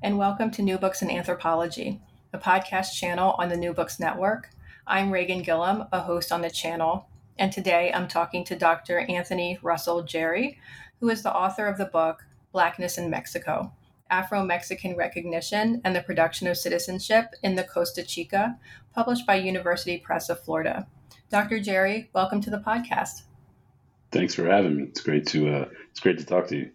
and 0.00 0.16
welcome 0.16 0.50
to 0.52 0.62
New 0.62 0.78
Books 0.78 1.02
in 1.02 1.10
Anthropology, 1.10 2.00
a 2.32 2.38
podcast 2.38 2.94
channel 2.94 3.34
on 3.38 3.48
the 3.48 3.56
New 3.56 3.72
Books 3.72 3.98
Network. 3.98 4.48
I'm 4.86 5.10
Reagan 5.10 5.42
Gillum, 5.42 5.86
a 5.90 6.00
host 6.00 6.30
on 6.30 6.40
the 6.40 6.50
channel, 6.50 7.08
and 7.36 7.52
today 7.52 7.90
I'm 7.92 8.06
talking 8.06 8.44
to 8.44 8.56
Dr. 8.56 9.00
Anthony 9.00 9.58
Russell 9.60 10.04
Jerry, 10.04 10.58
who 11.00 11.08
is 11.08 11.24
the 11.24 11.34
author 11.34 11.66
of 11.66 11.78
the 11.78 11.86
book 11.86 12.24
Blackness 12.52 12.96
in 12.96 13.10
Mexico 13.10 13.72
Afro 14.08 14.44
Mexican 14.44 14.96
Recognition 14.96 15.80
and 15.84 15.96
the 15.96 16.02
Production 16.02 16.46
of 16.46 16.56
Citizenship 16.56 17.34
in 17.42 17.56
the 17.56 17.64
Costa 17.64 18.04
Chica, 18.04 18.56
published 18.94 19.26
by 19.26 19.34
University 19.34 19.98
Press 19.98 20.30
of 20.30 20.40
Florida. 20.40 20.86
Dr. 21.28 21.58
Jerry, 21.58 22.08
welcome 22.14 22.40
to 22.42 22.50
the 22.50 22.58
podcast. 22.58 23.22
Thanks 24.12 24.34
for 24.34 24.46
having 24.46 24.76
me. 24.76 24.84
It's 24.84 25.00
great 25.00 25.26
to 25.28 25.48
uh, 25.48 25.68
it's 25.90 26.00
great 26.00 26.18
to 26.18 26.24
talk 26.24 26.46
to 26.48 26.56
you. 26.56 26.70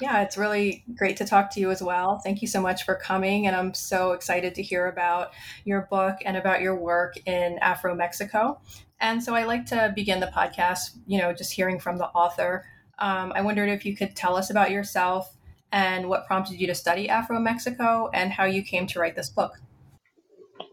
Yeah, 0.00 0.22
it's 0.22 0.36
really 0.36 0.84
great 0.96 1.16
to 1.16 1.24
talk 1.24 1.50
to 1.52 1.60
you 1.60 1.70
as 1.70 1.82
well. 1.82 2.20
Thank 2.22 2.40
you 2.40 2.46
so 2.46 2.60
much 2.60 2.84
for 2.84 2.94
coming. 2.94 3.46
And 3.46 3.56
I'm 3.56 3.74
so 3.74 4.12
excited 4.12 4.54
to 4.54 4.62
hear 4.62 4.86
about 4.86 5.32
your 5.64 5.88
book 5.90 6.16
and 6.24 6.36
about 6.36 6.60
your 6.60 6.76
work 6.76 7.16
in 7.26 7.58
Afro 7.58 7.94
Mexico. 7.96 8.60
And 9.00 9.22
so 9.22 9.34
I 9.34 9.44
like 9.44 9.66
to 9.66 9.92
begin 9.94 10.20
the 10.20 10.26
podcast, 10.26 10.98
you 11.06 11.18
know, 11.18 11.32
just 11.32 11.52
hearing 11.52 11.80
from 11.80 11.98
the 11.98 12.06
author. 12.06 12.64
Um, 12.98 13.32
I 13.34 13.40
wondered 13.40 13.68
if 13.70 13.84
you 13.84 13.96
could 13.96 14.14
tell 14.14 14.36
us 14.36 14.50
about 14.50 14.70
yourself 14.70 15.36
and 15.72 16.08
what 16.08 16.26
prompted 16.26 16.60
you 16.60 16.66
to 16.68 16.74
study 16.74 17.08
Afro 17.08 17.38
Mexico 17.40 18.08
and 18.14 18.32
how 18.32 18.44
you 18.44 18.62
came 18.62 18.86
to 18.88 19.00
write 19.00 19.16
this 19.16 19.30
book. 19.30 19.60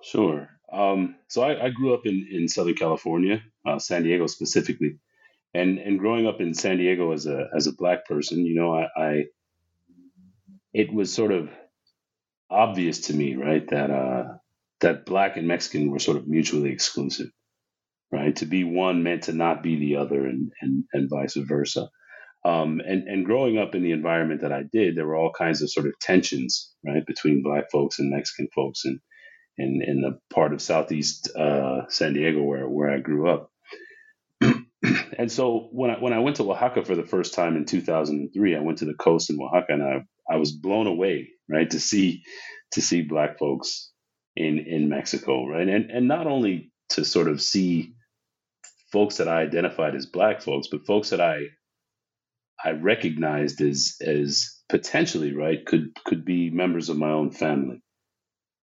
Sure. 0.01 0.49
Um, 0.71 1.15
so 1.27 1.41
I, 1.41 1.65
I, 1.65 1.69
grew 1.69 1.93
up 1.93 2.05
in, 2.05 2.27
in 2.31 2.47
Southern 2.47 2.73
California, 2.73 3.41
uh, 3.65 3.79
San 3.79 4.03
Diego 4.03 4.27
specifically 4.27 4.97
and 5.55 5.79
and 5.79 5.99
growing 5.99 6.27
up 6.27 6.41
in 6.41 6.53
San 6.53 6.77
Diego 6.77 7.11
as 7.11 7.25
a 7.25 7.47
as 7.55 7.67
a 7.67 7.73
black 7.73 8.05
person, 8.05 8.45
you 8.45 8.55
know, 8.55 8.75
I, 8.75 8.87
I 8.97 9.23
it 10.73 10.93
was 10.93 11.13
sort 11.13 11.31
of 11.31 11.49
obvious 12.49 13.01
to 13.07 13.13
me, 13.13 13.35
right, 13.35 13.67
that 13.69 13.89
uh, 13.89 14.23
that 14.81 15.05
black 15.05 15.37
and 15.37 15.47
Mexican 15.47 15.89
were 15.89 15.99
sort 15.99 16.17
of 16.17 16.27
mutually 16.27 16.71
exclusive, 16.71 17.29
right? 18.11 18.35
To 18.37 18.45
be 18.45 18.63
one 18.63 19.03
meant 19.03 19.23
to 19.23 19.33
not 19.33 19.63
be 19.63 19.77
the 19.77 19.95
other, 19.97 20.25
and 20.25 20.51
and 20.61 20.83
and 20.93 21.09
vice 21.09 21.35
versa. 21.35 21.89
Um, 22.43 22.79
and 22.85 23.07
and 23.07 23.25
growing 23.25 23.57
up 23.57 23.73
in 23.73 23.81
the 23.83 23.91
environment 23.91 24.41
that 24.41 24.51
I 24.51 24.63
did, 24.71 24.95
there 24.95 25.07
were 25.07 25.15
all 25.15 25.31
kinds 25.31 25.61
of 25.61 25.71
sort 25.71 25.87
of 25.87 25.97
tensions, 25.99 26.73
right, 26.85 27.05
between 27.05 27.43
black 27.43 27.71
folks 27.71 27.99
and 27.99 28.11
Mexican 28.11 28.49
folks, 28.53 28.85
and 28.85 28.99
in 29.57 29.81
in 29.85 30.01
the 30.01 30.19
part 30.33 30.53
of 30.53 30.61
Southeast 30.61 31.31
uh, 31.35 31.87
San 31.89 32.13
Diego 32.13 32.43
where 32.43 32.67
where 32.67 32.91
I 32.91 32.99
grew 32.99 33.29
up. 33.29 33.49
and 35.17 35.31
so 35.31 35.69
when 35.71 35.91
I 35.91 35.99
when 35.99 36.13
I 36.13 36.19
went 36.19 36.37
to 36.37 36.51
Oaxaca 36.51 36.83
for 36.85 36.95
the 36.95 37.05
first 37.05 37.33
time 37.33 37.55
in 37.55 37.65
2003, 37.65 38.55
I 38.55 38.59
went 38.59 38.79
to 38.79 38.85
the 38.85 38.93
coast 38.93 39.29
in 39.29 39.39
Oaxaca, 39.41 39.73
and 39.73 39.83
I 39.83 40.05
I 40.29 40.37
was 40.37 40.51
blown 40.51 40.87
away, 40.87 41.29
right, 41.49 41.69
to 41.69 41.79
see 41.79 42.23
to 42.71 42.81
see 42.81 43.01
black 43.01 43.37
folks 43.39 43.91
in 44.35 44.59
in 44.59 44.89
Mexico, 44.89 45.47
right, 45.47 45.67
and 45.67 45.91
and 45.91 46.07
not 46.07 46.27
only 46.27 46.71
to 46.89 47.05
sort 47.05 47.27
of 47.27 47.41
see 47.41 47.93
folks 48.91 49.17
that 49.17 49.27
I 49.27 49.41
identified 49.41 49.95
as 49.95 50.05
black 50.05 50.41
folks, 50.41 50.67
but 50.71 50.85
folks 50.85 51.09
that 51.09 51.21
I 51.21 51.47
I 52.63 52.71
recognized 52.71 53.61
as 53.61 53.97
as 54.01 54.61
potentially 54.69 55.33
right 55.33 55.65
could 55.65 55.91
could 56.05 56.25
be 56.25 56.49
members 56.49 56.89
of 56.89 56.97
my 56.97 57.11
own 57.11 57.31
family, 57.31 57.81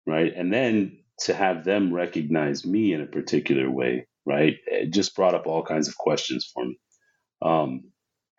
right, 0.06 0.34
and 0.36 0.54
then 0.54 1.00
to 1.22 1.34
have 1.34 1.64
them 1.66 1.94
recognize 1.94 2.66
me 2.66 2.94
in 2.94 3.02
a 3.02 3.08
particular 3.08 3.70
way 3.70 4.08
right? 4.28 4.56
It 4.68 4.94
just 4.94 5.16
brought 5.16 5.36
up 5.36 5.48
all 5.48 5.64
kinds 5.64 5.90
of 5.90 5.98
questions 5.98 6.52
for 6.54 6.66
me. 6.66 6.80
Um, 7.42 7.92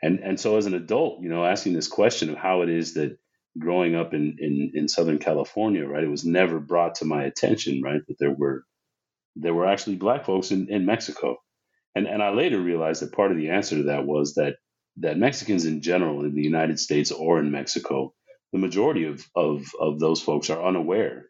and 0.03 0.21
and 0.21 0.41
so 0.41 0.59
as 0.59 0.67
an 0.67 0.75
adult, 0.75 1.23
you 1.23 1.31
know, 1.31 1.45
asking 1.45 1.75
this 1.75 1.89
question 1.89 2.31
of 2.31 2.39
how 2.39 2.63
it 2.63 2.71
is 2.71 2.95
that 2.95 3.19
growing 3.59 3.97
up 3.97 4.15
in, 4.15 4.37
in 4.41 4.73
in 4.75 4.89
Southern 4.89 5.19
California, 5.19 5.87
right, 5.87 6.05
it 6.05 6.11
was 6.11 6.25
never 6.27 6.61
brought 6.61 6.97
to 6.97 7.07
my 7.07 7.25
attention, 7.25 7.83
right, 7.83 8.03
that 8.09 8.17
there 8.21 8.35
were 8.35 8.65
there 9.37 9.55
were 9.55 9.67
actually 9.67 9.97
black 9.97 10.27
folks 10.27 10.51
in, 10.51 10.69
in 10.71 10.87
Mexico. 10.87 11.37
And 11.97 12.07
and 12.09 12.23
I 12.23 12.31
later 12.31 12.61
realized 12.61 13.03
that 13.03 13.13
part 13.15 13.33
of 13.33 13.39
the 13.39 13.51
answer 13.51 13.77
to 13.79 13.85
that 13.85 14.07
was 14.07 14.35
that 14.37 14.57
that 14.99 15.19
Mexicans 15.19 15.67
in 15.67 15.83
general 15.83 16.25
in 16.25 16.35
the 16.35 16.43
United 16.43 16.81
States 16.81 17.13
or 17.13 17.41
in 17.41 17.53
Mexico, 17.53 18.15
the 18.53 18.59
majority 18.59 19.05
of 19.07 19.27
of 19.37 19.67
of 19.81 20.01
those 20.01 20.23
folks 20.23 20.51
are 20.51 20.65
unaware, 20.65 21.27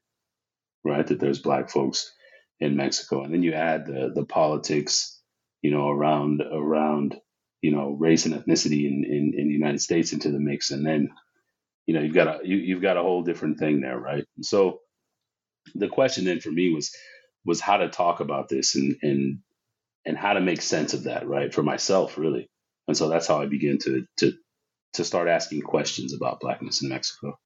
right, 0.85 1.07
that 1.07 1.21
there's 1.21 1.41
black 1.41 1.71
folks 1.71 2.13
in 2.61 2.77
Mexico. 2.77 3.23
And 3.23 3.33
then 3.33 3.43
you 3.43 3.53
add 3.53 3.87
the 3.87 4.13
the 4.15 4.25
politics, 4.25 5.21
you 5.63 5.71
know, 5.71 5.89
around 5.89 6.43
around 6.43 7.21
you 7.63 7.73
know 7.73 7.91
race 7.91 8.27
and 8.27 8.35
ethnicity 8.35 8.87
in, 8.87 9.05
in, 9.05 9.35
in 9.37 9.49
the 9.49 9.55
United 9.55 9.81
States 9.81 10.13
into 10.13 10.31
the 10.31 10.39
mix, 10.39 10.71
and 10.71 10.87
then 10.87 11.11
you 11.87 11.95
know 11.95 12.01
you've 12.01 12.15
got 12.15 12.43
a 12.43 12.47
you, 12.47 12.57
you've 12.57 12.83
got 12.83 12.97
a 12.97 13.03
whole 13.03 13.23
different 13.23 13.59
thing 13.59 13.81
there, 13.81 13.99
right? 13.99 14.25
And 14.37 14.45
so 14.45 14.81
the 15.75 15.89
question 15.89 16.25
then 16.25 16.41
for 16.41 16.51
me 16.51 16.73
was 16.73 16.95
was 17.45 17.61
how 17.61 17.79
to 17.79 17.89
talk 17.89 18.21
about 18.21 18.49
this 18.49 18.75
and 18.75 18.97
and 19.03 19.39
and 20.05 20.17
how 20.17 20.33
to 20.33 20.41
make 20.41 20.63
sense 20.63 20.95
of 20.95 21.05
that, 21.05 21.29
right, 21.29 21.53
for 21.53 21.63
myself, 21.63 22.17
really. 22.17 22.49
And 22.87 22.97
so 22.97 23.09
that's 23.09 23.27
how 23.27 23.41
I 23.41 23.47
began 23.47 23.79
to 23.79 24.07
to 24.19 24.33
to 24.95 25.05
start 25.05 25.29
asking 25.29 25.63
questions 25.63 26.15
about 26.15 26.41
blackness 26.41 26.83
in 26.83 26.89
Mexico. 26.89 27.39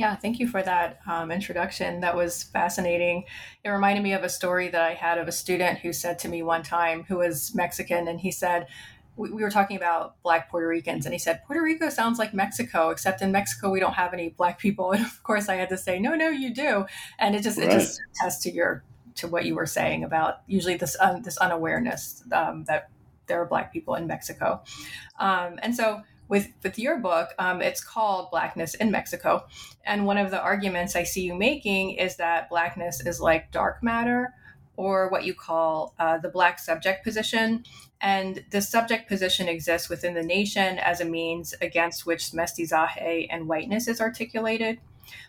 Yeah, 0.00 0.16
thank 0.16 0.40
you 0.40 0.48
for 0.48 0.62
that 0.62 0.98
um, 1.06 1.30
introduction. 1.30 2.00
That 2.00 2.16
was 2.16 2.42
fascinating. 2.42 3.24
It 3.62 3.68
reminded 3.68 4.02
me 4.02 4.14
of 4.14 4.24
a 4.24 4.30
story 4.30 4.68
that 4.68 4.80
I 4.80 4.94
had 4.94 5.18
of 5.18 5.28
a 5.28 5.32
student 5.32 5.80
who 5.80 5.92
said 5.92 6.18
to 6.20 6.28
me 6.30 6.42
one 6.42 6.62
time, 6.62 7.04
who 7.04 7.18
was 7.18 7.54
Mexican, 7.54 8.08
and 8.08 8.18
he 8.18 8.30
said, 8.30 8.66
we, 9.16 9.30
we 9.30 9.42
were 9.42 9.50
talking 9.50 9.76
about 9.76 10.14
black 10.22 10.50
Puerto 10.50 10.66
Ricans, 10.66 11.04
and 11.04 11.12
he 11.12 11.18
said, 11.18 11.42
Puerto 11.46 11.62
Rico 11.62 11.90
sounds 11.90 12.18
like 12.18 12.32
Mexico, 12.32 12.88
except 12.88 13.20
in 13.20 13.30
Mexico 13.30 13.70
we 13.70 13.78
don't 13.78 13.92
have 13.92 14.14
any 14.14 14.30
black 14.30 14.58
people. 14.58 14.92
And 14.96 15.04
of 15.04 15.22
course, 15.22 15.50
I 15.50 15.56
had 15.56 15.68
to 15.68 15.76
say, 15.76 15.98
no, 15.98 16.14
no, 16.14 16.30
you 16.30 16.54
do. 16.54 16.86
And 17.18 17.36
it 17.36 17.42
just 17.42 17.58
right. 17.58 17.68
it 17.68 17.72
just 17.72 18.00
attests 18.14 18.42
to 18.44 18.50
your 18.50 18.82
to 19.16 19.28
what 19.28 19.44
you 19.44 19.54
were 19.54 19.66
saying 19.66 20.02
about 20.02 20.40
usually 20.46 20.78
this 20.78 20.96
um, 20.98 21.20
this 21.20 21.36
unawareness 21.36 22.24
um, 22.32 22.64
that 22.68 22.88
there 23.26 23.42
are 23.42 23.46
black 23.46 23.70
people 23.70 23.96
in 23.96 24.06
Mexico. 24.06 24.62
Um, 25.18 25.58
and 25.62 25.76
so 25.76 26.00
with 26.30 26.48
with 26.62 26.78
your 26.78 26.98
book, 26.98 27.30
um, 27.38 27.60
it's 27.60 27.84
called 27.84 28.30
Blackness 28.30 28.74
in 28.74 28.90
Mexico, 28.90 29.46
and 29.84 30.06
one 30.06 30.16
of 30.16 30.30
the 30.30 30.40
arguments 30.40 30.96
I 30.96 31.02
see 31.02 31.22
you 31.22 31.34
making 31.34 31.92
is 31.92 32.16
that 32.16 32.48
blackness 32.48 33.04
is 33.04 33.20
like 33.20 33.50
dark 33.50 33.82
matter, 33.82 34.32
or 34.76 35.10
what 35.10 35.24
you 35.24 35.34
call 35.34 35.94
uh, 35.98 36.16
the 36.16 36.30
Black 36.30 36.58
subject 36.58 37.04
position. 37.04 37.64
And 38.00 38.42
the 38.50 38.62
subject 38.62 39.08
position 39.08 39.46
exists 39.46 39.90
within 39.90 40.14
the 40.14 40.22
nation 40.22 40.78
as 40.78 41.02
a 41.02 41.04
means 41.04 41.52
against 41.60 42.06
which 42.06 42.30
mestizaje 42.30 43.26
and 43.28 43.46
whiteness 43.46 43.88
is 43.88 44.00
articulated. 44.00 44.80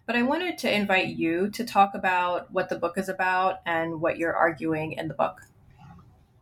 But 0.05 0.15
I 0.15 0.21
wanted 0.21 0.57
to 0.59 0.73
invite 0.73 1.07
you 1.07 1.49
to 1.49 1.65
talk 1.65 1.95
about 1.95 2.53
what 2.53 2.69
the 2.69 2.77
book 2.77 2.97
is 2.97 3.09
about 3.09 3.59
and 3.65 3.99
what 3.99 4.17
you're 4.17 4.33
arguing 4.33 4.93
in 4.93 5.09
the 5.09 5.13
book. 5.13 5.41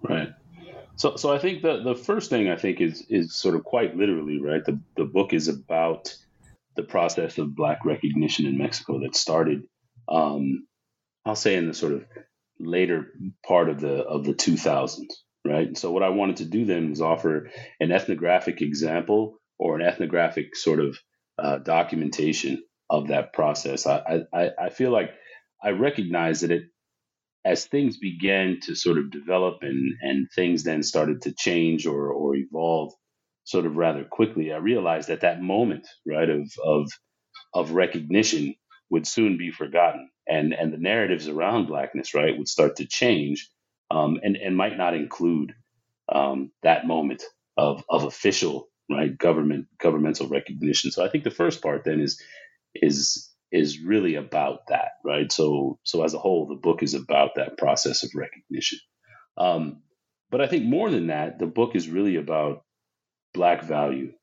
Right. 0.03 0.33
So, 0.99 1.15
so 1.15 1.31
I 1.31 1.39
think 1.39 1.61
the 1.61 1.81
the 1.81 1.95
first 1.95 2.29
thing 2.29 2.49
I 2.49 2.57
think 2.57 2.81
is 2.81 3.05
is 3.09 3.33
sort 3.33 3.55
of 3.55 3.63
quite 3.63 3.95
literally 3.95 4.39
right. 4.41 4.63
The 4.63 4.79
the 4.97 5.05
book 5.05 5.33
is 5.33 5.47
about 5.47 6.13
the 6.75 6.83
process 6.83 7.37
of 7.37 7.55
black 7.55 7.85
recognition 7.85 8.45
in 8.45 8.57
Mexico 8.57 8.99
that 8.99 9.15
started, 9.15 9.63
um, 10.09 10.67
I'll 11.25 11.35
say, 11.35 11.55
in 11.55 11.67
the 11.67 11.73
sort 11.73 11.93
of 11.93 12.05
later 12.59 13.13
part 13.47 13.69
of 13.69 13.79
the 13.79 14.03
of 14.03 14.25
the 14.25 14.33
2000s, 14.33 15.05
right? 15.45 15.77
So 15.77 15.91
what 15.91 16.03
I 16.03 16.09
wanted 16.09 16.37
to 16.37 16.45
do 16.45 16.65
then 16.65 16.89
was 16.89 17.01
offer 17.01 17.49
an 17.79 17.93
ethnographic 17.93 18.61
example 18.61 19.39
or 19.57 19.79
an 19.79 19.81
ethnographic 19.81 20.57
sort 20.57 20.81
of 20.81 20.97
uh, 21.37 21.59
documentation 21.59 22.61
of 22.89 23.07
that 23.07 23.31
process. 23.31 23.87
I, 23.87 24.23
I 24.33 24.51
I 24.65 24.69
feel 24.69 24.91
like 24.91 25.11
I 25.63 25.69
recognize 25.69 26.41
that 26.41 26.51
it 26.51 26.63
as 27.45 27.65
things 27.65 27.97
began 27.97 28.59
to 28.63 28.75
sort 28.75 28.97
of 28.97 29.11
develop 29.11 29.59
and 29.61 29.93
and 30.01 30.27
things 30.35 30.63
then 30.63 30.83
started 30.83 31.21
to 31.23 31.33
change 31.33 31.87
or 31.87 32.11
or 32.11 32.35
evolve 32.35 32.93
sort 33.45 33.65
of 33.65 33.75
rather 33.77 34.03
quickly, 34.03 34.53
I 34.53 34.57
realized 34.57 35.09
that 35.09 35.21
that 35.21 35.41
moment, 35.41 35.87
right, 36.05 36.29
of 36.29 36.51
of 36.63 36.91
of 37.53 37.71
recognition 37.71 38.55
would 38.89 39.07
soon 39.07 39.37
be 39.37 39.51
forgotten, 39.51 40.09
and 40.27 40.53
and 40.53 40.73
the 40.73 40.77
narratives 40.77 41.27
around 41.27 41.67
blackness, 41.67 42.13
right, 42.13 42.37
would 42.37 42.47
start 42.47 42.77
to 42.77 42.85
change, 42.85 43.49
um, 43.91 44.19
and 44.23 44.35
and 44.37 44.55
might 44.55 44.77
not 44.77 44.95
include 44.95 45.53
um, 46.13 46.51
that 46.63 46.87
moment 46.87 47.23
of 47.57 47.83
of 47.89 48.03
official 48.03 48.69
right 48.89 49.17
government 49.17 49.67
governmental 49.79 50.27
recognition. 50.27 50.91
So 50.91 51.05
I 51.05 51.09
think 51.09 51.23
the 51.23 51.31
first 51.31 51.61
part 51.61 51.83
then 51.85 51.99
is 52.01 52.21
is 52.75 53.28
is 53.51 53.79
really 53.81 54.15
about 54.15 54.67
that, 54.69 54.91
right? 55.05 55.31
So 55.31 55.79
so 55.83 56.03
as 56.03 56.13
a 56.13 56.19
whole, 56.19 56.47
the 56.47 56.55
book 56.55 56.83
is 56.83 56.93
about 56.93 57.31
that 57.35 57.57
process 57.57 58.03
of 58.03 58.11
recognition. 58.15 58.79
Um, 59.37 59.83
but 60.31 60.41
I 60.41 60.47
think 60.47 60.65
more 60.65 60.89
than 60.91 61.07
that, 61.07 61.39
the 61.39 61.47
book 61.47 61.75
is 61.75 61.89
really 61.89 62.17
about 62.17 62.63
black 63.33 63.63
value, 63.63 64.13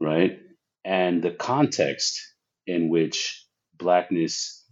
right? 0.00 0.38
And 0.84 1.22
the 1.22 1.32
context 1.32 2.20
in 2.66 2.88
which 2.88 3.44
blackness 3.76 4.64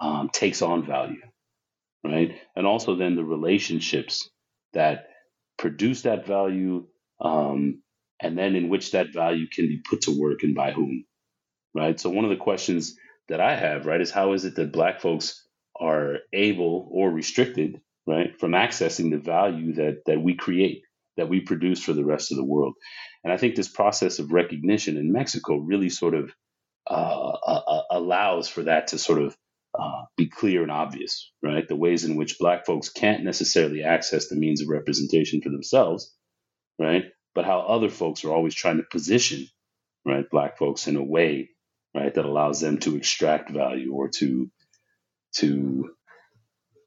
um, 0.00 0.30
takes 0.32 0.62
on 0.62 0.86
value, 0.86 1.22
right? 2.04 2.32
And 2.56 2.66
also 2.66 2.96
then 2.96 3.16
the 3.16 3.24
relationships 3.24 4.28
that 4.74 5.06
produce 5.58 6.02
that 6.02 6.26
value, 6.26 6.86
um, 7.20 7.82
and 8.20 8.36
then 8.36 8.56
in 8.56 8.68
which 8.68 8.92
that 8.92 9.12
value 9.12 9.46
can 9.48 9.68
be 9.68 9.80
put 9.88 10.02
to 10.02 10.18
work 10.20 10.42
and 10.42 10.54
by 10.54 10.72
whom, 10.72 11.04
right? 11.74 11.98
So 11.98 12.10
one 12.10 12.24
of 12.24 12.30
the 12.30 12.36
questions 12.36 12.96
that 13.28 13.40
I 13.40 13.56
have, 13.56 13.86
right, 13.86 14.00
is 14.00 14.10
how 14.10 14.32
is 14.32 14.44
it 14.44 14.56
that 14.56 14.72
black 14.72 15.00
folks 15.00 15.46
are 15.78 16.18
able 16.32 16.88
or 16.90 17.10
restricted, 17.10 17.80
right, 18.06 18.38
from 18.38 18.52
accessing 18.52 19.10
the 19.10 19.18
value 19.18 19.74
that 19.74 20.02
that 20.06 20.20
we 20.20 20.34
create, 20.34 20.82
that 21.16 21.28
we 21.28 21.40
produce 21.40 21.82
for 21.82 21.92
the 21.92 22.04
rest 22.04 22.30
of 22.30 22.38
the 22.38 22.44
world. 22.44 22.74
And 23.24 23.32
I 23.32 23.36
think 23.36 23.56
this 23.56 23.68
process 23.68 24.18
of 24.18 24.32
recognition 24.32 24.96
in 24.96 25.12
Mexico 25.12 25.56
really 25.56 25.90
sort 25.90 26.14
of 26.14 26.32
uh, 26.88 26.92
uh, 26.92 27.62
uh, 27.66 27.82
allows 27.90 28.48
for 28.48 28.62
that 28.62 28.88
to 28.88 28.98
sort 28.98 29.20
of 29.20 29.36
uh, 29.78 30.04
be 30.16 30.28
clear 30.28 30.62
and 30.62 30.70
obvious, 30.70 31.32
right? 31.42 31.66
The 31.66 31.76
ways 31.76 32.04
in 32.04 32.16
which 32.16 32.38
Black 32.38 32.64
folks 32.64 32.88
can't 32.88 33.24
necessarily 33.24 33.82
access 33.82 34.28
the 34.28 34.36
means 34.36 34.62
of 34.62 34.68
representation 34.68 35.42
for 35.42 35.50
themselves, 35.50 36.14
right? 36.78 37.04
But 37.34 37.44
how 37.44 37.60
other 37.60 37.88
folks 37.88 38.24
are 38.24 38.32
always 38.32 38.54
trying 38.54 38.78
to 38.78 38.84
position, 38.90 39.46
right, 40.06 40.24
Black 40.30 40.58
folks 40.58 40.86
in 40.86 40.96
a 40.96 41.02
way, 41.02 41.50
right, 41.96 42.14
that 42.14 42.24
allows 42.24 42.60
them 42.60 42.78
to 42.80 42.96
extract 42.96 43.50
value 43.50 43.92
or 43.94 44.08
to 44.18 44.50
to 45.36 45.90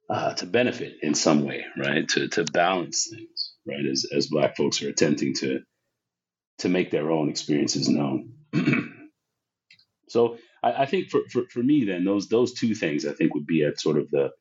uh, 0.09 0.33
to 0.35 0.45
benefit 0.45 0.95
in 1.01 1.15
some 1.15 1.45
way, 1.45 1.65
right? 1.77 2.07
To 2.09 2.27
to 2.29 2.45
balance 2.45 3.09
things, 3.11 3.53
right? 3.67 3.85
As 3.85 4.05
as 4.15 4.27
Black 4.27 4.55
folks 4.55 4.81
are 4.83 4.89
attempting 4.89 5.33
to 5.35 5.61
to 6.59 6.69
make 6.69 6.91
their 6.91 7.11
own 7.11 7.29
experiences 7.29 7.89
known. 7.89 8.33
so 10.09 10.37
I, 10.63 10.83
I 10.83 10.85
think 10.85 11.09
for, 11.09 11.21
for 11.31 11.43
for 11.51 11.63
me, 11.63 11.85
then 11.85 12.05
those 12.05 12.29
those 12.29 12.53
two 12.53 12.75
things 12.75 13.05
I 13.05 13.13
think 13.13 13.33
would 13.33 13.47
be 13.47 13.63
at 13.63 13.79
sort 13.81 13.97
of 13.97 14.09
the 14.11 14.31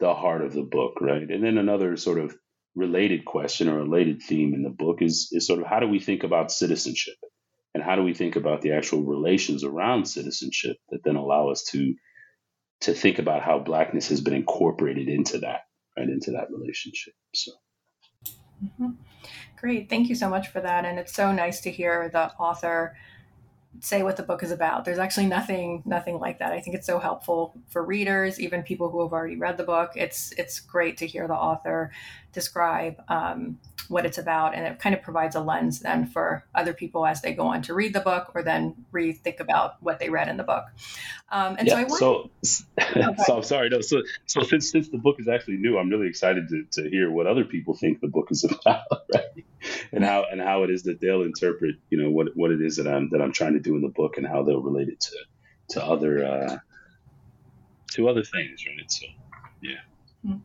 the 0.00 0.14
heart 0.14 0.44
of 0.44 0.52
the 0.54 0.62
book, 0.62 1.00
right? 1.00 1.22
And 1.30 1.44
then 1.44 1.58
another 1.58 1.96
sort 1.96 2.18
of 2.18 2.36
related 2.74 3.24
question 3.24 3.68
or 3.68 3.76
related 3.78 4.22
theme 4.22 4.54
in 4.54 4.62
the 4.62 4.70
book 4.70 5.02
is 5.02 5.30
is 5.32 5.46
sort 5.46 5.60
of 5.60 5.66
how 5.66 5.80
do 5.80 5.88
we 5.88 6.00
think 6.00 6.24
about 6.24 6.52
citizenship 6.52 7.16
and 7.76 7.84
how 7.84 7.94
do 7.94 8.02
we 8.02 8.14
think 8.14 8.36
about 8.36 8.62
the 8.62 8.72
actual 8.72 9.02
relations 9.02 9.62
around 9.62 10.06
citizenship 10.06 10.78
that 10.88 11.04
then 11.04 11.14
allow 11.14 11.50
us 11.50 11.62
to 11.62 11.94
to 12.80 12.94
think 12.94 13.18
about 13.18 13.42
how 13.42 13.58
blackness 13.58 14.08
has 14.08 14.22
been 14.22 14.32
incorporated 14.32 15.08
into 15.08 15.36
that 15.40 15.60
right 15.98 16.08
into 16.08 16.30
that 16.30 16.48
relationship 16.50 17.12
so 17.34 17.52
mm-hmm. 18.64 18.92
great 19.60 19.90
thank 19.90 20.08
you 20.08 20.14
so 20.14 20.30
much 20.30 20.48
for 20.48 20.62
that 20.62 20.86
and 20.86 20.98
it's 20.98 21.12
so 21.12 21.32
nice 21.32 21.60
to 21.60 21.70
hear 21.70 22.08
the 22.14 22.32
author 22.36 22.96
say 23.80 24.02
what 24.02 24.16
the 24.16 24.22
book 24.22 24.42
is 24.42 24.50
about. 24.50 24.84
There's 24.84 24.98
actually 24.98 25.26
nothing 25.26 25.82
nothing 25.84 26.18
like 26.18 26.38
that. 26.38 26.52
I 26.52 26.60
think 26.60 26.76
it's 26.76 26.86
so 26.86 26.98
helpful 26.98 27.54
for 27.68 27.84
readers, 27.84 28.40
even 28.40 28.62
people 28.62 28.90
who 28.90 29.02
have 29.02 29.12
already 29.12 29.36
read 29.36 29.56
the 29.56 29.64
book. 29.64 29.92
It's 29.94 30.32
it's 30.38 30.60
great 30.60 30.96
to 30.98 31.06
hear 31.06 31.28
the 31.28 31.34
author 31.34 31.92
describe 32.36 33.02
um, 33.08 33.58
what 33.88 34.04
it's 34.04 34.18
about, 34.18 34.54
and 34.54 34.66
it 34.66 34.78
kind 34.78 34.94
of 34.94 35.00
provides 35.00 35.34
a 35.34 35.40
lens 35.40 35.80
then 35.80 36.04
for 36.04 36.44
other 36.54 36.74
people 36.74 37.06
as 37.06 37.22
they 37.22 37.32
go 37.32 37.46
on 37.46 37.62
to 37.62 37.72
read 37.72 37.94
the 37.94 38.00
book 38.00 38.30
or 38.34 38.42
then 38.42 38.74
rethink 38.92 39.40
about 39.40 39.82
what 39.82 39.98
they 39.98 40.10
read 40.10 40.28
in 40.28 40.36
the 40.36 40.44
book. 40.44 40.66
Um, 41.32 41.56
and 41.58 41.66
yeah, 41.66 41.86
so 41.88 42.30
I 42.42 42.46
so, 42.46 42.60
okay. 43.00 43.22
so 43.24 43.36
I'm 43.36 43.42
sorry. 43.42 43.70
No, 43.70 43.80
so 43.80 44.02
so 44.26 44.42
since 44.42 44.70
since 44.70 44.90
the 44.90 44.98
book 44.98 45.16
is 45.18 45.28
actually 45.28 45.56
new, 45.56 45.78
I'm 45.78 45.88
really 45.88 46.08
excited 46.08 46.48
to, 46.50 46.82
to 46.82 46.90
hear 46.90 47.10
what 47.10 47.26
other 47.26 47.44
people 47.44 47.74
think 47.74 48.00
the 48.00 48.08
book 48.08 48.28
is 48.30 48.44
about, 48.50 48.84
right? 49.14 49.44
And 49.92 50.04
how 50.04 50.26
and 50.30 50.40
how 50.40 50.62
it 50.64 50.70
is 50.70 50.82
that 50.84 51.00
they'll 51.00 51.22
interpret, 51.22 51.76
you 51.88 52.00
know, 52.00 52.10
what 52.10 52.36
what 52.36 52.50
it 52.50 52.60
is 52.60 52.76
that 52.76 52.86
I'm 52.86 53.08
that 53.10 53.22
I'm 53.22 53.32
trying 53.32 53.54
to 53.54 53.60
do 53.60 53.76
in 53.76 53.80
the 53.80 53.88
book 53.88 54.18
and 54.18 54.26
how 54.26 54.42
they'll 54.42 54.62
relate 54.62 54.88
it 54.88 55.00
to 55.00 55.16
to 55.70 55.84
other 55.84 56.24
uh, 56.26 56.58
to 57.92 58.08
other 58.10 58.22
things, 58.22 58.64
right? 58.66 58.92
So 58.92 59.06
yeah. 59.62 59.80
Hmm. 60.22 60.38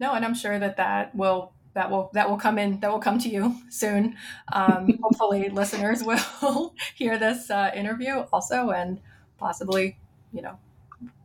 No, 0.00 0.14
and 0.14 0.24
I'm 0.24 0.34
sure 0.34 0.58
that 0.58 0.76
that 0.76 1.14
will 1.14 1.52
that 1.74 1.90
will 1.90 2.10
that 2.14 2.28
will 2.28 2.38
come 2.38 2.58
in 2.58 2.80
that 2.80 2.90
will 2.90 2.98
come 2.98 3.18
to 3.18 3.28
you 3.28 3.56
soon. 3.68 4.16
Um, 4.52 4.98
hopefully, 5.02 5.48
listeners 5.50 6.02
will 6.02 6.74
hear 6.94 7.18
this 7.18 7.50
uh, 7.50 7.70
interview 7.74 8.24
also 8.32 8.70
and 8.70 9.00
possibly, 9.38 9.98
you 10.32 10.42
know, 10.42 10.58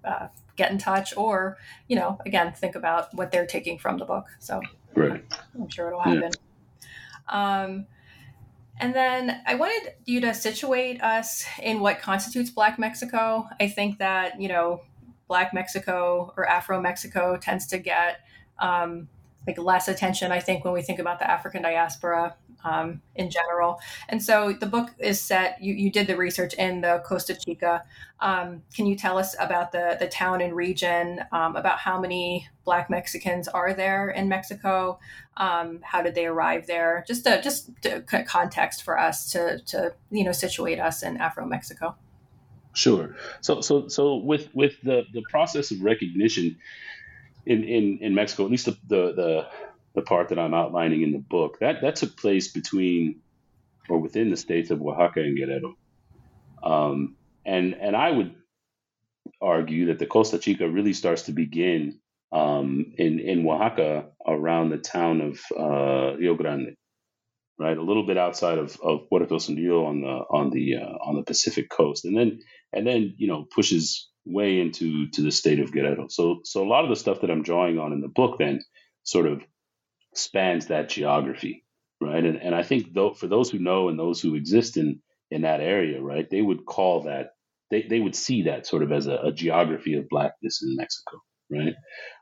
uh, 0.04 0.28
get 0.58 0.72
in 0.72 0.78
touch 0.78 1.16
or 1.16 1.58
you 1.88 1.96
know, 1.96 2.20
again, 2.26 2.52
think 2.54 2.76
about 2.76 3.14
what 3.14 3.32
they're 3.32 3.48
taking 3.48 3.78
from 3.78 3.98
the 3.98 4.06
book. 4.06 4.26
So 4.40 4.62
right. 4.96 5.24
I'm 5.56 5.70
sure 5.70 5.88
it'll 5.88 6.02
happen. 6.02 6.32
Yeah. 7.30 7.62
Um, 7.64 7.88
and 8.82 8.96
then 8.96 9.42
I 9.46 9.56
wanted 9.56 9.94
you 10.06 10.22
to 10.22 10.34
situate 10.34 11.04
us 11.04 11.46
in 11.62 11.82
what 11.82 12.02
constitutes 12.02 12.50
Black 12.50 12.80
Mexico. 12.80 13.48
I 13.60 13.68
think 13.68 14.00
that, 14.00 14.42
you 14.42 14.48
know, 14.48 14.82
Black 15.28 15.54
Mexico 15.54 16.34
or 16.36 16.48
Afro 16.48 16.82
Mexico 16.82 17.38
tends 17.38 17.68
to 17.68 17.78
get 17.78 18.22
um, 18.62 19.10
like 19.48 19.58
less 19.58 19.88
attention, 19.88 20.32
I 20.32 20.40
think, 20.40 20.64
when 20.64 20.74
we 20.74 20.82
think 20.82 21.00
about 21.00 21.20
the 21.20 21.30
African 21.30 21.64
diaspora 21.64 22.36
um, 22.64 23.02
in 23.16 23.30
general. 23.30 23.80
And 24.10 24.24
so 24.24 24.54
the 24.54 24.66
book 24.66 24.92
is 25.00 25.20
set. 25.20 25.62
You, 25.62 25.74
you 25.74 25.92
did 25.92 26.08
the 26.08 26.16
research 26.16 26.54
in 26.54 26.82
the 26.82 27.02
Costa 27.06 27.36
Chica. 27.36 27.84
Um, 28.20 28.62
can 28.76 28.86
you 28.86 28.96
tell 28.96 29.18
us 29.18 29.36
about 29.40 29.72
the 29.72 29.98
the 30.00 30.08
town 30.08 30.42
and 30.42 30.56
region? 30.56 31.22
Um, 31.32 31.56
about 31.56 31.80
how 31.80 32.00
many 32.00 32.48
Black 32.64 32.90
Mexicans 32.90 33.48
are 33.48 33.74
there 33.74 34.10
in 34.12 34.30
Mexico? 34.30 35.00
Um, 35.38 35.80
how 35.82 36.02
did 36.02 36.14
they 36.14 36.28
arrive 36.28 36.68
there? 36.68 37.04
Just 37.08 37.26
a, 37.26 37.42
just 37.42 37.72
a 37.86 38.24
context 38.24 38.84
for 38.84 39.00
us 39.00 39.32
to 39.32 39.60
to 39.68 39.94
you 40.12 40.24
know 40.24 40.32
situate 40.32 40.80
us 40.80 41.04
in 41.04 41.18
Afro 41.18 41.46
Mexico. 41.46 41.96
Sure. 42.74 43.16
So 43.42 43.62
so 43.62 43.88
so 43.88 44.18
with 44.18 44.50
with 44.54 44.74
the 44.84 45.04
the 45.14 45.24
process 45.30 45.72
of 45.72 45.82
recognition 45.82 46.58
in 47.46 47.64
in 47.64 48.00
in 48.02 48.16
Mexico, 48.16 48.46
at 48.46 48.52
least 48.52 48.66
the 48.66 48.78
the, 48.88 49.14
the 49.14 49.48
the 49.96 50.02
part 50.02 50.30
that 50.30 50.40
I'm 50.40 50.54
outlining 50.54 51.02
in 51.02 51.12
the 51.12 51.20
book, 51.20 51.60
that 51.60 51.82
that 51.82 51.96
took 51.98 52.18
place 52.18 52.52
between 52.52 53.22
or 53.90 54.00
within 54.00 54.30
the 54.30 54.38
states 54.38 54.72
of 54.72 54.82
Oaxaca 54.82 55.22
and 55.22 55.38
Guerrero. 55.38 55.76
Um, 56.64 57.16
and 57.46 57.74
and 57.74 57.96
I 57.96 58.12
would 58.12 58.36
argue 59.42 59.88
that 59.88 60.00
the 60.00 60.06
Costa 60.06 60.38
Chica 60.38 60.70
really 60.70 60.94
starts 60.94 61.24
to 61.24 61.32
begin 61.32 62.00
um, 62.32 62.94
in 62.98 63.20
in 63.20 63.48
Oaxaca 63.48 64.10
around 64.26 64.70
the 64.70 64.78
town 64.78 65.22
of 65.22 65.40
uh, 65.58 66.16
Rio 66.18 66.36
Grande, 66.36 66.76
right, 67.58 67.78
a 67.78 67.82
little 67.82 68.06
bit 68.06 68.18
outside 68.18 68.60
of, 68.60 68.80
of 68.82 69.10
Puerto 69.10 69.36
Escondido 69.36 69.86
on 69.86 70.02
the 70.02 70.08
on 70.08 70.50
the 70.52 70.76
uh, 70.78 70.98
on 71.04 71.16
the 71.16 71.24
Pacific 71.24 71.70
coast, 71.70 72.06
and 72.06 72.16
then 72.16 72.40
and 72.72 72.86
then 72.86 73.16
you 73.18 73.28
know 73.28 73.46
pushes 73.54 74.11
way 74.26 74.60
into 74.60 75.10
to 75.10 75.22
the 75.22 75.32
state 75.32 75.60
of 75.60 75.72
Guerrero. 75.72 76.08
So 76.10 76.42
so 76.44 76.64
a 76.64 76.68
lot 76.68 76.84
of 76.84 76.90
the 76.90 76.96
stuff 76.96 77.22
that 77.22 77.32
I'm 77.32 77.44
drawing 77.44 77.80
on 77.80 77.94
in 77.94 78.02
the 78.02 78.08
book 78.08 78.38
then 78.38 78.62
sort 79.04 79.26
of 79.26 79.44
spans 80.14 80.68
that 80.68 80.90
geography, 80.90 81.66
right? 82.00 82.24
And 82.24 82.38
and 82.38 82.54
I 82.54 82.64
think 82.64 82.94
though 82.94 83.14
for 83.14 83.28
those 83.28 83.50
who 83.50 83.60
know 83.60 83.90
and 83.90 83.98
those 83.98 84.22
who 84.22 84.36
exist 84.36 84.78
in 84.78 85.02
in 85.30 85.42
that 85.42 85.62
area, 85.62 86.02
right, 86.02 86.30
they 86.30 86.42
would 86.42 86.66
call 86.66 87.04
that 87.04 87.32
they, 87.72 87.84
they 87.84 88.00
would 88.00 88.16
see 88.16 88.44
that 88.44 88.68
sort 88.68 88.84
of 88.84 88.92
as 88.92 89.08
a, 89.08 89.16
a 89.16 89.32
geography 89.32 89.96
of 89.96 90.10
blackness 90.10 90.62
in 90.62 90.76
Mexico, 90.76 91.20
right? 91.50 91.74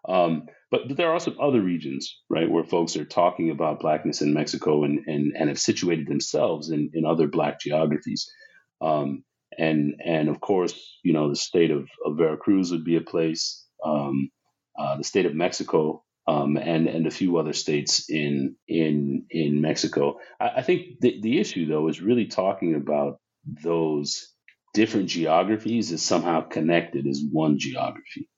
Um, 0.08 0.46
but, 0.70 0.88
but 0.88 0.96
there 0.96 1.10
are 1.10 1.14
also 1.14 1.36
other 1.38 1.60
regions, 1.60 2.22
right, 2.30 2.50
where 2.50 2.64
folks 2.64 2.96
are 2.96 3.06
talking 3.06 3.50
about 3.50 3.80
blackness 3.80 4.22
in 4.22 4.34
Mexico 4.34 4.84
and 4.84 5.00
and, 5.08 5.34
and 5.36 5.50
have 5.50 5.60
situated 5.60 6.08
themselves 6.08 6.70
in, 6.70 6.92
in 6.94 7.06
other 7.06 7.28
black 7.28 7.60
geographies. 7.60 8.32
Um, 8.80 9.24
and 9.60 9.96
and 10.04 10.30
of 10.30 10.40
course, 10.40 10.74
you 11.04 11.14
know, 11.14 11.30
the 11.30 11.36
state 11.36 11.72
of, 11.72 11.88
of 12.06 12.18
Veracruz 12.18 12.72
would 12.72 12.86
be 12.86 12.96
a 12.98 13.02
place. 13.02 13.66
Um, 13.86 14.30
uh, 14.78 14.98
the 14.98 15.04
state 15.04 15.26
of 15.26 15.36
Mexico 15.36 16.04
um, 16.30 16.58
and 16.58 16.88
and 16.88 17.08
a 17.08 17.12
few 17.12 17.38
other 17.38 17.54
states 17.54 18.10
in 18.10 18.56
in 18.68 19.26
in 19.30 19.62
Mexico. 19.62 20.20
I, 20.40 20.50
I, 20.58 20.62
think 20.62 21.00
the 21.02 21.20
the 21.22 21.40
issue 21.40 21.66
though 21.66 21.88
is 21.88 22.02
really 22.02 22.28
talking 22.28 22.76
about 22.76 23.20
those 23.64 24.32
different 24.74 25.10
geographies 25.10 25.92
is 25.92 26.04
somehow 26.04 26.42
connected 26.42 27.08
as 27.08 27.24
one 27.32 27.58
geography, 27.58 28.30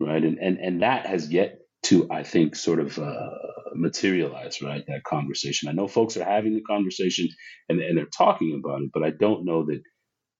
right? 0.00 0.22
And 0.22 0.38
and 0.38 0.58
and 0.58 0.82
that 0.82 1.06
has 1.06 1.30
yet 1.32 1.58
to 1.84 2.08
I 2.10 2.22
think 2.22 2.54
sort 2.54 2.78
of 2.78 2.98
uh, 2.98 3.30
materialize, 3.74 4.62
right? 4.62 4.84
That 4.86 5.02
conversation. 5.04 5.68
I 5.68 5.72
know 5.72 5.88
folks 5.88 6.16
are 6.16 6.24
having 6.24 6.54
the 6.54 6.62
conversation 6.62 7.28
and 7.68 7.80
and 7.80 7.98
they're 7.98 8.06
talking 8.06 8.58
about 8.58 8.82
it, 8.82 8.90
but 8.94 9.02
I 9.02 9.10
don't 9.10 9.44
know 9.44 9.64
that 9.66 9.82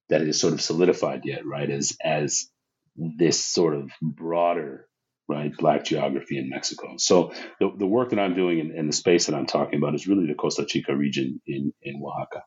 that 0.08 0.22
is 0.22 0.40
sort 0.40 0.54
of 0.54 0.60
solidified 0.60 1.22
yet, 1.24 1.46
right? 1.46 1.70
As 1.70 1.96
as 2.02 2.48
this 2.96 3.42
sort 3.42 3.74
of 3.74 3.90
broader 4.02 4.86
right 5.28 5.56
black 5.56 5.84
geography 5.84 6.38
in 6.38 6.48
mexico 6.48 6.94
so 6.96 7.32
the, 7.60 7.70
the 7.78 7.86
work 7.86 8.10
that 8.10 8.18
i'm 8.18 8.34
doing 8.34 8.58
in, 8.58 8.76
in 8.76 8.86
the 8.86 8.92
space 8.92 9.26
that 9.26 9.34
i'm 9.34 9.46
talking 9.46 9.78
about 9.78 9.94
is 9.94 10.08
really 10.08 10.26
the 10.26 10.34
costa 10.34 10.64
chica 10.66 10.96
region 10.96 11.40
in 11.46 11.72
in 11.82 12.02
oaxaca 12.04 12.42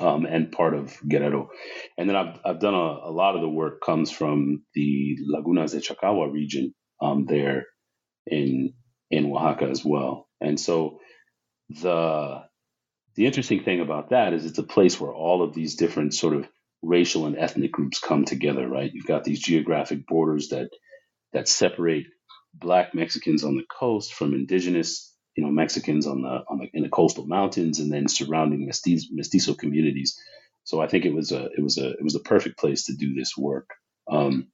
um, 0.00 0.26
and 0.26 0.50
part 0.50 0.74
of 0.74 0.96
guerrero 1.08 1.50
and 1.96 2.08
then 2.08 2.16
i've, 2.16 2.40
I've 2.44 2.58
done 2.58 2.74
a, 2.74 3.08
a, 3.08 3.12
lot 3.12 3.36
of 3.36 3.42
the 3.42 3.48
work 3.48 3.80
comes 3.80 4.10
from 4.10 4.64
the 4.74 5.18
lagunas 5.32 5.70
de 5.70 5.80
chacahua 5.80 6.32
region 6.32 6.74
um, 7.00 7.26
there 7.26 7.66
in 8.26 8.74
in 9.10 9.26
oaxaca 9.26 9.66
as 9.70 9.84
well 9.84 10.26
and 10.40 10.58
so 10.58 10.98
the 11.68 12.42
the 13.14 13.26
interesting 13.26 13.62
thing 13.62 13.80
about 13.80 14.10
that 14.10 14.32
is 14.32 14.44
it's 14.44 14.58
a 14.58 14.64
place 14.64 15.00
where 15.00 15.12
all 15.12 15.42
of 15.42 15.54
these 15.54 15.76
different 15.76 16.14
sort 16.14 16.34
of 16.34 16.48
racial 16.84 17.26
and 17.26 17.36
ethnic 17.36 17.72
groups 17.72 17.98
come 17.98 18.24
together, 18.24 18.68
right? 18.68 18.90
You've 18.92 19.06
got 19.06 19.24
these 19.24 19.40
geographic 19.40 20.06
borders 20.06 20.48
that 20.48 20.70
that 21.32 21.48
separate 21.48 22.06
black 22.54 22.94
Mexicans 22.94 23.44
on 23.44 23.56
the 23.56 23.64
coast 23.70 24.14
from 24.14 24.34
indigenous, 24.34 25.12
you 25.36 25.44
know, 25.44 25.50
Mexicans 25.50 26.06
on 26.06 26.22
the 26.22 26.44
on 26.48 26.58
the 26.58 26.68
in 26.72 26.82
the 26.82 26.88
coastal 26.88 27.26
mountains 27.26 27.80
and 27.80 27.92
then 27.92 28.08
surrounding 28.08 28.66
mestizo, 28.66 29.08
mestizo 29.12 29.54
communities. 29.54 30.18
So 30.64 30.80
I 30.80 30.86
think 30.86 31.04
it 31.04 31.14
was 31.14 31.32
a 31.32 31.46
it 31.56 31.62
was 31.62 31.78
a 31.78 31.90
it 31.90 32.02
was 32.02 32.14
a 32.14 32.20
perfect 32.20 32.58
place 32.58 32.84
to 32.84 32.96
do 32.96 33.14
this 33.14 33.36
work. 33.36 33.68
Um, 34.10 34.48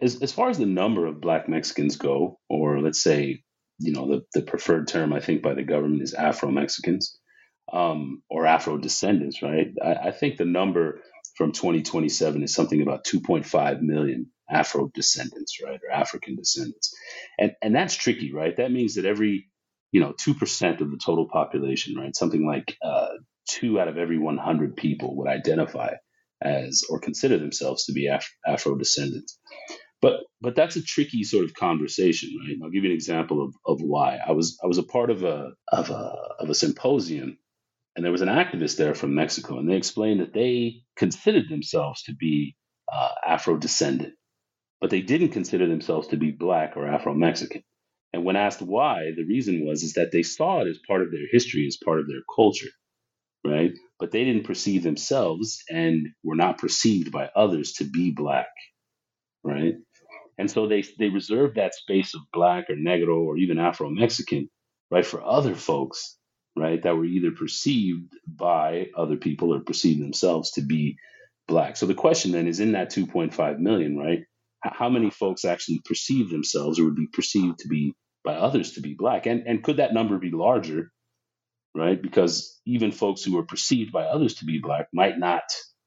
as, 0.00 0.22
as 0.22 0.32
far 0.32 0.48
as 0.48 0.58
the 0.58 0.66
number 0.66 1.06
of 1.06 1.20
black 1.20 1.48
Mexicans 1.48 1.96
go, 1.96 2.38
or 2.48 2.80
let's 2.80 3.02
say, 3.02 3.42
you 3.78 3.92
know, 3.92 4.06
the, 4.06 4.22
the 4.34 4.42
preferred 4.42 4.86
term 4.86 5.12
I 5.12 5.20
think 5.20 5.42
by 5.42 5.54
the 5.54 5.64
government 5.64 6.02
is 6.02 6.14
Afro 6.14 6.50
Mexicans 6.50 7.18
um, 7.72 8.22
or 8.28 8.46
Afro 8.46 8.78
descendants, 8.78 9.42
right? 9.42 9.72
I, 9.82 10.08
I, 10.08 10.10
think 10.12 10.36
the 10.36 10.44
number 10.44 11.00
from 11.36 11.52
2027 11.52 12.42
is 12.42 12.54
something 12.54 12.82
about 12.82 13.04
2.5 13.06 13.82
million 13.82 14.30
Afro 14.50 14.90
descendants, 14.94 15.58
right, 15.64 15.80
or 15.88 15.92
African 15.92 16.36
descendants, 16.36 16.94
and 17.38 17.52
and 17.62 17.74
that's 17.74 17.96
tricky, 17.96 18.32
right? 18.34 18.56
That 18.56 18.72
means 18.72 18.96
that 18.96 19.06
every 19.06 19.48
you 19.92 20.00
know 20.00 20.14
two 20.18 20.34
percent 20.34 20.80
of 20.82 20.90
the 20.90 20.98
total 21.04 21.28
population, 21.28 21.96
right, 21.96 22.14
something 22.16 22.46
like 22.46 22.76
uh, 22.84 23.08
two 23.48 23.80
out 23.80 23.88
of 23.88 23.98
every 23.98 24.18
100 24.18 24.76
people 24.76 25.16
would 25.18 25.28
identify 25.28 25.94
as 26.42 26.84
or 26.90 27.00
consider 27.00 27.38
themselves 27.38 27.86
to 27.86 27.92
be 27.92 28.08
Af- 28.08 28.34
Afro 28.46 28.76
descendants. 28.76 29.38
But 30.02 30.20
but 30.40 30.56
that's 30.56 30.76
a 30.76 30.82
tricky 30.84 31.24
sort 31.24 31.46
of 31.46 31.54
conversation, 31.54 32.30
right? 32.40 32.56
I'll 32.64 32.70
give 32.70 32.84
you 32.84 32.90
an 32.90 32.96
example 32.96 33.44
of, 33.44 33.54
of 33.66 33.82
why. 33.82 34.18
I 34.26 34.32
was 34.32 34.58
I 34.64 34.68
was 34.68 34.78
a 34.78 34.84
part 34.84 35.10
of 35.10 35.24
a 35.24 35.52
of 35.72 35.90
a 35.90 36.16
of 36.40 36.50
a 36.50 36.54
symposium 36.56 37.38
and 37.94 38.04
there 38.04 38.12
was 38.12 38.22
an 38.22 38.28
activist 38.28 38.76
there 38.76 38.94
from 38.94 39.14
Mexico, 39.14 39.58
and 39.58 39.68
they 39.68 39.76
explained 39.76 40.20
that 40.20 40.32
they 40.32 40.82
considered 40.96 41.48
themselves 41.48 42.02
to 42.04 42.14
be 42.14 42.56
uh, 42.92 43.10
Afro 43.26 43.56
descendant, 43.56 44.14
but 44.80 44.90
they 44.90 45.02
didn't 45.02 45.30
consider 45.30 45.68
themselves 45.68 46.08
to 46.08 46.16
be 46.16 46.30
black 46.30 46.76
or 46.76 46.88
Afro 46.88 47.14
Mexican. 47.14 47.62
And 48.12 48.24
when 48.24 48.36
asked 48.36 48.62
why, 48.62 49.12
the 49.16 49.24
reason 49.24 49.66
was 49.66 49.82
is 49.82 49.94
that 49.94 50.12
they 50.12 50.22
saw 50.22 50.62
it 50.62 50.68
as 50.68 50.78
part 50.86 51.02
of 51.02 51.10
their 51.10 51.26
history, 51.30 51.66
as 51.66 51.78
part 51.84 52.00
of 52.00 52.08
their 52.08 52.22
culture, 52.34 52.70
right? 53.44 53.72
But 54.00 54.12
they 54.12 54.24
didn't 54.24 54.44
perceive 54.46 54.82
themselves 54.82 55.62
and 55.70 56.08
were 56.24 56.36
not 56.36 56.58
perceived 56.58 57.12
by 57.12 57.30
others 57.36 57.74
to 57.74 57.84
be 57.84 58.10
black, 58.12 58.48
right? 59.44 59.74
And 60.38 60.50
so 60.50 60.68
they 60.68 60.82
they 60.98 61.08
reserved 61.10 61.56
that 61.56 61.74
space 61.74 62.14
of 62.14 62.22
black 62.32 62.70
or 62.70 62.76
negro 62.76 63.18
or 63.18 63.38
even 63.38 63.58
Afro 63.58 63.90
Mexican, 63.90 64.50
right, 64.90 65.06
for 65.06 65.22
other 65.24 65.54
folks 65.54 66.18
right, 66.56 66.82
that 66.82 66.96
were 66.96 67.04
either 67.04 67.30
perceived 67.30 68.12
by 68.26 68.88
other 68.96 69.16
people 69.16 69.54
or 69.54 69.60
perceived 69.60 70.02
themselves 70.02 70.52
to 70.52 70.62
be 70.62 70.96
black. 71.48 71.76
So 71.76 71.86
the 71.86 71.94
question 71.94 72.32
then 72.32 72.46
is 72.46 72.60
in 72.60 72.72
that 72.72 72.90
2.5 72.90 73.58
million, 73.58 73.96
right? 73.96 74.20
How 74.62 74.88
many 74.88 75.10
folks 75.10 75.44
actually 75.44 75.80
perceive 75.84 76.30
themselves 76.30 76.78
or 76.78 76.84
would 76.84 76.96
be 76.96 77.08
perceived 77.12 77.60
to 77.60 77.68
be 77.68 77.94
by 78.24 78.34
others 78.34 78.72
to 78.72 78.80
be 78.80 78.94
black? 78.94 79.26
And 79.26 79.46
and 79.46 79.62
could 79.62 79.78
that 79.78 79.94
number 79.94 80.18
be 80.18 80.30
larger, 80.30 80.92
right? 81.74 82.00
Because 82.00 82.60
even 82.64 82.92
folks 82.92 83.24
who 83.24 83.36
are 83.38 83.46
perceived 83.46 83.90
by 83.92 84.04
others 84.04 84.34
to 84.34 84.44
be 84.44 84.58
black 84.58 84.86
might 84.92 85.18
not, 85.18 85.42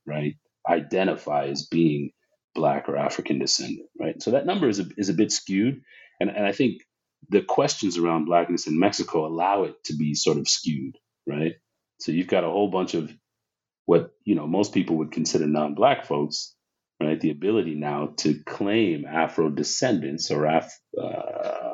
right, 0.05 0.35
identify 0.67 1.45
as 1.45 1.67
being 1.67 2.11
black 2.53 2.89
or 2.89 2.97
African 2.97 3.39
descendant, 3.39 3.87
right? 3.99 4.21
So 4.21 4.31
that 4.31 4.45
number 4.45 4.67
is 4.67 4.79
a, 4.79 4.85
is 4.97 5.09
a 5.09 5.13
bit 5.13 5.31
skewed. 5.31 5.81
And, 6.19 6.29
and 6.29 6.45
I 6.45 6.51
think 6.51 6.81
the 7.29 7.41
questions 7.41 7.97
around 7.97 8.25
blackness 8.25 8.67
in 8.67 8.79
Mexico 8.79 9.25
allow 9.25 9.63
it 9.63 9.83
to 9.85 9.95
be 9.95 10.13
sort 10.13 10.37
of 10.37 10.47
skewed, 10.47 10.97
right? 11.27 11.53
So 11.99 12.11
you've 12.11 12.27
got 12.27 12.43
a 12.43 12.49
whole 12.49 12.69
bunch 12.69 12.93
of 12.93 13.11
what 13.85 14.11
you 14.23 14.35
know 14.35 14.47
most 14.47 14.73
people 14.73 14.97
would 14.97 15.11
consider 15.11 15.45
non-black 15.45 16.05
folks, 16.05 16.55
right? 17.01 17.19
The 17.19 17.31
ability 17.31 17.75
now 17.75 18.13
to 18.17 18.41
claim 18.45 19.05
Afro 19.05 19.49
descendants 19.49 20.31
or 20.31 20.45
Af, 20.45 20.71
uh, 21.01 21.73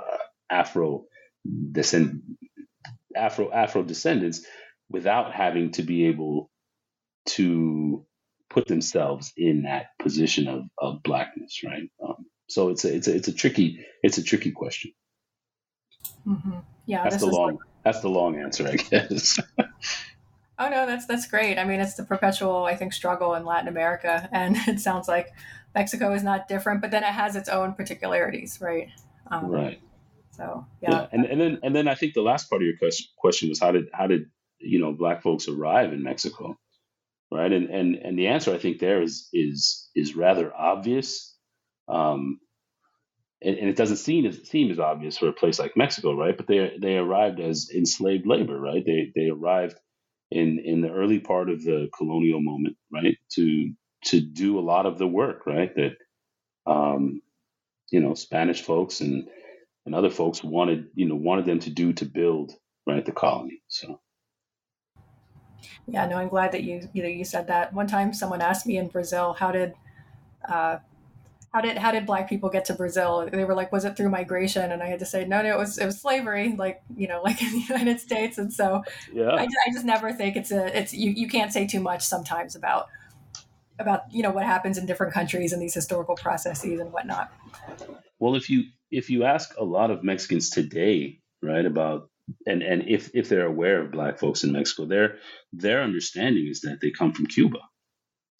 Afro 0.49 1.05
descend 1.71 2.21
Afro 3.15 3.51
Afro 3.51 3.83
descendants 3.83 4.45
without 4.89 5.33
having 5.33 5.71
to 5.71 5.83
be 5.83 6.07
able 6.07 6.49
to 7.25 8.05
put 8.49 8.67
themselves 8.67 9.31
in 9.37 9.63
that 9.63 9.87
position 9.99 10.47
of, 10.47 10.63
of 10.77 11.03
blackness, 11.03 11.61
right? 11.63 11.89
Um, 12.03 12.25
so 12.49 12.69
it's 12.69 12.83
a 12.83 12.93
it's 12.93 13.07
a 13.07 13.15
it's 13.15 13.27
a 13.29 13.33
tricky 13.33 13.85
it's 14.03 14.17
a 14.17 14.23
tricky 14.23 14.51
question. 14.51 14.91
Mm-hmm. 16.27 16.59
Yeah, 16.85 17.03
that's 17.03 17.17
the 17.17 17.27
long. 17.27 17.51
Like... 17.51 17.59
That's 17.83 18.01
the 18.01 18.09
long 18.09 18.39
answer, 18.39 18.67
I 18.67 18.75
guess. 18.75 19.39
oh 20.59 20.69
no, 20.69 20.85
that's 20.85 21.05
that's 21.05 21.27
great. 21.27 21.57
I 21.57 21.63
mean, 21.63 21.79
it's 21.79 21.95
the 21.95 22.03
perpetual, 22.03 22.65
I 22.65 22.75
think, 22.75 22.93
struggle 22.93 23.33
in 23.35 23.45
Latin 23.45 23.67
America, 23.67 24.29
and 24.33 24.57
it 24.67 24.79
sounds 24.79 25.07
like 25.07 25.33
Mexico 25.73 26.13
is 26.13 26.23
not 26.23 26.47
different, 26.47 26.81
but 26.81 26.91
then 26.91 27.03
it 27.03 27.07
has 27.07 27.35
its 27.35 27.49
own 27.49 27.73
particularities, 27.73 28.59
right? 28.61 28.89
Um, 29.29 29.47
right. 29.47 29.81
So 30.31 30.65
yeah. 30.81 30.91
yeah. 30.91 31.07
and 31.11 31.25
and 31.25 31.41
then 31.41 31.59
and 31.63 31.75
then 31.75 31.87
I 31.87 31.95
think 31.95 32.13
the 32.13 32.21
last 32.21 32.49
part 32.49 32.61
of 32.61 32.65
your 32.65 32.77
question 32.77 33.07
question 33.17 33.49
was 33.49 33.59
how 33.59 33.71
did 33.71 33.89
how 33.93 34.07
did 34.07 34.25
you 34.59 34.79
know 34.79 34.93
black 34.93 35.21
folks 35.21 35.47
arrive 35.47 35.93
in 35.93 36.03
Mexico, 36.03 36.57
right? 37.31 37.51
And 37.51 37.69
and 37.69 37.95
and 37.95 38.17
the 38.17 38.27
answer 38.27 38.53
I 38.53 38.57
think 38.57 38.79
there 38.79 39.01
is 39.01 39.27
is 39.33 39.89
is 39.95 40.15
rather 40.15 40.53
obvious. 40.55 41.35
Um, 41.87 42.39
and, 43.41 43.57
and, 43.57 43.69
it 43.69 43.75
doesn't 43.75 43.97
seem 43.97 44.25
as 44.25 44.47
seem 44.47 44.71
as 44.71 44.79
obvious 44.79 45.17
for 45.17 45.27
a 45.27 45.33
place 45.33 45.59
like 45.59 45.75
Mexico, 45.75 46.13
right? 46.13 46.35
But 46.35 46.47
they 46.47 46.77
they 46.79 46.97
arrived 46.97 47.39
as 47.39 47.69
enslaved 47.73 48.27
labor, 48.27 48.59
right? 48.59 48.83
They 48.85 49.11
they 49.15 49.29
arrived 49.29 49.75
in 50.29 50.59
in 50.59 50.81
the 50.81 50.91
early 50.91 51.19
part 51.19 51.49
of 51.49 51.63
the 51.63 51.89
colonial 51.95 52.41
moment, 52.41 52.77
right? 52.91 53.17
To 53.33 53.73
to 54.05 54.21
do 54.21 54.59
a 54.59 54.61
lot 54.61 54.85
of 54.85 54.97
the 54.97 55.07
work, 55.07 55.45
right? 55.45 55.73
That 55.75 55.97
um, 56.65 57.21
you 57.91 57.99
know 57.99 58.13
Spanish 58.13 58.61
folks 58.61 59.01
and 59.01 59.27
and 59.85 59.95
other 59.95 60.09
folks 60.09 60.43
wanted 60.43 60.87
you 60.95 61.07
know 61.07 61.15
wanted 61.15 61.45
them 61.45 61.59
to 61.59 61.69
do 61.69 61.93
to 61.93 62.05
build 62.05 62.53
right 62.87 63.05
the 63.05 63.11
colony. 63.11 63.61
So. 63.67 63.99
Yeah, 65.87 66.05
no, 66.07 66.17
I'm 66.17 66.29
glad 66.29 66.51
that 66.53 66.63
you 66.63 66.87
you 66.93 67.03
know 67.03 67.09
you 67.09 67.25
said 67.25 67.47
that. 67.47 67.73
One 67.73 67.87
time, 67.87 68.13
someone 68.13 68.41
asked 68.41 68.65
me 68.65 68.77
in 68.77 68.87
Brazil, 68.87 69.33
how 69.33 69.51
did 69.51 69.73
uh, 70.47 70.77
how 71.53 71.59
did 71.59 71.77
how 71.77 71.91
did 71.91 72.05
black 72.05 72.29
people 72.29 72.49
get 72.49 72.65
to 72.65 72.73
Brazil? 72.73 73.27
They 73.29 73.43
were 73.43 73.53
like, 73.53 73.71
was 73.71 73.83
it 73.83 73.97
through 73.97 74.09
migration? 74.09 74.71
And 74.71 74.81
I 74.81 74.87
had 74.87 74.99
to 74.99 75.05
say, 75.05 75.25
no, 75.25 75.41
no, 75.41 75.49
it 75.49 75.57
was 75.57 75.77
it 75.77 75.85
was 75.85 75.99
slavery, 75.99 76.55
like 76.57 76.81
you 76.95 77.07
know, 77.07 77.21
like 77.23 77.41
in 77.41 77.51
the 77.51 77.59
United 77.59 77.99
States. 77.99 78.37
And 78.37 78.53
so, 78.53 78.83
yeah, 79.13 79.29
I, 79.29 79.43
I 79.43 79.73
just 79.73 79.85
never 79.85 80.13
think 80.13 80.35
it's 80.35 80.51
a 80.51 80.77
it's 80.77 80.93
you 80.93 81.11
you 81.11 81.27
can't 81.27 81.51
say 81.51 81.67
too 81.67 81.81
much 81.81 82.03
sometimes 82.03 82.55
about 82.55 82.87
about 83.79 84.03
you 84.11 84.23
know 84.23 84.31
what 84.31 84.45
happens 84.45 84.77
in 84.77 84.85
different 84.85 85.13
countries 85.13 85.51
and 85.51 85.61
these 85.61 85.73
historical 85.73 86.15
processes 86.15 86.79
and 86.79 86.93
whatnot. 86.93 87.31
Well, 88.19 88.35
if 88.35 88.49
you 88.49 88.63
if 88.89 89.09
you 89.09 89.25
ask 89.25 89.53
a 89.57 89.63
lot 89.63 89.91
of 89.91 90.03
Mexicans 90.03 90.49
today, 90.49 91.19
right, 91.41 91.65
about 91.65 92.09
and 92.47 92.61
and 92.61 92.87
if 92.87 93.11
if 93.13 93.27
they're 93.27 93.45
aware 93.45 93.81
of 93.81 93.91
Black 93.91 94.19
folks 94.19 94.45
in 94.45 94.53
Mexico, 94.53 94.85
their 94.85 95.17
their 95.51 95.81
understanding 95.81 96.47
is 96.47 96.61
that 96.61 96.79
they 96.81 96.91
come 96.91 97.11
from 97.11 97.25
Cuba. 97.25 97.59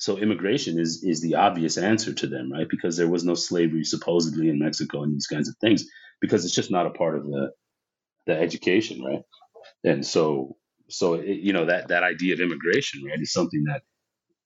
So 0.02 0.18
immigration 0.18 0.80
is 0.80 1.04
is 1.04 1.22
the 1.22 1.36
obvious 1.36 1.78
answer 1.78 2.12
to 2.12 2.26
them, 2.28 2.52
right? 2.52 2.68
Because 2.68 2.98
there 2.98 3.08
was 3.08 3.24
no 3.24 3.36
slavery 3.36 3.84
supposedly 3.84 4.50
in 4.50 4.58
Mexico 4.58 5.04
and 5.04 5.14
these 5.14 5.28
kinds 5.28 5.48
of 5.48 5.56
things, 5.62 5.86
because 6.20 6.44
it's 6.44 6.56
just 6.56 6.72
not 6.72 6.88
a 6.88 6.90
part 6.90 7.16
of 7.16 7.26
the 7.26 7.52
the 8.26 8.36
education, 8.36 9.04
right? 9.04 9.22
And 9.84 10.04
so 10.04 10.58
so 10.90 11.14
it, 11.14 11.42
you 11.42 11.54
know 11.54 11.68
that 11.68 11.90
that 11.90 12.02
idea 12.02 12.34
of 12.34 12.40
immigration, 12.40 13.04
right, 13.04 13.22
is 13.22 13.32
something 13.32 13.66
that 13.66 13.84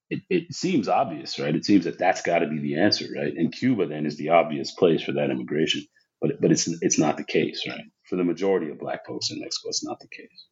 it, 0.09 0.23
it 0.29 0.53
seems 0.53 0.89
obvious, 0.89 1.39
right? 1.39 1.55
It 1.55 1.63
seems 1.63 1.85
that 1.85 1.97
that's 1.97 2.21
got 2.21 2.39
to 2.39 2.47
be 2.47 2.59
the 2.59 2.81
answer, 2.81 3.05
right? 3.15 3.33
And 3.33 3.53
Cuba 3.53 3.87
then 3.87 4.05
is 4.05 4.17
the 4.17 4.31
obvious 4.31 4.71
place 4.73 5.03
for 5.03 5.13
that 5.13 5.29
immigration, 5.31 5.85
but 6.19 6.41
but 6.41 6.51
it's 6.51 6.67
it's 6.81 6.99
not 6.99 7.15
the 7.15 7.23
case, 7.23 7.63
right? 7.65 7.85
For 8.09 8.17
the 8.17 8.25
majority 8.25 8.71
of 8.71 8.79
Black 8.79 9.05
folks 9.07 9.31
in 9.31 9.39
Mexico, 9.39 9.69
it's 9.69 9.85
not 9.85 10.01
the 10.01 10.09
case. 10.09 10.47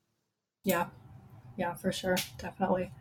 Yeah, 0.64 0.86
yeah, 1.56 1.76
for 1.76 1.92
sure, 1.92 2.18
definitely. 2.40 2.92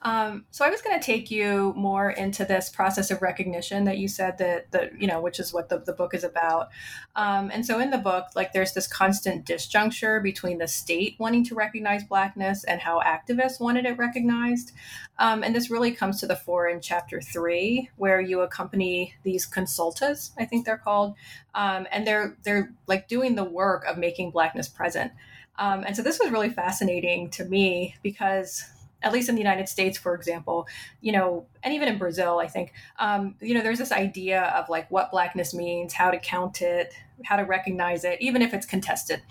Um, 0.00 0.46
so 0.50 0.64
I 0.64 0.70
was 0.70 0.80
going 0.80 0.98
to 0.98 1.04
take 1.04 1.30
you 1.30 1.74
more 1.76 2.10
into 2.10 2.46
this 2.46 2.70
process 2.70 3.10
of 3.10 3.20
recognition 3.20 3.84
that 3.84 3.98
you 3.98 4.08
said 4.08 4.38
that 4.38 4.70
the 4.70 4.90
you 4.98 5.06
know, 5.06 5.20
which 5.20 5.38
is 5.38 5.52
what 5.52 5.68
the, 5.68 5.78
the 5.78 5.92
book 5.92 6.14
is 6.14 6.24
about. 6.24 6.68
Um, 7.16 7.50
and 7.52 7.66
so 7.66 7.78
in 7.80 7.90
the 7.90 7.98
book, 7.98 8.28
like 8.34 8.52
there's 8.52 8.72
this 8.72 8.86
constant 8.86 9.44
disjuncture 9.44 10.22
between 10.22 10.56
the 10.56 10.68
state 10.68 11.16
wanting 11.18 11.44
to 11.44 11.54
recognize 11.54 12.02
blackness 12.04 12.64
and 12.64 12.80
how 12.80 13.00
activists 13.00 13.60
wanted 13.60 13.84
it 13.84 13.98
recognized. 13.98 14.72
Um, 15.18 15.42
and 15.42 15.54
this 15.54 15.70
really 15.70 15.92
comes 15.92 16.20
to 16.20 16.26
the 16.26 16.36
fore 16.36 16.68
in 16.68 16.80
chapter 16.80 17.20
three, 17.20 17.90
where 17.96 18.20
you 18.20 18.40
accompany 18.40 19.14
these 19.22 19.46
consultas, 19.46 20.30
I 20.38 20.46
think 20.46 20.64
they're 20.64 20.78
called, 20.78 21.14
um, 21.54 21.86
and 21.92 22.06
they're 22.06 22.36
they're 22.42 22.72
like 22.86 23.08
doing 23.08 23.34
the 23.34 23.44
work 23.44 23.84
of 23.84 23.98
making 23.98 24.30
blackness 24.30 24.68
present. 24.68 25.12
Um, 25.58 25.84
and 25.84 25.96
so 25.96 26.02
this 26.02 26.18
was 26.18 26.30
really 26.30 26.50
fascinating 26.50 27.30
to 27.30 27.44
me 27.44 27.96
because 28.02 28.64
at 29.02 29.12
least 29.12 29.28
in 29.28 29.34
the 29.34 29.40
United 29.40 29.68
States, 29.68 29.96
for 29.96 30.14
example, 30.14 30.66
you 31.00 31.12
know, 31.12 31.46
and 31.62 31.72
even 31.72 31.88
in 31.88 31.98
Brazil, 31.98 32.40
I 32.40 32.48
think, 32.48 32.72
um, 32.98 33.36
you 33.40 33.54
know, 33.54 33.62
there's 33.62 33.78
this 33.78 33.92
idea 33.92 34.42
of 34.56 34.68
like 34.68 34.90
what 34.90 35.10
blackness 35.10 35.54
means, 35.54 35.92
how 35.92 36.10
to 36.10 36.18
count 36.18 36.62
it, 36.62 36.92
how 37.24 37.36
to 37.36 37.44
recognize 37.44 38.04
it, 38.04 38.20
even 38.20 38.42
if 38.42 38.52
it's 38.52 38.66
contested. 38.66 39.22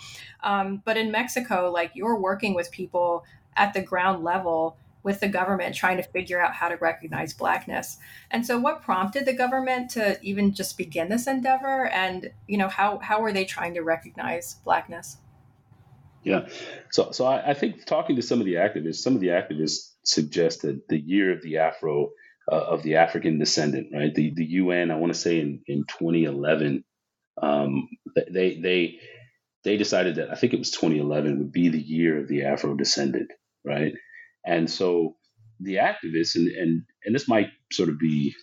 Um, 0.43 0.81
but 0.85 0.95
in 0.95 1.11
Mexico, 1.11 1.69
like 1.71 1.91
you're 1.95 2.17
working 2.17 2.53
with 2.53 2.71
people 2.71 3.25
at 3.55 3.73
the 3.73 3.81
ground 3.81 4.23
level 4.23 4.77
with 5.03 5.19
the 5.19 5.27
government 5.27 5.75
trying 5.75 5.97
to 5.97 6.03
figure 6.03 6.41
out 6.41 6.53
how 6.53 6.67
to 6.67 6.75
recognize 6.77 7.33
blackness. 7.33 7.97
And 8.31 8.45
so 8.45 8.57
what 8.59 8.81
prompted 8.81 9.25
the 9.25 9.33
government 9.33 9.89
to 9.91 10.17
even 10.21 10.53
just 10.53 10.77
begin 10.77 11.09
this 11.09 11.27
endeavor 11.27 11.87
and, 11.87 12.31
you 12.47 12.57
know, 12.57 12.67
how 12.67 12.99
how 12.99 13.21
were 13.21 13.31
they 13.31 13.45
trying 13.45 13.73
to 13.75 13.81
recognize 13.81 14.55
blackness? 14.65 15.17
Yeah. 16.23 16.47
So, 16.91 17.11
so 17.11 17.25
I, 17.25 17.51
I, 17.51 17.53
think 17.53 17.85
talking 17.85 18.15
to 18.17 18.21
some 18.21 18.39
of 18.39 18.45
the 18.45 18.55
activists, 18.55 18.95
some 18.95 19.15
of 19.15 19.21
the 19.21 19.27
activists 19.27 19.91
suggest 20.03 20.63
that 20.63 20.87
the 20.89 20.99
year 20.99 21.31
of 21.31 21.41
the 21.41 21.57
Afro, 21.59 22.11
uh, 22.51 22.55
of 22.55 22.83
the 22.83 22.95
African 22.95 23.39
descendant, 23.39 23.89
right? 23.93 24.13
The 24.13 24.33
the 24.33 24.45
UN, 24.45 24.91
I 24.91 24.95
want 24.95 25.13
to 25.13 25.19
say 25.19 25.39
in 25.39 25.61
in 25.67 25.85
2011, 25.87 26.83
um, 27.41 27.89
they 28.15 28.59
they 28.59 28.99
they 29.63 29.77
decided 29.77 30.15
that 30.15 30.31
I 30.31 30.35
think 30.35 30.53
it 30.53 30.59
was 30.59 30.71
2011 30.71 31.39
would 31.39 31.51
be 31.51 31.69
the 31.69 31.81
year 31.81 32.21
of 32.21 32.27
the 32.27 32.45
Afro 32.45 32.75
descendant, 32.75 33.31
right? 33.65 33.93
And 34.45 34.69
so 34.69 35.17
the 35.59 35.75
activists, 35.75 36.35
and 36.35 36.47
and 36.47 36.83
and 37.03 37.13
this 37.13 37.27
might 37.27 37.49
sort 37.71 37.89
of 37.89 37.99
be, 37.99 38.33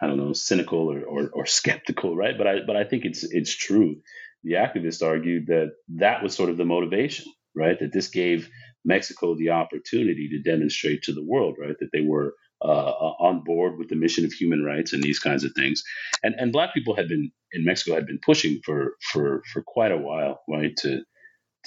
I 0.00 0.06
don't 0.06 0.16
know, 0.16 0.32
cynical 0.32 0.90
or, 0.90 1.02
or, 1.02 1.30
or 1.32 1.46
skeptical, 1.46 2.16
right? 2.16 2.36
But 2.38 2.46
I 2.46 2.60
but 2.66 2.76
I 2.76 2.84
think 2.84 3.04
it's 3.04 3.22
it's 3.22 3.54
true 3.54 3.96
the 4.44 4.54
activists 4.54 5.06
argued 5.06 5.48
that 5.48 5.72
that 5.96 6.22
was 6.22 6.34
sort 6.34 6.50
of 6.50 6.56
the 6.56 6.64
motivation, 6.64 7.32
right? 7.54 7.78
That 7.78 7.92
this 7.92 8.08
gave 8.08 8.48
Mexico 8.84 9.34
the 9.34 9.50
opportunity 9.50 10.28
to 10.30 10.42
demonstrate 10.50 11.02
to 11.04 11.12
the 11.12 11.24
world, 11.24 11.56
right, 11.60 11.76
that 11.80 11.90
they 11.92 12.02
were 12.02 12.34
uh, 12.64 12.68
uh, 12.68 13.14
on 13.20 13.44
board 13.44 13.78
with 13.78 13.88
the 13.88 13.96
mission 13.96 14.24
of 14.24 14.32
human 14.32 14.64
rights 14.64 14.92
and 14.92 15.02
these 15.02 15.18
kinds 15.18 15.44
of 15.44 15.52
things. 15.54 15.82
And 16.22 16.34
and 16.38 16.52
black 16.52 16.72
people 16.74 16.96
had 16.96 17.08
been 17.08 17.30
in 17.52 17.64
Mexico 17.64 17.94
had 17.94 18.06
been 18.06 18.20
pushing 18.24 18.60
for 18.64 18.94
for 19.12 19.42
for 19.52 19.62
quite 19.62 19.92
a 19.92 19.98
while, 19.98 20.40
right, 20.48 20.74
to 20.78 21.02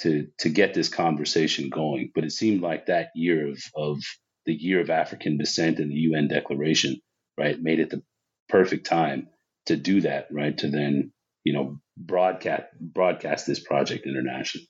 to 0.00 0.26
to 0.38 0.48
get 0.48 0.74
this 0.74 0.88
conversation 0.88 1.70
going. 1.70 2.10
But 2.14 2.24
it 2.24 2.32
seemed 2.32 2.62
like 2.62 2.86
that 2.86 3.10
year 3.14 3.48
of 3.50 3.62
of 3.76 3.98
the 4.46 4.54
year 4.54 4.80
of 4.80 4.90
African 4.90 5.38
descent 5.38 5.78
and 5.78 5.90
the 5.90 5.96
UN 6.10 6.28
Declaration, 6.28 7.00
right, 7.38 7.60
made 7.60 7.80
it 7.80 7.90
the 7.90 8.02
perfect 8.48 8.86
time 8.86 9.28
to 9.66 9.76
do 9.76 10.00
that, 10.02 10.28
right, 10.32 10.56
to 10.58 10.68
then 10.68 11.12
you 11.44 11.52
know 11.52 11.80
broadcast 12.06 12.64
broadcast 12.80 13.46
this 13.46 13.60
project 13.60 14.06
internationally 14.06 14.68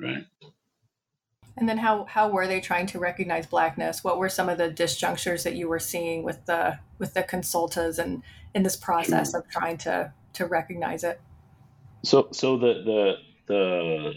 right 0.00 0.24
and 1.56 1.68
then 1.68 1.78
how 1.78 2.04
how 2.04 2.28
were 2.28 2.46
they 2.46 2.60
trying 2.60 2.86
to 2.86 2.98
recognize 2.98 3.46
blackness 3.46 4.02
what 4.02 4.18
were 4.18 4.28
some 4.28 4.48
of 4.48 4.58
the 4.58 4.70
disjunctures 4.70 5.42
that 5.42 5.54
you 5.54 5.68
were 5.68 5.78
seeing 5.78 6.22
with 6.22 6.44
the 6.46 6.78
with 6.98 7.14
the 7.14 7.22
consultas 7.22 7.98
and 7.98 8.22
in 8.54 8.62
this 8.62 8.76
process 8.76 9.32
sure. 9.32 9.40
of 9.40 9.48
trying 9.48 9.76
to 9.76 10.12
to 10.32 10.46
recognize 10.46 11.04
it 11.04 11.20
so 12.04 12.28
so 12.32 12.56
the 12.56 12.74
the 12.84 13.14
the 13.48 14.12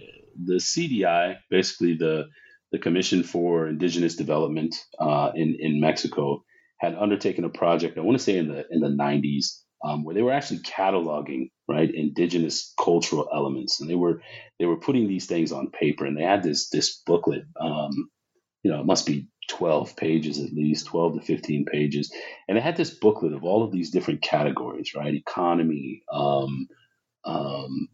the 0.45 0.55
cdi 0.55 1.37
basically 1.49 1.95
the 1.95 2.27
the 2.71 2.79
commission 2.79 3.23
for 3.23 3.67
indigenous 3.67 4.15
development 4.15 4.75
uh, 4.99 5.31
in 5.35 5.57
in 5.59 5.79
mexico 5.79 6.43
had 6.77 6.95
undertaken 6.95 7.43
a 7.43 7.49
project 7.49 7.97
i 7.97 8.01
want 8.01 8.17
to 8.17 8.23
say 8.23 8.37
in 8.37 8.47
the 8.47 8.65
in 8.69 8.79
the 8.79 8.87
90s 8.87 9.61
um, 9.83 10.03
where 10.03 10.15
they 10.15 10.21
were 10.21 10.33
actually 10.33 10.59
cataloging 10.59 11.51
right 11.67 11.93
indigenous 11.93 12.73
cultural 12.81 13.29
elements. 13.33 13.79
And 13.79 13.89
they 13.89 13.95
were 13.95 14.21
they 14.59 14.65
were 14.65 14.79
putting 14.79 15.07
these 15.07 15.25
things 15.25 15.51
on 15.51 15.71
paper 15.71 16.05
and 16.05 16.17
they 16.17 16.23
had 16.23 16.43
this 16.43 16.69
this 16.69 17.01
booklet 17.05 17.43
um, 17.59 18.09
you 18.63 18.71
know 18.71 18.81
it 18.81 18.85
must 18.85 19.05
be 19.05 19.27
12 19.49 19.95
pages 19.95 20.39
at 20.39 20.53
least 20.53 20.87
12 20.87 21.15
to 21.15 21.21
15 21.21 21.65
pages. 21.65 22.13
And 22.47 22.57
it 22.57 22.63
had 22.63 22.77
this 22.77 22.91
booklet 22.91 23.33
of 23.33 23.43
all 23.43 23.63
of 23.63 23.71
these 23.71 23.91
different 23.91 24.21
categories 24.21 24.93
right? 24.95 25.13
Economy 25.13 26.03
um, 26.11 26.67
um, 27.25 27.87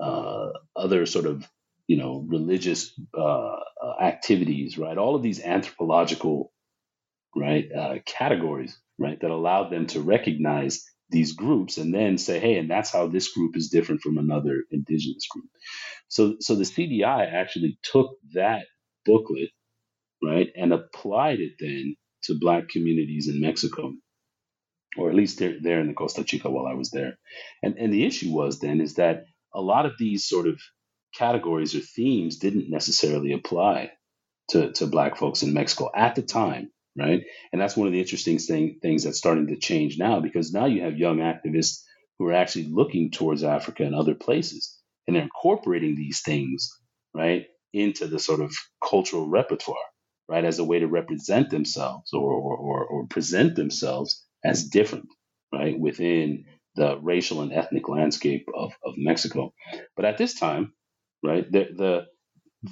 uh, 0.00 0.50
other 0.74 1.06
sort 1.06 1.26
of 1.26 1.48
you 1.86 1.96
know 1.96 2.24
religious 2.26 2.98
uh, 3.16 3.56
activities 4.00 4.78
right? 4.78 4.98
All 4.98 5.14
of 5.14 5.22
these 5.22 5.42
anthropological 5.42 6.52
right 7.34 7.68
uh, 7.72 7.94
categories 8.06 8.78
right 8.98 9.20
that 9.20 9.30
allowed 9.30 9.70
them 9.70 9.86
to 9.88 10.00
recognize 10.00 10.84
these 11.10 11.32
groups 11.32 11.78
and 11.78 11.94
then 11.94 12.18
say, 12.18 12.38
hey, 12.40 12.58
and 12.58 12.70
that's 12.70 12.92
how 12.92 13.06
this 13.06 13.32
group 13.32 13.56
is 13.56 13.68
different 13.68 14.00
from 14.00 14.18
another 14.18 14.64
indigenous 14.70 15.26
group. 15.28 15.48
So, 16.08 16.36
so 16.40 16.54
the 16.54 16.64
CDI 16.64 17.32
actually 17.32 17.78
took 17.82 18.16
that 18.34 18.64
booklet, 19.04 19.50
right, 20.22 20.48
and 20.56 20.72
applied 20.72 21.40
it 21.40 21.52
then 21.60 21.96
to 22.24 22.38
Black 22.38 22.68
communities 22.68 23.28
in 23.28 23.40
Mexico, 23.40 23.92
or 24.96 25.08
at 25.10 25.16
least 25.16 25.38
there, 25.38 25.56
there 25.60 25.80
in 25.80 25.88
the 25.88 25.94
Costa 25.94 26.24
Chica 26.24 26.50
while 26.50 26.66
I 26.66 26.74
was 26.74 26.90
there. 26.90 27.18
And, 27.62 27.76
and 27.78 27.92
the 27.92 28.04
issue 28.04 28.32
was 28.32 28.58
then 28.60 28.80
is 28.80 28.94
that 28.94 29.24
a 29.54 29.60
lot 29.60 29.86
of 29.86 29.92
these 29.98 30.26
sort 30.26 30.46
of 30.48 30.60
categories 31.14 31.74
or 31.74 31.80
themes 31.80 32.38
didn't 32.38 32.70
necessarily 32.70 33.32
apply 33.32 33.90
to, 34.50 34.72
to 34.72 34.86
Black 34.86 35.16
folks 35.16 35.42
in 35.42 35.54
Mexico 35.54 35.90
at 35.94 36.14
the 36.14 36.22
time 36.22 36.70
right? 36.98 37.22
And 37.52 37.60
that's 37.60 37.76
one 37.76 37.86
of 37.86 37.92
the 37.92 38.00
interesting 38.00 38.38
thing, 38.38 38.78
things 38.82 39.04
that's 39.04 39.18
starting 39.18 39.48
to 39.48 39.56
change 39.56 39.98
now 39.98 40.20
because 40.20 40.52
now 40.52 40.66
you 40.66 40.82
have 40.82 40.98
young 40.98 41.18
activists 41.18 41.82
who 42.18 42.26
are 42.28 42.34
actually 42.34 42.68
looking 42.70 43.10
towards 43.10 43.44
Africa 43.44 43.84
and 43.84 43.94
other 43.94 44.14
places 44.14 44.78
and 45.06 45.16
they're 45.16 45.24
incorporating 45.24 45.96
these 45.96 46.22
things, 46.22 46.70
right, 47.14 47.46
into 47.72 48.06
the 48.06 48.18
sort 48.18 48.40
of 48.40 48.54
cultural 48.86 49.28
repertoire, 49.28 49.76
right, 50.28 50.44
as 50.44 50.58
a 50.58 50.64
way 50.64 50.80
to 50.80 50.88
represent 50.88 51.50
themselves 51.50 52.12
or, 52.12 52.32
or, 52.32 52.56
or, 52.56 52.86
or 52.86 53.06
present 53.08 53.56
themselves 53.56 54.24
as 54.44 54.64
different, 54.68 55.08
right, 55.52 55.78
within 55.78 56.46
the 56.76 56.98
racial 57.00 57.42
and 57.42 57.52
ethnic 57.52 57.88
landscape 57.88 58.48
of, 58.54 58.72
of 58.84 58.94
Mexico. 58.98 59.54
But 59.96 60.06
at 60.06 60.18
this 60.18 60.38
time, 60.38 60.72
right, 61.22 61.50
the, 61.50 61.68
the 61.76 62.06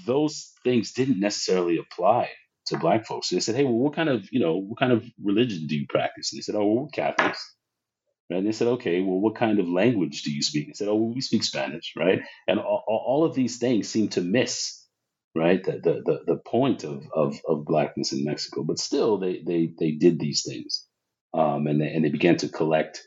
those 0.07 0.53
things 0.65 0.93
didn't 0.93 1.21
necessarily 1.21 1.79
apply 1.79 2.31
to 2.67 2.79
black 2.79 3.07
folks. 3.07 3.31
They 3.31 3.41
said, 3.41 3.57
"Hey, 3.57 3.65
well, 3.65 3.75
what 3.75 3.95
kind 3.97 4.09
of 4.09 4.29
you 4.33 4.41
know 4.41 4.57
what 4.57 4.79
kind 4.79 4.93
of 4.93 5.05
religion 5.23 5.67
do 5.69 5.77
you 5.77 5.87
practice?" 5.89 6.33
And 6.33 6.39
they 6.39 6.43
said, 6.43 6.57
"Oh, 6.57 6.65
well, 6.67 6.85
we're 6.85 6.89
Catholics." 6.91 7.55
Right? 8.31 8.39
And 8.39 8.47
they 8.47 8.53
said, 8.53 8.69
"Okay, 8.69 9.03
well, 9.03 9.21
what 9.21 9.37
kind 9.37 9.61
of 9.61 9.69
language 9.69 10.23
do 10.25 10.33
you 10.33 10.43
speak?" 10.43 10.69
They 10.69 10.75
said, 10.75 10.89
"Oh, 10.89 10.97
well, 10.97 11.15
we 11.15 11.23
speak 11.23 11.45
Spanish." 11.45 11.95
Right? 11.97 12.23
And 12.49 12.61
all, 12.61 12.85
all 12.89 13.25
of 13.25 13.35
these 13.35 13.59
things 13.59 13.89
seem 13.89 14.09
to 14.11 14.23
miss 14.23 14.83
right 15.37 15.65
the, 15.65 15.73
the 15.73 16.03
the, 16.07 16.35
the 16.35 16.37
point 16.39 16.85
of, 16.85 17.05
of 17.15 17.39
of 17.49 17.67
blackness 17.67 18.13
in 18.13 18.25
Mexico. 18.25 18.65
But 18.65 18.81
still, 18.81 19.19
they 19.19 19.43
they 19.47 19.73
they 19.79 19.93
did 19.93 20.21
these 20.21 20.45
things, 20.49 20.87
um, 21.35 21.67
and 21.69 21.81
they 21.81 21.89
and 21.89 22.05
they 22.05 22.11
began 22.11 22.39
to 22.39 22.49
collect 22.49 23.03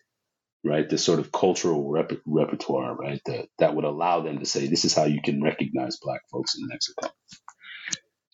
right 0.65 0.89
this 0.89 1.03
sort 1.03 1.19
of 1.19 1.31
cultural 1.31 1.89
rep- 1.89 2.21
repertoire 2.25 2.95
right 2.95 3.21
that 3.25 3.47
that 3.59 3.75
would 3.75 3.85
allow 3.85 4.21
them 4.21 4.39
to 4.39 4.45
say 4.45 4.67
this 4.67 4.85
is 4.85 4.93
how 4.95 5.05
you 5.05 5.21
can 5.21 5.41
recognize 5.41 5.97
black 6.01 6.21
folks 6.31 6.57
in 6.57 6.67
Mexico 6.67 7.09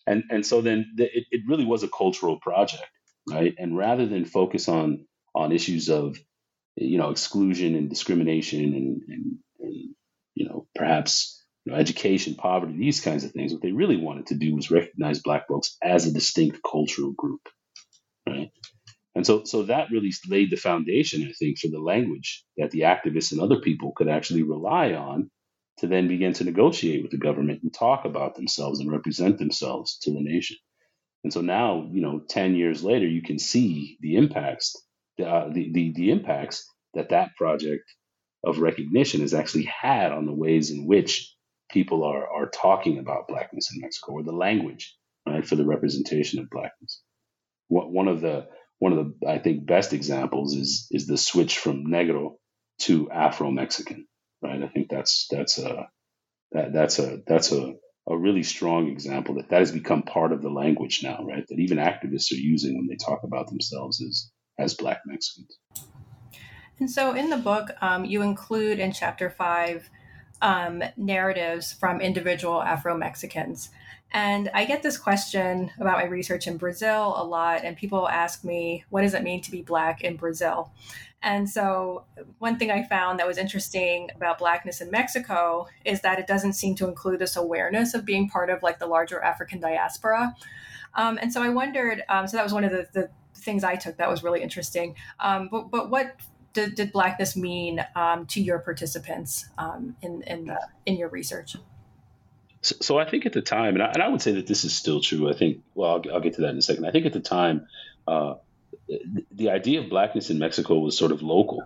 and 0.06 0.24
and 0.30 0.46
so 0.46 0.60
then 0.60 0.92
the, 0.96 1.04
it, 1.04 1.24
it 1.30 1.40
really 1.48 1.64
was 1.64 1.82
a 1.82 1.88
cultural 1.88 2.38
project 2.40 2.84
right? 3.28 3.54
And 3.58 3.76
rather 3.76 4.06
than 4.06 4.24
focus 4.24 4.68
on 4.68 5.06
on 5.34 5.52
issues 5.52 5.88
of 5.88 6.18
you 6.76 6.98
know 6.98 7.10
exclusion 7.10 7.74
and 7.74 7.88
discrimination 7.88 8.74
and, 8.74 9.02
and, 9.08 9.38
and 9.60 9.94
you 10.34 10.48
know 10.48 10.66
perhaps 10.74 11.44
you 11.64 11.72
know, 11.72 11.78
education, 11.78 12.34
poverty, 12.34 12.76
these 12.76 13.00
kinds 13.00 13.24
of 13.24 13.32
things, 13.32 13.52
what 13.52 13.62
they 13.62 13.72
really 13.72 13.96
wanted 13.96 14.26
to 14.26 14.34
do 14.34 14.54
was 14.54 14.70
recognize 14.70 15.20
Black 15.20 15.48
folks 15.48 15.76
as 15.82 16.06
a 16.06 16.12
distinct 16.12 16.60
cultural 16.68 17.12
group, 17.12 17.48
right? 18.28 18.50
And 19.14 19.26
so, 19.26 19.44
so 19.44 19.64
that 19.64 19.90
really 19.90 20.12
laid 20.28 20.50
the 20.50 20.56
foundation, 20.56 21.22
I 21.28 21.32
think, 21.32 21.58
for 21.58 21.68
the 21.68 21.80
language 21.80 22.44
that 22.58 22.70
the 22.72 22.82
activists 22.82 23.32
and 23.32 23.40
other 23.40 23.60
people 23.60 23.92
could 23.96 24.08
actually 24.08 24.42
rely 24.42 24.92
on 24.94 25.30
to 25.78 25.86
then 25.86 26.08
begin 26.08 26.32
to 26.34 26.44
negotiate 26.44 27.02
with 27.02 27.10
the 27.10 27.18
government 27.18 27.62
and 27.62 27.74
talk 27.74 28.04
about 28.04 28.36
themselves 28.36 28.80
and 28.80 28.90
represent 28.90 29.38
themselves 29.38 29.98
to 30.02 30.12
the 30.12 30.20
nation. 30.20 30.56
And 31.24 31.32
so 31.32 31.40
now, 31.40 31.88
you 31.92 32.02
know, 32.02 32.20
10 32.28 32.54
years 32.54 32.84
later, 32.84 33.06
you 33.06 33.22
can 33.22 33.38
see 33.38 33.96
the 34.00 34.16
impacts, 34.16 34.76
uh, 35.20 35.48
the, 35.50 35.72
the, 35.72 35.92
the 35.94 36.10
impacts 36.10 36.70
that 36.94 37.10
that 37.10 37.34
project 37.36 37.84
of 38.44 38.58
recognition 38.58 39.20
has 39.22 39.34
actually 39.34 39.64
had 39.64 40.12
on 40.12 40.26
the 40.26 40.34
ways 40.34 40.70
in 40.70 40.86
which 40.86 41.34
people 41.70 42.04
are, 42.04 42.28
are 42.28 42.48
talking 42.50 42.98
about 42.98 43.28
blackness 43.28 43.70
in 43.74 43.80
Mexico 43.80 44.12
or 44.12 44.22
the 44.22 44.32
language, 44.32 44.94
right, 45.26 45.46
for 45.46 45.56
the 45.56 45.64
representation 45.64 46.38
of 46.38 46.50
blackness. 46.50 47.02
One 47.68 48.08
of 48.08 48.20
the 48.20 48.46
one 48.78 48.92
of 48.92 48.98
the 48.98 49.28
I 49.28 49.38
think 49.38 49.66
best 49.66 49.92
examples 49.94 50.54
is 50.54 50.86
is 50.90 51.06
the 51.06 51.16
switch 51.16 51.58
from 51.58 51.86
negro 51.86 52.34
to 52.80 53.10
Afro 53.10 53.50
Mexican, 53.50 54.06
right? 54.44 54.62
I 54.62 54.68
think 54.68 54.88
that's 54.88 55.26
that's 55.30 55.58
a 55.58 55.88
that, 56.52 56.72
that's 56.72 56.98
a 56.98 57.18
that's 57.26 57.50
a 57.52 57.74
a 58.06 58.16
really 58.16 58.42
strong 58.42 58.88
example 58.88 59.36
that 59.36 59.48
that 59.48 59.60
has 59.60 59.72
become 59.72 60.02
part 60.02 60.32
of 60.32 60.42
the 60.42 60.50
language 60.50 61.02
now, 61.02 61.24
right? 61.24 61.44
That 61.48 61.58
even 61.58 61.78
activists 61.78 62.30
are 62.32 62.36
using 62.36 62.76
when 62.76 62.86
they 62.86 62.96
talk 62.96 63.20
about 63.24 63.48
themselves 63.48 64.02
as 64.02 64.30
as 64.58 64.74
Black 64.74 65.00
Mexicans. 65.06 65.58
And 66.78 66.90
so, 66.90 67.14
in 67.14 67.30
the 67.30 67.36
book, 67.36 67.70
um, 67.80 68.04
you 68.04 68.22
include 68.22 68.78
in 68.78 68.92
chapter 68.92 69.30
five 69.30 69.88
um, 70.42 70.82
narratives 70.96 71.72
from 71.72 72.00
individual 72.00 72.62
Afro 72.62 72.96
Mexicans. 72.96 73.70
And 74.12 74.48
I 74.54 74.64
get 74.64 74.82
this 74.82 74.96
question 74.96 75.72
about 75.80 75.98
my 75.98 76.04
research 76.04 76.46
in 76.46 76.56
Brazil 76.56 77.14
a 77.16 77.24
lot, 77.24 77.64
and 77.64 77.76
people 77.76 78.08
ask 78.08 78.44
me, 78.44 78.84
what 78.90 79.02
does 79.02 79.14
it 79.14 79.24
mean 79.24 79.40
to 79.42 79.50
be 79.50 79.62
Black 79.62 80.02
in 80.02 80.16
Brazil? 80.16 80.70
And 81.24 81.48
so, 81.48 82.04
one 82.38 82.58
thing 82.58 82.70
I 82.70 82.84
found 82.84 83.18
that 83.18 83.26
was 83.26 83.38
interesting 83.38 84.10
about 84.14 84.38
Blackness 84.38 84.82
in 84.82 84.90
Mexico 84.90 85.66
is 85.84 86.02
that 86.02 86.18
it 86.18 86.26
doesn't 86.26 86.52
seem 86.52 86.74
to 86.76 86.86
include 86.86 87.18
this 87.18 87.34
awareness 87.34 87.94
of 87.94 88.04
being 88.04 88.28
part 88.28 88.50
of 88.50 88.62
like 88.62 88.78
the 88.78 88.86
larger 88.86 89.22
African 89.22 89.58
diaspora. 89.58 90.36
Um, 90.94 91.18
and 91.20 91.32
so, 91.32 91.42
I 91.42 91.48
wondered. 91.48 92.02
Um, 92.10 92.28
so 92.28 92.36
that 92.36 92.44
was 92.44 92.52
one 92.52 92.62
of 92.62 92.72
the, 92.72 92.86
the, 92.92 93.10
things 93.36 93.64
I 93.64 93.74
took 93.74 93.96
that 93.96 94.08
was 94.08 94.22
really 94.22 94.42
interesting. 94.42 94.96
Um, 95.18 95.48
but 95.50 95.70
but 95.70 95.88
what 95.88 96.14
did, 96.52 96.74
did 96.74 96.92
Blackness 96.92 97.36
mean 97.36 97.84
um, 97.96 98.26
to 98.26 98.42
your 98.42 98.58
participants 98.58 99.48
um, 99.56 99.96
in 100.02 100.22
in 100.26 100.44
the 100.44 100.60
in 100.84 100.96
your 100.96 101.08
research? 101.08 101.56
So, 102.60 102.76
so, 102.80 102.98
I 102.98 103.08
think 103.08 103.24
at 103.24 103.32
the 103.32 103.42
time, 103.42 103.74
and 103.74 103.82
I, 103.82 103.92
and 103.92 104.02
I, 104.02 104.08
would 104.08 104.20
say 104.20 104.32
that 104.32 104.46
this 104.46 104.64
is 104.64 104.76
still 104.76 105.00
true. 105.00 105.30
I 105.30 105.32
think. 105.32 105.62
Well, 105.74 105.90
I'll, 105.90 106.14
I'll 106.14 106.20
get 106.20 106.34
to 106.34 106.42
that 106.42 106.50
in 106.50 106.58
a 106.58 106.62
second. 106.62 106.84
I 106.84 106.90
think 106.90 107.06
at 107.06 107.14
the 107.14 107.20
time. 107.20 107.66
Uh, 108.06 108.34
the 109.30 109.50
idea 109.50 109.80
of 109.80 109.90
blackness 109.90 110.30
in 110.30 110.38
Mexico 110.38 110.78
was 110.78 110.96
sort 110.96 111.12
of 111.12 111.22
local, 111.22 111.62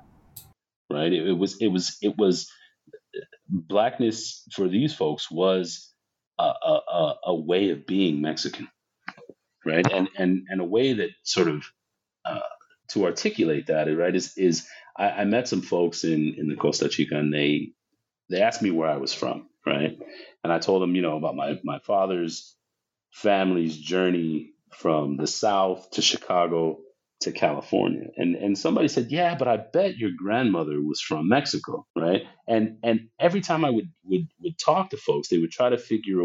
right? 0.90 1.12
It, 1.12 1.26
it, 1.28 1.38
was 1.38 1.60
it 1.60 1.68
was 1.68 1.96
it 2.00 2.16
was 2.16 2.50
blackness 3.48 4.46
for 4.52 4.68
these 4.68 4.94
folks 4.94 5.30
was 5.30 5.92
a, 6.38 6.42
a, 6.44 7.14
a, 7.26 7.34
way 7.34 7.70
of 7.70 7.86
being 7.86 8.20
Mexican, 8.20 8.68
right? 9.64 9.86
And 9.90 10.08
and 10.16 10.46
and 10.48 10.60
a 10.60 10.64
way 10.64 10.94
that 10.94 11.10
sort 11.22 11.48
of 11.48 11.64
uh, 12.24 12.40
to 12.90 13.06
articulate 13.06 13.66
that, 13.66 13.84
right, 13.84 14.14
is 14.14 14.36
is 14.36 14.66
I, 14.96 15.10
I 15.10 15.24
met 15.24 15.48
some 15.48 15.62
folks 15.62 16.04
in 16.04 16.34
in 16.38 16.48
the 16.48 16.56
Costa 16.56 16.88
Chica, 16.88 17.16
and 17.16 17.32
they 17.32 17.72
they 18.30 18.42
asked 18.42 18.62
me 18.62 18.70
where 18.70 18.88
I 18.88 18.98
was 18.98 19.12
from, 19.12 19.48
right? 19.66 19.98
And 20.44 20.52
I 20.52 20.58
told 20.58 20.82
them, 20.82 20.94
you 20.94 21.02
know, 21.02 21.16
about 21.16 21.36
my 21.36 21.60
my 21.64 21.78
father's 21.80 22.54
family's 23.12 23.76
journey 23.76 24.52
from 24.70 25.16
the 25.16 25.26
South 25.26 25.90
to 25.92 26.02
Chicago 26.02 26.78
to 27.20 27.32
California. 27.32 28.08
And 28.16 28.36
and 28.36 28.56
somebody 28.56 28.88
said, 28.88 29.10
"Yeah, 29.10 29.34
but 29.36 29.48
I 29.48 29.56
bet 29.56 29.96
your 29.96 30.10
grandmother 30.16 30.80
was 30.80 31.00
from 31.00 31.28
Mexico, 31.28 31.86
right?" 31.96 32.22
And 32.46 32.78
and 32.82 33.08
every 33.18 33.40
time 33.40 33.64
I 33.64 33.70
would 33.70 33.90
would 34.04 34.28
would 34.40 34.58
talk 34.58 34.90
to 34.90 34.96
folks, 34.96 35.28
they 35.28 35.38
would 35.38 35.50
try 35.50 35.70
to 35.70 35.78
figure 35.78 36.22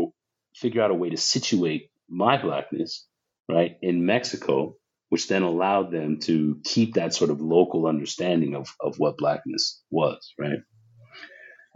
figure 0.55 0.81
out 0.81 0.91
a 0.91 0.95
way 0.95 1.09
to 1.09 1.17
situate 1.17 1.89
my 2.07 2.39
blackness, 2.39 3.07
right, 3.49 3.77
in 3.81 4.05
Mexico, 4.05 4.75
which 5.09 5.27
then 5.27 5.41
allowed 5.41 5.91
them 5.91 6.19
to 6.19 6.59
keep 6.63 6.93
that 6.93 7.13
sort 7.13 7.31
of 7.31 7.41
local 7.41 7.87
understanding 7.87 8.55
of 8.55 8.69
of 8.79 8.99
what 8.99 9.17
blackness 9.17 9.81
was, 9.89 10.33
right? 10.39 10.59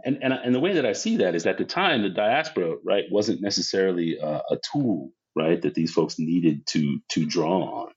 And, 0.04 0.22
and, 0.22 0.32
and 0.32 0.54
the 0.54 0.60
way 0.60 0.74
that 0.74 0.86
I 0.86 0.92
see 0.92 1.16
that 1.18 1.34
is 1.34 1.44
at 1.44 1.58
the 1.58 1.64
time, 1.64 2.02
the 2.02 2.08
diaspora, 2.08 2.76
right, 2.84 3.04
wasn't 3.10 3.42
necessarily 3.42 4.16
a, 4.16 4.42
a 4.48 4.58
tool, 4.72 5.10
right, 5.34 5.60
that 5.60 5.74
these 5.74 5.92
folks 5.92 6.20
needed 6.20 6.66
to 6.68 7.00
to 7.10 7.26
draw 7.26 7.82
on 7.82 7.92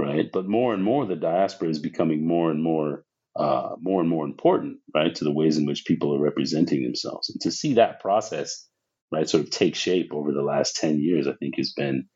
right? 0.00 0.30
But 0.32 0.48
more 0.48 0.74
and 0.74 0.82
more, 0.82 1.06
the 1.06 1.16
diaspora 1.16 1.68
is 1.68 1.78
becoming 1.78 2.26
more 2.26 2.50
and 2.50 2.62
more, 2.62 3.04
uh, 3.36 3.70
more 3.80 4.00
and 4.00 4.08
more 4.08 4.24
important, 4.24 4.78
right, 4.94 5.14
to 5.14 5.24
the 5.24 5.32
ways 5.32 5.58
in 5.58 5.66
which 5.66 5.84
people 5.84 6.14
are 6.14 6.20
representing 6.20 6.82
themselves. 6.82 7.30
And 7.30 7.40
to 7.42 7.50
see 7.50 7.74
that 7.74 8.00
process, 8.00 8.68
right, 9.12 9.28
sort 9.28 9.44
of 9.44 9.50
take 9.50 9.74
shape 9.74 10.10
over 10.12 10.32
the 10.32 10.42
last 10.42 10.76
ten 10.76 11.00
years, 11.00 11.26
I 11.26 11.34
think 11.34 11.54
has 11.56 11.72
been 11.76 12.08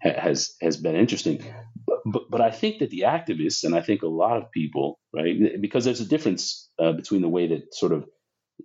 has 0.00 0.54
has 0.60 0.76
been 0.76 0.96
interesting. 0.96 1.42
But, 1.86 1.98
but, 2.04 2.22
but 2.30 2.40
I 2.40 2.50
think 2.50 2.78
that 2.78 2.90
the 2.90 3.04
activists, 3.06 3.64
and 3.64 3.74
I 3.74 3.80
think 3.80 4.02
a 4.02 4.08
lot 4.08 4.36
of 4.36 4.50
people, 4.50 4.98
right, 5.14 5.36
because 5.60 5.84
there's 5.84 6.00
a 6.00 6.08
difference 6.08 6.70
uh, 6.78 6.92
between 6.92 7.22
the 7.22 7.28
way 7.28 7.48
that 7.48 7.74
sort 7.74 7.92
of 7.92 8.04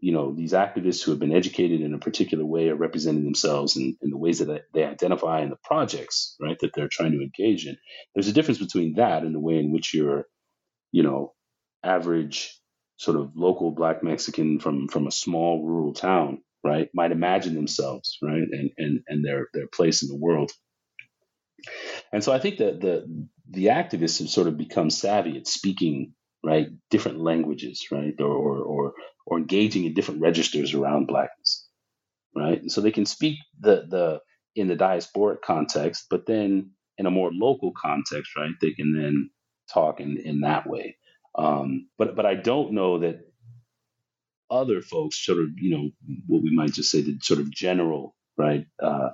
you 0.02 0.12
know 0.12 0.34
these 0.34 0.54
activists 0.54 1.04
who 1.04 1.12
have 1.12 1.20
been 1.20 1.36
educated 1.36 1.82
in 1.82 1.94
a 1.94 2.00
particular 2.00 2.46
way 2.46 2.70
are 2.70 2.76
representing 2.76 3.24
themselves 3.24 3.78
in, 3.78 3.98
in 4.02 4.10
the 4.10 4.18
ways 4.18 4.40
that 4.40 4.66
they 4.74 4.84
identify 4.84 5.42
in 5.42 5.50
the 5.50 5.58
projects 5.64 6.36
right 6.42 6.58
that 6.60 6.72
they're 6.74 6.90
trying 6.90 7.12
to 7.12 7.22
engage 7.22 7.66
in 7.68 7.78
there's 8.14 8.28
a 8.28 8.34
difference 8.34 8.60
between 8.60 8.96
that 8.96 9.24
and 9.24 9.34
the 9.36 9.40
way 9.40 9.58
in 9.58 9.72
which 9.72 9.94
your 9.94 10.26
you 10.92 11.04
know 11.04 11.34
average 11.84 12.60
sort 12.98 13.18
of 13.18 13.32
local 13.36 13.72
black 13.72 14.04
mexican 14.04 14.60
from 14.60 14.88
from 14.88 15.08
a 15.08 15.12
small 15.12 15.66
rural 15.66 15.94
town 15.94 16.42
right 16.64 16.90
might 16.94 17.12
imagine 17.12 17.56
themselves 17.56 18.18
right 18.22 18.44
and 18.52 18.72
and 18.78 19.02
and 19.08 19.26
their 19.26 19.48
their 19.54 19.68
place 19.68 20.04
in 20.04 20.10
the 20.10 20.16
world. 20.18 20.52
And 22.12 22.24
so 22.24 22.32
i 22.32 22.40
think 22.40 22.58
that 22.58 22.82
the 22.82 23.28
the 23.50 23.68
activists 23.68 24.20
have 24.20 24.30
sort 24.30 24.48
of 24.48 24.58
become 24.58 24.90
savvy 24.90 25.38
at 25.38 25.48
speaking 25.48 26.14
right 26.44 26.68
different 26.90 27.20
languages 27.22 27.88
right 27.92 28.16
or 28.20 28.28
or, 28.34 28.58
or 28.60 28.94
or 29.26 29.38
engaging 29.40 29.86
in 29.86 29.94
different 29.94 30.22
registers 30.22 30.74
around 30.74 31.08
blackness, 31.08 31.68
right? 32.36 32.62
And 32.62 32.72
so 32.72 32.82
they 32.82 32.92
can 32.92 33.06
speak 33.06 33.38
the 33.60 33.86
the 33.90 34.22
in 34.56 34.68
the 34.68 34.76
diasporic 34.78 35.42
context, 35.42 36.08
but 36.10 36.26
then 36.28 36.72
in 36.98 37.06
a 37.08 37.12
more 37.12 37.32
local 37.34 37.74
context, 37.74 38.36
right? 38.38 38.54
They 38.62 38.72
can 38.72 38.94
then 39.00 39.32
talk 39.74 40.00
in 40.02 40.18
in 40.18 40.42
that 40.42 40.68
way. 40.68 40.98
Um, 41.38 41.90
but 41.98 42.16
but 42.16 42.26
I 42.26 42.36
don't 42.36 42.74
know 42.74 43.00
that 43.00 43.22
other 44.52 44.82
folks, 44.82 45.26
sort 45.26 45.40
of 45.40 45.50
you 45.58 45.72
know 45.72 45.92
what 46.28 46.44
we 46.44 46.56
might 46.56 46.74
just 46.74 46.92
say 46.92 47.02
the 47.02 47.20
sort 47.22 47.42
of 47.42 47.52
general 47.52 48.16
right 48.38 48.66
uh, 48.84 49.10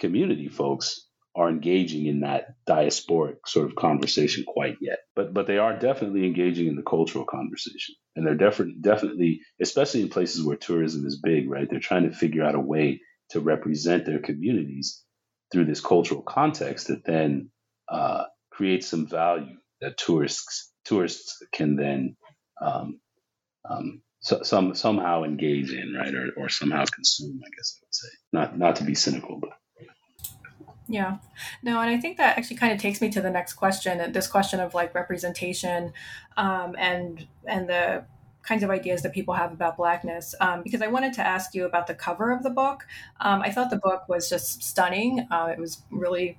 community 0.00 0.48
folks, 0.48 1.08
are 1.36 1.48
engaging 1.48 2.06
in 2.06 2.20
that 2.20 2.54
diasporic 2.68 3.36
sort 3.46 3.66
of 3.66 3.76
conversation 3.76 4.44
quite 4.46 4.76
yet. 4.80 4.98
But 5.14 5.32
but 5.32 5.46
they 5.46 5.58
are 5.58 5.78
definitely 5.78 6.26
engaging 6.26 6.66
in 6.66 6.76
the 6.76 6.82
cultural 6.82 7.24
conversation. 7.24 7.94
And 8.16 8.26
they're 8.26 8.34
definitely 8.34 8.76
definitely, 8.80 9.40
especially 9.60 10.02
in 10.02 10.08
places 10.08 10.44
where 10.44 10.56
tourism 10.56 11.06
is 11.06 11.20
big, 11.20 11.48
right? 11.50 11.68
They're 11.70 11.80
trying 11.80 12.10
to 12.10 12.16
figure 12.16 12.44
out 12.44 12.54
a 12.54 12.60
way 12.60 13.00
to 13.30 13.40
represent 13.40 14.06
their 14.06 14.18
communities 14.18 15.02
through 15.52 15.66
this 15.66 15.80
cultural 15.80 16.22
context 16.22 16.88
that 16.88 17.04
then 17.04 17.50
uh, 17.88 18.24
creates 18.50 18.88
some 18.88 19.06
value 19.06 19.56
that 19.80 19.96
tourists 19.96 20.72
tourists 20.84 21.42
can 21.52 21.76
then 21.76 22.16
um, 22.60 23.00
um, 23.68 24.02
so, 24.20 24.42
some 24.42 24.74
somehow 24.74 25.24
engage 25.24 25.72
in, 25.72 25.94
right, 25.94 26.14
or, 26.14 26.30
or 26.36 26.48
somehow 26.48 26.84
consume. 26.84 27.40
I 27.44 27.50
guess 27.56 27.78
I 27.78 27.84
would 27.84 27.94
say, 27.94 28.08
not 28.32 28.58
not 28.58 28.76
to 28.76 28.84
be 28.84 28.94
cynical, 28.94 29.38
but 29.40 29.50
yeah. 30.90 31.18
No, 31.62 31.80
and 31.80 31.88
I 31.88 31.98
think 31.98 32.16
that 32.16 32.36
actually 32.36 32.56
kind 32.56 32.72
of 32.72 32.80
takes 32.80 33.00
me 33.00 33.10
to 33.10 33.20
the 33.20 33.30
next 33.30 33.54
question, 33.54 34.00
and 34.00 34.12
this 34.12 34.26
question 34.26 34.58
of 34.58 34.74
like 34.74 34.92
representation 34.94 35.92
um, 36.36 36.74
and 36.76 37.26
and 37.46 37.68
the 37.68 38.04
kinds 38.42 38.64
of 38.64 38.70
ideas 38.70 39.02
that 39.02 39.12
people 39.12 39.34
have 39.34 39.52
about 39.52 39.76
blackness 39.76 40.34
um, 40.40 40.62
because 40.62 40.80
i 40.80 40.86
wanted 40.86 41.12
to 41.12 41.20
ask 41.24 41.54
you 41.54 41.66
about 41.66 41.86
the 41.86 41.94
cover 41.94 42.32
of 42.32 42.42
the 42.42 42.50
book. 42.50 42.86
Um, 43.20 43.42
i 43.42 43.50
thought 43.50 43.70
the 43.70 43.76
book 43.78 44.08
was 44.08 44.28
just 44.28 44.62
stunning. 44.62 45.26
Uh, 45.30 45.50
it 45.52 45.58
was 45.58 45.82
really 45.90 46.38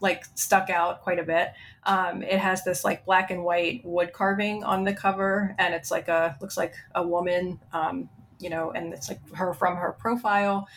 like 0.00 0.24
stuck 0.34 0.68
out 0.68 1.00
quite 1.00 1.20
a 1.20 1.22
bit. 1.22 1.52
Um, 1.84 2.22
it 2.22 2.38
has 2.38 2.64
this 2.64 2.84
like 2.84 3.06
black 3.06 3.30
and 3.30 3.44
white 3.44 3.82
wood 3.84 4.12
carving 4.12 4.64
on 4.64 4.84
the 4.84 4.92
cover 4.92 5.54
and 5.58 5.72
it's 5.74 5.90
like 5.90 6.08
a 6.08 6.36
looks 6.40 6.56
like 6.56 6.74
a 6.94 7.06
woman 7.06 7.60
um, 7.72 8.10
you 8.40 8.50
know 8.50 8.72
and 8.72 8.92
it's 8.92 9.08
like 9.08 9.20
her 9.34 9.54
from 9.54 9.76
her 9.76 9.92
profile. 9.92 10.68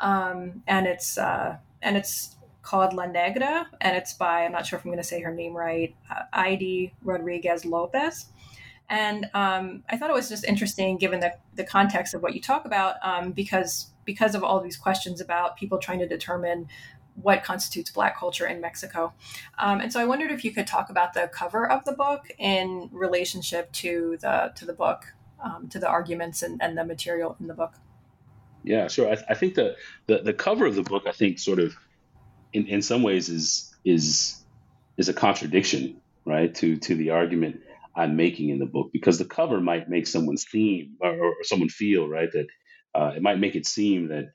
Um, 0.00 0.62
and 0.66 0.86
it's 0.86 1.18
uh, 1.18 1.58
and 1.82 1.96
it's 1.96 2.36
called 2.62 2.92
La 2.92 3.06
Negra, 3.06 3.66
and 3.80 3.96
it's 3.96 4.12
by, 4.12 4.44
I'm 4.44 4.52
not 4.52 4.66
sure 4.66 4.78
if 4.78 4.84
I'm 4.84 4.90
going 4.90 5.02
to 5.02 5.08
say 5.08 5.20
her 5.20 5.34
name 5.34 5.54
right, 5.56 5.94
uh, 6.10 6.56
Rodriguez 7.02 7.64
Lopez. 7.64 8.26
And 8.88 9.30
um, 9.34 9.84
I 9.88 9.96
thought 9.96 10.10
it 10.10 10.14
was 10.14 10.28
just 10.28 10.44
interesting 10.44 10.98
given 10.98 11.20
the, 11.20 11.34
the 11.54 11.64
context 11.64 12.12
of 12.12 12.22
what 12.22 12.34
you 12.34 12.40
talk 12.40 12.64
about, 12.64 12.96
um, 13.02 13.32
because 13.32 13.92
because 14.04 14.34
of 14.34 14.42
all 14.42 14.60
these 14.60 14.76
questions 14.76 15.20
about 15.20 15.56
people 15.56 15.78
trying 15.78 16.00
to 16.00 16.08
determine 16.08 16.66
what 17.14 17.44
constitutes 17.44 17.90
Black 17.90 18.18
culture 18.18 18.46
in 18.46 18.60
Mexico. 18.60 19.12
Um, 19.58 19.80
and 19.80 19.92
so 19.92 20.00
I 20.00 20.04
wondered 20.04 20.32
if 20.32 20.44
you 20.44 20.52
could 20.52 20.66
talk 20.66 20.90
about 20.90 21.12
the 21.12 21.30
cover 21.32 21.70
of 21.70 21.84
the 21.84 21.92
book 21.92 22.30
in 22.38 22.88
relationship 22.92 23.70
to 23.72 24.16
the 24.20 24.52
to 24.56 24.64
the 24.64 24.72
book, 24.72 25.14
um, 25.42 25.68
to 25.68 25.78
the 25.78 25.88
arguments 25.88 26.42
and, 26.42 26.60
and 26.60 26.76
the 26.76 26.84
material 26.84 27.36
in 27.40 27.46
the 27.46 27.54
book. 27.54 27.74
Yeah, 28.64 28.88
sure. 28.88 29.08
I, 29.08 29.16
I 29.28 29.34
think 29.34 29.54
the, 29.54 29.76
the 30.06 30.18
the 30.18 30.32
cover 30.32 30.66
of 30.66 30.74
the 30.74 30.82
book, 30.82 31.04
I 31.06 31.12
think, 31.12 31.38
sort 31.38 31.58
of, 31.58 31.76
in, 32.52 32.66
in 32.66 32.82
some 32.82 33.02
ways, 33.02 33.28
is 33.28 33.74
is 33.84 34.42
is 34.96 35.08
a 35.08 35.14
contradiction, 35.14 36.00
right, 36.24 36.54
to 36.56 36.76
to 36.78 36.94
the 36.94 37.10
argument 37.10 37.60
I'm 37.96 38.16
making 38.16 38.50
in 38.50 38.58
the 38.58 38.66
book, 38.66 38.90
because 38.92 39.18
the 39.18 39.24
cover 39.24 39.60
might 39.60 39.88
make 39.88 40.06
someone 40.06 40.36
seem 40.36 40.96
or, 41.00 41.10
or 41.10 41.34
someone 41.42 41.68
feel, 41.68 42.08
right, 42.08 42.30
that 42.32 42.46
uh, 42.94 43.12
it 43.16 43.22
might 43.22 43.38
make 43.38 43.56
it 43.56 43.66
seem 43.66 44.08
that 44.08 44.32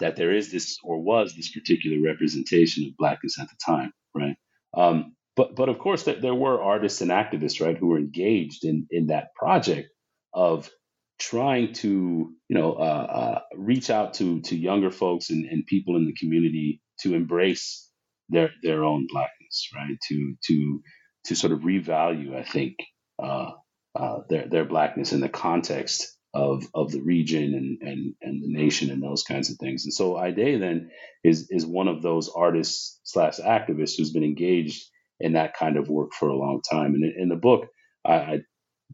that 0.00 0.16
there 0.16 0.32
is 0.32 0.50
this 0.50 0.78
or 0.82 1.00
was 1.00 1.34
this 1.34 1.52
particular 1.52 2.02
representation 2.02 2.84
of 2.86 2.96
blackness 2.96 3.38
at 3.38 3.48
the 3.48 3.56
time, 3.64 3.92
right? 4.14 4.36
Um, 4.76 5.14
but 5.36 5.56
but 5.56 5.68
of 5.68 5.78
course, 5.78 6.04
that 6.04 6.22
there 6.22 6.34
were 6.34 6.62
artists 6.62 7.00
and 7.00 7.10
activists, 7.10 7.64
right, 7.64 7.76
who 7.76 7.88
were 7.88 7.98
engaged 7.98 8.64
in 8.64 8.86
in 8.90 9.08
that 9.08 9.34
project 9.34 9.90
of 10.32 10.70
trying 11.18 11.72
to 11.72 12.32
you 12.48 12.56
know 12.56 12.72
uh, 12.74 13.06
uh, 13.10 13.40
reach 13.56 13.90
out 13.90 14.14
to 14.14 14.40
to 14.42 14.56
younger 14.56 14.90
folks 14.90 15.30
and, 15.30 15.44
and 15.46 15.66
people 15.66 15.96
in 15.96 16.06
the 16.06 16.14
community 16.14 16.80
to 17.02 17.14
embrace 17.14 17.88
their 18.28 18.50
their 18.62 18.84
own 18.84 19.06
blackness, 19.10 19.70
right? 19.74 19.98
To 20.08 20.34
to 20.48 20.82
to 21.26 21.36
sort 21.36 21.52
of 21.52 21.60
revalue, 21.60 22.36
I 22.36 22.44
think, 22.44 22.76
uh, 23.22 23.52
uh, 23.94 24.20
their 24.28 24.48
their 24.48 24.64
blackness 24.64 25.12
in 25.12 25.20
the 25.20 25.28
context 25.28 26.16
of 26.34 26.64
of 26.74 26.92
the 26.92 27.00
region 27.02 27.54
and 27.54 27.88
and 27.88 28.14
and 28.22 28.42
the 28.42 28.52
nation 28.62 28.90
and 28.90 29.02
those 29.02 29.24
kinds 29.24 29.50
of 29.50 29.58
things. 29.58 29.84
And 29.84 29.94
so 29.94 30.16
Ide 30.16 30.36
then 30.60 30.90
is 31.24 31.48
is 31.50 31.66
one 31.66 31.88
of 31.88 32.02
those 32.02 32.30
artists 32.30 33.00
slash 33.04 33.38
activists 33.38 33.96
who's 33.98 34.12
been 34.12 34.24
engaged 34.24 34.84
in 35.20 35.34
that 35.34 35.54
kind 35.56 35.76
of 35.76 35.88
work 35.88 36.12
for 36.12 36.28
a 36.28 36.36
long 36.36 36.62
time. 36.62 36.94
And 36.94 37.04
in, 37.04 37.22
in 37.24 37.28
the 37.30 37.36
book, 37.36 37.68
I, 38.04 38.14
I 38.14 38.40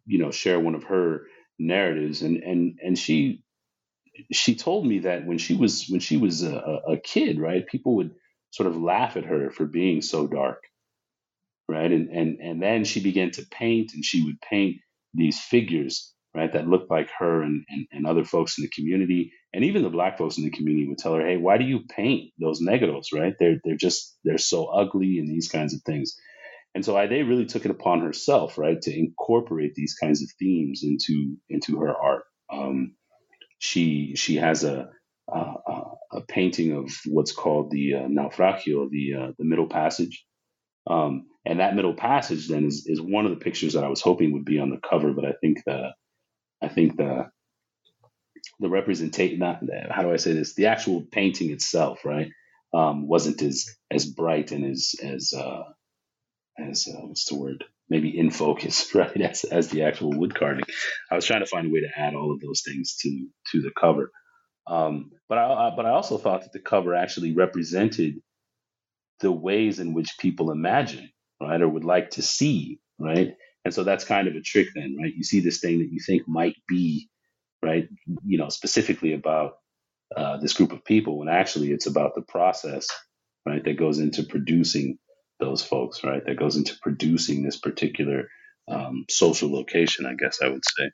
you 0.06 0.18
know 0.18 0.30
share 0.30 0.60
one 0.60 0.74
of 0.74 0.84
her 0.84 1.22
narratives 1.58 2.22
and 2.22 2.38
and 2.42 2.78
and 2.84 2.98
she 2.98 3.42
she 4.32 4.56
told 4.56 4.86
me 4.86 5.00
that 5.00 5.26
when 5.26 5.38
she 5.38 5.56
was 5.56 5.86
when 5.88 6.00
she 6.00 6.16
was 6.18 6.42
a, 6.44 6.80
a 6.88 6.98
kid 6.98 7.40
right 7.40 7.66
people 7.66 7.96
would 7.96 8.12
sort 8.50 8.68
of 8.68 8.76
laugh 8.80 9.16
at 9.16 9.24
her 9.26 9.50
for 9.50 9.66
being 9.66 10.02
so 10.02 10.26
dark 10.26 10.58
right? 11.68 11.90
And 11.90 12.08
and 12.10 12.38
and 12.40 12.62
then 12.62 12.84
she 12.84 13.00
began 13.00 13.30
to 13.32 13.46
paint 13.50 13.92
and 13.94 14.04
she 14.04 14.24
would 14.24 14.40
paint 14.40 14.76
these 15.14 15.40
figures 15.40 16.12
right 16.34 16.52
that 16.52 16.68
looked 16.68 16.90
like 16.90 17.10
her 17.18 17.42
and, 17.42 17.64
and 17.68 17.86
and 17.92 18.06
other 18.06 18.24
folks 18.24 18.58
in 18.58 18.62
the 18.62 18.70
community. 18.70 19.32
And 19.52 19.64
even 19.64 19.82
the 19.82 19.90
black 19.90 20.18
folks 20.18 20.38
in 20.38 20.44
the 20.44 20.50
community 20.50 20.88
would 20.88 20.98
tell 20.98 21.14
her 21.14 21.26
hey 21.26 21.36
why 21.36 21.58
do 21.58 21.64
you 21.64 21.80
paint 21.88 22.32
those 22.40 22.60
negros 22.62 23.06
right? 23.14 23.34
They're 23.38 23.60
they're 23.64 23.76
just 23.76 24.16
they're 24.24 24.38
so 24.38 24.66
ugly 24.66 25.18
and 25.18 25.28
these 25.28 25.48
kinds 25.48 25.74
of 25.74 25.82
things. 25.82 26.16
And 26.74 26.84
so 26.84 26.96
Ide 26.96 27.28
really 27.28 27.46
took 27.46 27.64
it 27.64 27.72
upon 27.72 28.00
herself, 28.00 28.58
right, 28.58 28.80
to 28.82 28.96
incorporate 28.98 29.74
these 29.74 29.94
kinds 29.94 30.22
of 30.22 30.30
themes 30.38 30.82
into 30.84 31.36
into 31.48 31.80
her 31.80 31.94
art. 31.96 32.24
Um, 32.52 32.94
she 33.60 34.16
she 34.16 34.36
has 34.38 34.64
a, 34.64 34.90
a, 35.32 35.54
a 36.12 36.22
painting 36.28 36.72
of 36.72 36.92
what's 37.06 37.32
called 37.32 37.70
the 37.72 37.96
uh, 37.96 38.08
naufragio, 38.08 38.90
the 38.90 39.14
uh, 39.14 39.32
the 39.38 39.44
middle 39.46 39.68
passage, 39.68 40.26
um, 40.88 41.26
and 41.46 41.60
that 41.60 41.76
middle 41.76 41.94
passage 41.94 42.48
then 42.48 42.66
is 42.66 42.86
is 42.88 43.00
one 43.00 43.26
of 43.26 43.32
the 43.32 43.44
pictures 43.44 43.74
that 43.74 43.84
I 43.84 43.90
was 43.90 44.02
hoping 44.02 44.32
would 44.32 44.46
be 44.46 44.60
on 44.60 44.70
the 44.70 44.80
cover, 44.90 45.12
but 45.12 45.26
I 45.26 45.34
think 45.40 45.64
the 45.66 45.92
I 46.62 46.68
think 46.68 46.96
the 46.98 47.30
the 48.60 48.70
representation 48.70 49.40
not 49.40 49.62
how 49.90 50.02
do 50.02 50.12
I 50.12 50.16
say 50.16 50.34
this 50.34 50.54
the 50.54 50.66
actual 50.66 51.02
painting 51.02 51.50
itself 51.50 52.04
right 52.04 52.30
um, 52.74 53.08
wasn't 53.08 53.42
as 53.42 53.76
as 53.90 54.06
bright 54.06 54.52
and 54.52 54.64
as 54.66 54.94
as 55.02 55.34
uh, 55.36 55.64
as 56.58 56.88
uh, 56.88 57.06
what's 57.06 57.26
the 57.26 57.36
word? 57.36 57.64
Maybe 57.90 58.16
in 58.16 58.30
focus, 58.30 58.94
right? 58.96 59.20
As 59.22 59.44
as 59.44 59.68
the 59.70 59.84
actual 59.84 60.12
wood 60.12 60.34
carving. 60.34 60.64
I 61.10 61.16
was 61.16 61.26
trying 61.26 61.40
to 61.40 61.46
find 61.46 61.68
a 61.68 61.70
way 61.70 61.80
to 61.80 61.90
add 61.96 62.14
all 62.14 62.32
of 62.32 62.40
those 62.40 62.62
things 62.62 62.96
to 63.02 63.28
to 63.52 63.62
the 63.62 63.72
cover. 63.78 64.12
Um, 64.66 65.12
but 65.28 65.38
I 65.38 65.72
but 65.76 65.86
I 65.86 65.90
also 65.90 66.18
thought 66.18 66.42
that 66.42 66.52
the 66.52 66.60
cover 66.60 66.94
actually 66.94 67.34
represented 67.34 68.16
the 69.20 69.32
ways 69.32 69.80
in 69.80 69.94
which 69.94 70.18
people 70.18 70.50
imagine, 70.50 71.10
right, 71.40 71.60
or 71.60 71.68
would 71.68 71.84
like 71.84 72.12
to 72.12 72.22
see, 72.22 72.80
right. 73.00 73.34
And 73.64 73.74
so 73.74 73.84
that's 73.84 74.04
kind 74.04 74.28
of 74.28 74.36
a 74.36 74.42
trick, 74.42 74.68
then, 74.74 74.96
right? 75.00 75.14
You 75.14 75.24
see 75.24 75.40
this 75.40 75.60
thing 75.60 75.80
that 75.80 75.90
you 75.92 76.00
think 76.06 76.28
might 76.28 76.56
be, 76.68 77.08
right, 77.62 77.88
you 78.24 78.38
know, 78.38 78.48
specifically 78.50 79.14
about 79.14 79.54
uh, 80.16 80.38
this 80.38 80.54
group 80.54 80.72
of 80.72 80.84
people, 80.84 81.18
when 81.18 81.28
actually 81.28 81.72
it's 81.72 81.86
about 81.86 82.14
the 82.14 82.22
process, 82.22 82.88
right, 83.46 83.64
that 83.64 83.78
goes 83.78 83.98
into 83.98 84.24
producing 84.24 84.98
those 85.40 85.64
folks, 85.64 86.04
right? 86.04 86.24
That 86.26 86.38
goes 86.38 86.56
into 86.56 86.78
producing 86.82 87.42
this 87.44 87.58
particular 87.58 88.28
um, 88.68 89.06
social 89.10 89.52
location, 89.52 90.06
I 90.06 90.14
guess 90.14 90.40
I 90.42 90.48
would 90.48 90.64
say. 90.64 90.90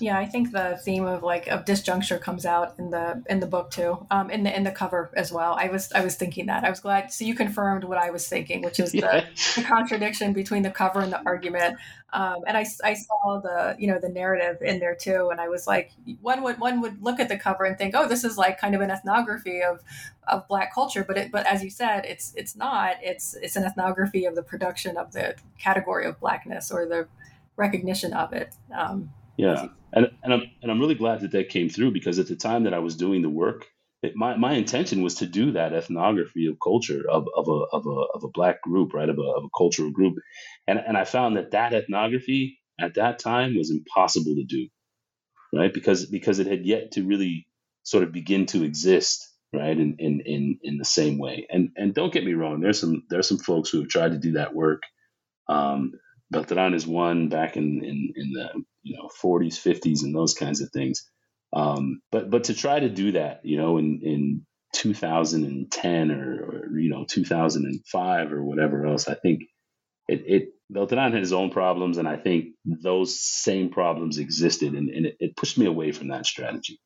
Yeah, 0.00 0.18
I 0.18 0.24
think 0.24 0.52
the 0.52 0.80
theme 0.82 1.04
of 1.04 1.22
like 1.22 1.46
of 1.48 1.66
disjuncture 1.66 2.18
comes 2.18 2.46
out 2.46 2.74
in 2.78 2.90
the 2.90 3.22
in 3.28 3.40
the 3.40 3.46
book 3.46 3.70
too, 3.70 4.06
um, 4.10 4.30
in 4.30 4.44
the 4.44 4.56
in 4.56 4.64
the 4.64 4.70
cover 4.70 5.10
as 5.14 5.30
well. 5.30 5.54
I 5.58 5.68
was 5.68 5.92
I 5.92 6.02
was 6.02 6.16
thinking 6.16 6.46
that 6.46 6.64
I 6.64 6.70
was 6.70 6.80
glad. 6.80 7.12
So 7.12 7.26
you 7.26 7.34
confirmed 7.34 7.84
what 7.84 7.98
I 7.98 8.10
was 8.10 8.26
thinking, 8.26 8.62
which 8.62 8.80
is 8.80 8.94
yeah. 8.94 9.20
the, 9.20 9.60
the, 9.60 9.66
contradiction 9.66 10.32
between 10.32 10.62
the 10.62 10.70
cover 10.70 11.00
and 11.00 11.12
the 11.12 11.22
argument. 11.26 11.76
Um, 12.14 12.38
and 12.46 12.56
I, 12.56 12.66
I 12.82 12.94
saw 12.94 13.40
the 13.40 13.76
you 13.78 13.88
know 13.88 13.98
the 14.00 14.08
narrative 14.08 14.62
in 14.62 14.80
there 14.80 14.94
too, 14.94 15.28
and 15.30 15.38
I 15.38 15.48
was 15.48 15.66
like, 15.66 15.92
one 16.22 16.42
would 16.44 16.58
one 16.58 16.80
would 16.80 17.02
look 17.02 17.20
at 17.20 17.28
the 17.28 17.36
cover 17.36 17.64
and 17.64 17.76
think, 17.76 17.94
oh, 17.94 18.08
this 18.08 18.24
is 18.24 18.38
like 18.38 18.58
kind 18.58 18.74
of 18.74 18.80
an 18.80 18.90
ethnography 18.90 19.62
of 19.62 19.80
of 20.26 20.48
Black 20.48 20.72
culture, 20.74 21.04
but 21.04 21.18
it 21.18 21.30
but 21.30 21.46
as 21.46 21.62
you 21.62 21.68
said, 21.68 22.06
it's 22.06 22.32
it's 22.36 22.56
not. 22.56 22.96
It's 23.02 23.34
it's 23.34 23.56
an 23.56 23.64
ethnography 23.64 24.24
of 24.24 24.34
the 24.34 24.42
production 24.42 24.96
of 24.96 25.12
the 25.12 25.34
category 25.58 26.06
of 26.06 26.18
blackness 26.20 26.70
or 26.70 26.86
the 26.86 27.06
recognition 27.56 28.14
of 28.14 28.32
it. 28.32 28.54
Um, 28.74 29.10
yeah, 29.40 29.68
and 29.92 30.10
and 30.22 30.34
I'm 30.34 30.42
and 30.62 30.70
I'm 30.70 30.80
really 30.80 30.94
glad 30.94 31.20
that 31.20 31.32
that 31.32 31.48
came 31.48 31.68
through 31.68 31.92
because 31.92 32.18
at 32.18 32.28
the 32.28 32.36
time 32.36 32.64
that 32.64 32.74
I 32.74 32.80
was 32.80 32.96
doing 32.96 33.22
the 33.22 33.30
work, 33.30 33.66
it, 34.02 34.14
my 34.16 34.36
my 34.36 34.52
intention 34.54 35.02
was 35.02 35.16
to 35.16 35.26
do 35.26 35.52
that 35.52 35.72
ethnography 35.72 36.46
of 36.46 36.58
culture 36.62 37.02
of 37.08 37.26
of 37.34 37.48
a 37.48 37.60
of 37.72 37.86
a 37.86 38.00
of 38.14 38.24
a 38.24 38.28
black 38.28 38.62
group, 38.62 38.92
right, 38.94 39.08
of 39.08 39.18
a 39.18 39.22
of 39.22 39.44
a 39.44 39.56
cultural 39.56 39.90
group, 39.90 40.16
and 40.66 40.78
and 40.78 40.96
I 40.96 41.04
found 41.04 41.36
that 41.36 41.52
that 41.52 41.72
ethnography 41.72 42.58
at 42.80 42.94
that 42.94 43.18
time 43.18 43.56
was 43.56 43.70
impossible 43.70 44.34
to 44.36 44.44
do, 44.44 44.68
right, 45.54 45.72
because 45.72 46.06
because 46.06 46.38
it 46.38 46.46
had 46.46 46.66
yet 46.66 46.92
to 46.92 47.06
really 47.06 47.46
sort 47.84 48.04
of 48.04 48.12
begin 48.12 48.46
to 48.46 48.64
exist 48.64 49.26
right? 49.52 49.78
In 49.78 49.96
in 49.98 50.20
in, 50.26 50.58
in 50.62 50.78
the 50.78 50.84
same 50.84 51.18
way. 51.18 51.46
And 51.50 51.70
and 51.76 51.94
don't 51.94 52.12
get 52.12 52.24
me 52.24 52.34
wrong 52.34 52.60
there's 52.60 52.80
some 52.80 53.02
there's 53.10 53.28
some 53.28 53.38
folks 53.38 53.70
who 53.70 53.80
have 53.80 53.88
tried 53.88 54.12
to 54.12 54.18
do 54.18 54.32
that 54.32 54.54
work. 54.54 54.82
Um, 55.48 55.94
Beltran 56.30 56.74
is 56.74 56.86
one 56.86 57.28
back 57.28 57.56
in, 57.56 57.84
in, 57.84 58.12
in 58.16 58.32
the 58.32 58.50
you 58.82 58.96
know 58.96 59.08
40s, 59.22 59.54
50s, 59.54 60.02
and 60.02 60.14
those 60.14 60.34
kinds 60.34 60.60
of 60.60 60.70
things. 60.70 61.08
Um, 61.52 62.00
but 62.12 62.30
but 62.30 62.44
to 62.44 62.54
try 62.54 62.80
to 62.80 62.88
do 62.88 63.12
that, 63.12 63.40
you 63.44 63.56
know, 63.56 63.78
in 63.78 64.00
in 64.02 64.46
2010 64.74 66.10
or, 66.10 66.70
or 66.72 66.78
you 66.78 66.90
know 66.90 67.04
2005 67.08 68.32
or 68.32 68.42
whatever 68.42 68.86
else, 68.86 69.08
I 69.08 69.14
think 69.14 69.42
it, 70.08 70.22
it 70.26 70.48
Beltran 70.70 71.12
had 71.12 71.20
his 71.20 71.32
own 71.32 71.50
problems, 71.50 71.98
and 71.98 72.08
I 72.08 72.16
think 72.16 72.54
those 72.64 73.20
same 73.20 73.70
problems 73.70 74.18
existed, 74.18 74.74
and, 74.74 74.88
and 74.90 75.06
it, 75.06 75.16
it 75.20 75.36
pushed 75.36 75.58
me 75.58 75.66
away 75.66 75.92
from 75.92 76.08
that 76.08 76.26
strategy 76.26 76.80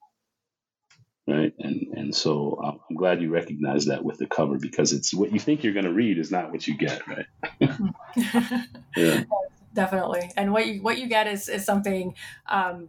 right? 1.27 1.53
And 1.59 1.87
and 1.95 2.15
so 2.15 2.61
um, 2.63 2.81
I'm 2.89 2.97
glad 2.97 3.23
you 3.23 3.31
recognize 3.31 3.87
that 3.87 4.05
with 4.05 4.19
the 4.19 4.27
cover 4.27 4.59
because 4.59 4.93
it's 4.93 5.15
what 5.15 5.33
you 5.33 5.41
think 5.41 5.65
you're 5.65 5.73
going 5.73 5.87
to 5.87 5.93
read 5.93 6.19
is 6.19 6.31
not 6.31 6.51
what 6.51 6.67
you 6.67 6.77
get, 6.77 7.03
right? 7.07 7.27
yeah, 8.97 9.25
definitely. 9.75 10.31
And 10.37 10.53
what 10.53 10.67
you 10.67 10.83
what 10.83 10.99
you 10.99 11.07
get 11.07 11.27
is 11.27 11.49
is 11.49 11.65
something. 11.65 12.15
Um, 12.47 12.89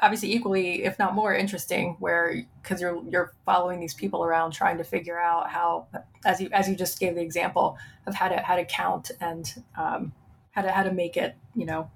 obviously 0.00 0.32
equally 0.32 0.84
if 0.84 0.98
not 0.98 1.14
more 1.14 1.34
interesting 1.34 1.96
where 2.00 2.44
because 2.62 2.80
you're 2.80 3.02
you're 3.08 3.32
following 3.44 3.78
these 3.78 3.94
people 3.94 4.24
around 4.24 4.50
trying 4.50 4.78
to 4.78 4.84
figure 4.84 5.18
out 5.18 5.48
how 5.48 5.86
as 6.24 6.40
you 6.40 6.48
as 6.52 6.68
you 6.68 6.74
just 6.74 6.98
gave 6.98 7.14
the 7.14 7.20
example 7.20 7.78
of 8.06 8.14
how 8.14 8.28
to 8.28 8.36
how 8.38 8.56
to 8.56 8.64
count 8.64 9.10
and 9.20 9.62
um, 9.76 10.12
how 10.50 10.62
to 10.62 10.70
how 10.72 10.82
to 10.82 10.92
make 10.92 11.16
it 11.16 11.36
you 11.54 11.64
know 11.64 11.90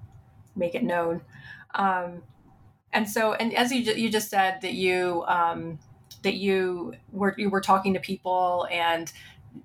make 0.55 0.75
it 0.75 0.85
known 0.85 1.21
um, 1.75 2.23
and 2.93 3.09
so 3.09 3.35
and 3.35 3.53
as 3.55 3.73
you 3.73 3.81
you 3.81 4.09
just 4.09 4.31
said 4.31 4.61
that 4.63 4.75
you 4.75 5.25
um, 5.27 5.79
that 6.23 6.35
you 6.35 6.95
were 7.13 7.35
you 7.37 7.51
were 7.51 7.61
talking 7.61 7.95
to 7.95 8.01
people 8.01 8.69
and 8.71 9.13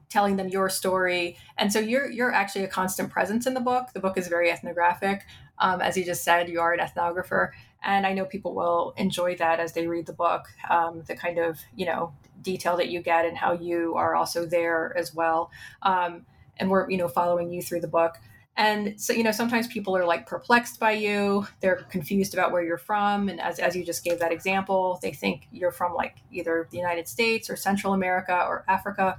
telling 0.09 0.35
them 0.35 0.47
your 0.49 0.69
story. 0.69 1.37
And 1.57 1.71
so 1.71 1.79
you're 1.79 2.09
you're 2.09 2.33
actually 2.33 2.65
a 2.65 2.67
constant 2.67 3.09
presence 3.09 3.45
in 3.47 3.53
the 3.53 3.59
book. 3.59 3.89
The 3.93 3.99
book 3.99 4.17
is 4.17 4.27
very 4.27 4.51
ethnographic. 4.51 5.25
Um, 5.59 5.81
as 5.81 5.97
you 5.97 6.05
just 6.05 6.23
said, 6.23 6.49
you 6.49 6.61
are 6.61 6.73
an 6.73 6.79
ethnographer, 6.79 7.51
and 7.83 8.05
I 8.05 8.13
know 8.13 8.25
people 8.25 8.53
will 8.55 8.93
enjoy 8.97 9.35
that 9.37 9.59
as 9.59 9.73
they 9.73 9.87
read 9.87 10.05
the 10.05 10.13
book. 10.13 10.47
Um, 10.69 11.03
the 11.07 11.15
kind 11.15 11.37
of 11.37 11.59
you 11.75 11.85
know 11.85 12.13
detail 12.41 12.77
that 12.77 12.89
you 12.89 13.01
get 13.01 13.25
and 13.25 13.37
how 13.37 13.53
you 13.53 13.95
are 13.95 14.15
also 14.15 14.45
there 14.45 14.95
as 14.97 15.13
well. 15.13 15.51
Um, 15.81 16.25
and 16.57 16.69
we're 16.69 16.89
you 16.89 16.97
know 16.97 17.07
following 17.07 17.51
you 17.51 17.61
through 17.61 17.81
the 17.81 17.87
book. 17.87 18.17
And 18.59 18.99
so, 18.99 19.13
you 19.13 19.23
know, 19.23 19.31
sometimes 19.31 19.67
people 19.67 19.95
are 19.95 20.05
like 20.05 20.27
perplexed 20.27 20.81
by 20.81 20.91
you. 20.91 21.47
They're 21.61 21.77
confused 21.89 22.33
about 22.33 22.51
where 22.51 22.61
you're 22.61 22.77
from. 22.77 23.29
And 23.29 23.39
as, 23.39 23.57
as 23.57 23.73
you 23.73 23.85
just 23.85 24.03
gave 24.03 24.19
that 24.19 24.33
example, 24.33 24.99
they 25.01 25.13
think 25.13 25.47
you're 25.49 25.71
from 25.71 25.93
like 25.93 26.17
either 26.29 26.67
the 26.69 26.75
United 26.75 27.07
States 27.07 27.49
or 27.49 27.55
Central 27.55 27.93
America 27.93 28.35
or 28.35 28.65
Africa. 28.67 29.17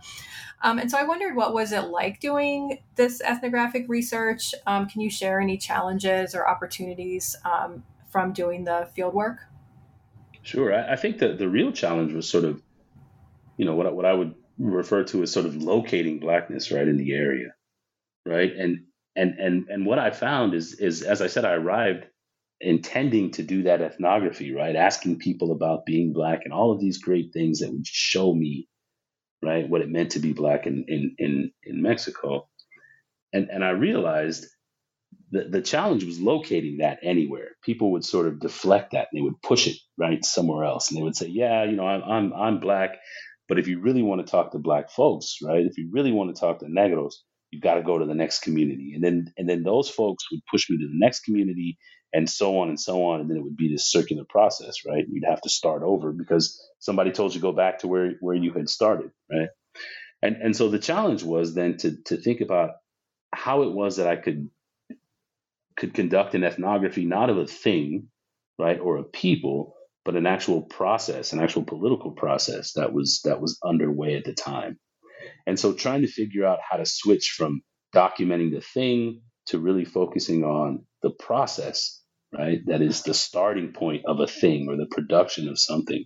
Um, 0.61 0.79
and 0.79 0.91
so 0.91 0.99
I 0.99 1.05
wondered 1.05 1.37
what 1.37 1.55
was 1.55 1.73
it 1.73 1.85
like 1.85 2.21
doing 2.21 2.81
this 2.97 3.23
ethnographic 3.23 3.87
research? 3.89 4.55
Um, 4.67 4.87
can 4.87 5.01
you 5.01 5.09
share 5.09 5.41
any 5.41 5.57
challenges 5.57 6.35
or 6.35 6.47
opportunities 6.47 7.35
um, 7.47 7.83
from 8.11 8.35
doing 8.35 8.65
the 8.65 8.91
field 8.95 9.15
work? 9.15 9.39
Sure. 10.43 10.75
I, 10.75 10.93
I 10.93 10.97
think 10.97 11.17
that 11.21 11.39
the 11.39 11.49
real 11.49 11.73
challenge 11.73 12.13
was 12.13 12.29
sort 12.29 12.45
of, 12.45 12.61
you 13.57 13.65
know, 13.65 13.75
what, 13.75 13.97
what 13.97 14.05
I 14.05 14.13
would 14.13 14.35
refer 14.59 15.03
to 15.05 15.23
as 15.23 15.33
sort 15.33 15.47
of 15.47 15.57
locating 15.57 16.19
blackness 16.19 16.71
right 16.71 16.87
in 16.87 16.99
the 16.99 17.15
area 17.15 17.55
right 18.27 18.53
and 18.55 18.81
and 19.17 19.39
and 19.39 19.69
and 19.69 19.87
what 19.87 19.99
I 19.99 20.11
found 20.11 20.55
is 20.55 20.75
is 20.75 21.03
as 21.03 21.23
I 21.23 21.27
said, 21.29 21.45
I 21.45 21.53
arrived 21.53 22.07
intending 22.61 23.33
to 23.33 23.43
do 23.43 23.65
that 23.65 23.83
ethnography, 23.83 24.53
right? 24.55 24.77
Asking 24.77 25.19
people 25.19 25.53
about 25.53 25.87
being 25.87 26.13
black 26.13 26.43
and 26.45 26.53
all 26.53 26.73
of 26.73 26.81
these 26.81 26.99
great 26.99 27.33
things 27.33 27.61
that 27.61 27.73
would 27.73 27.87
show 27.87 28.35
me, 28.35 28.69
right, 29.43 29.69
what 29.69 29.83
it 29.83 29.91
meant 29.91 30.13
to 30.13 30.21
be 30.21 30.33
black 30.33 30.67
in 30.67 30.85
in 30.89 31.17
in, 31.19 31.53
in 31.65 31.83
Mexico. 31.83 32.49
And 33.33 33.49
and 33.51 33.65
I 33.65 33.71
realized 33.71 34.47
that 35.33 35.53
the 35.53 35.63
challenge 35.63 36.05
was 36.05 36.21
locating 36.21 36.79
that 36.79 36.99
anywhere. 37.03 37.51
People 37.63 37.93
would 37.93 38.05
sort 38.05 38.27
of 38.27 38.41
deflect 38.41 38.93
that 38.93 39.09
and 39.13 39.19
they 39.19 39.23
would 39.23 39.41
push 39.43 39.67
it 39.69 39.77
right 39.99 40.25
somewhere 40.25 40.65
else. 40.65 40.91
And 40.91 40.99
they 40.99 41.03
would 41.05 41.17
say, 41.17 41.29
Yeah, 41.29 41.65
you 41.65 41.77
know, 41.77 41.87
I'm 41.87 42.03
I'm 42.03 42.33
I'm 42.33 42.61
black. 42.61 42.99
But 43.49 43.59
if 43.59 43.69
you 43.69 43.81
really 43.81 44.03
want 44.03 44.25
to 44.25 44.31
talk 44.31 44.53
to 44.53 44.59
black 44.59 44.91
folks, 44.91 45.39
right? 45.43 45.67
If 45.67 45.79
you 45.79 45.91
really 45.93 46.13
want 46.13 46.35
to 46.35 46.41
talk 46.41 46.61
to 46.61 46.67
negros, 46.67 47.15
you've 47.51 47.63
got 47.63 47.75
to 47.75 47.83
go 47.83 47.99
to 47.99 48.07
the 48.07 48.15
next 48.15 48.43
community. 48.43 48.93
And 48.95 49.03
then 49.03 49.33
and 49.37 49.49
then 49.49 49.63
those 49.63 49.89
folks 49.89 50.31
would 50.31 50.41
push 50.51 50.69
me 50.71 50.79
to 50.79 50.87
the 50.87 50.99
next 50.99 51.21
community 51.21 51.79
and 52.13 52.29
so 52.29 52.59
on 52.59 52.69
and 52.69 52.81
so 52.81 53.05
on 53.05 53.21
and 53.21 53.31
then 53.31 53.37
it 53.37 53.43
would 53.43 53.57
be 53.57 53.71
this 53.73 53.91
circular 53.91 54.25
process 54.29 54.85
right? 54.87 55.05
You'd 55.09 55.29
have 55.29 55.41
to 55.43 55.49
start 55.49 55.83
over 55.83 56.13
because 56.13 56.61
somebody 56.79 57.13
told 57.13 57.35
you 57.35 57.41
to 57.41 57.43
go 57.43 57.53
back 57.53 57.79
to 57.81 57.89
where 57.89 58.13
where 58.21 58.35
you 58.35 58.53
had 58.53 58.69
started 58.69 59.11
right? 59.31 59.49
And 60.23 60.37
and 60.37 60.57
so 60.57 60.69
the 60.69 60.79
challenge 60.79 61.23
was 61.23 61.55
then 61.55 61.77
to 61.79 61.97
to 62.07 62.17
think 62.17 62.41
about 62.41 62.71
how 63.33 63.63
it 63.63 63.73
was 63.73 63.97
that 63.97 64.07
I 64.07 64.17
could 64.17 64.51
could 65.77 65.95
conduct 65.95 66.35
an 66.35 66.45
ethnography 66.45 67.05
not 67.05 67.31
of 67.31 67.39
a 67.39 67.47
thing 67.47 68.09
right 68.59 68.79
or 68.79 68.99
a 68.99 69.05
people 69.05 69.75
but 70.05 70.17
an 70.17 70.27
actual 70.27 70.63
process 70.63 71.33
an 71.33 71.41
actual 71.41 71.65
political 71.65 72.11
process 72.11 72.75
that 72.75 72.93
was 72.93 73.21
that 73.25 73.41
was 73.41 73.59
underway 73.65 74.17
at 74.17 74.25
the 74.25 74.35
time 74.35 74.79
and 75.47 75.59
so 75.59 75.73
trying 75.73 76.03
to 76.03 76.09
figure 76.09 76.47
out 76.47 76.59
how 76.69 76.77
to 76.77 76.87
switch 76.87 77.35
from 77.37 77.63
documenting 77.95 78.53
the 78.53 78.61
thing 78.61 79.23
to 79.47 79.59
really 79.59 79.85
focusing 79.85 80.45
on 80.45 80.85
the 81.03 81.11
process, 81.11 82.01
right? 82.37 82.61
That 82.67 82.83
is 82.83 83.03
the 83.03 83.15
starting 83.15 83.73
point 83.73 84.05
of 84.07 84.21
a 84.21 84.27
thing 84.27 84.69
or 84.69 84.77
the 84.77 84.87
production 84.91 85.49
of 85.49 85.59
something, 85.59 86.05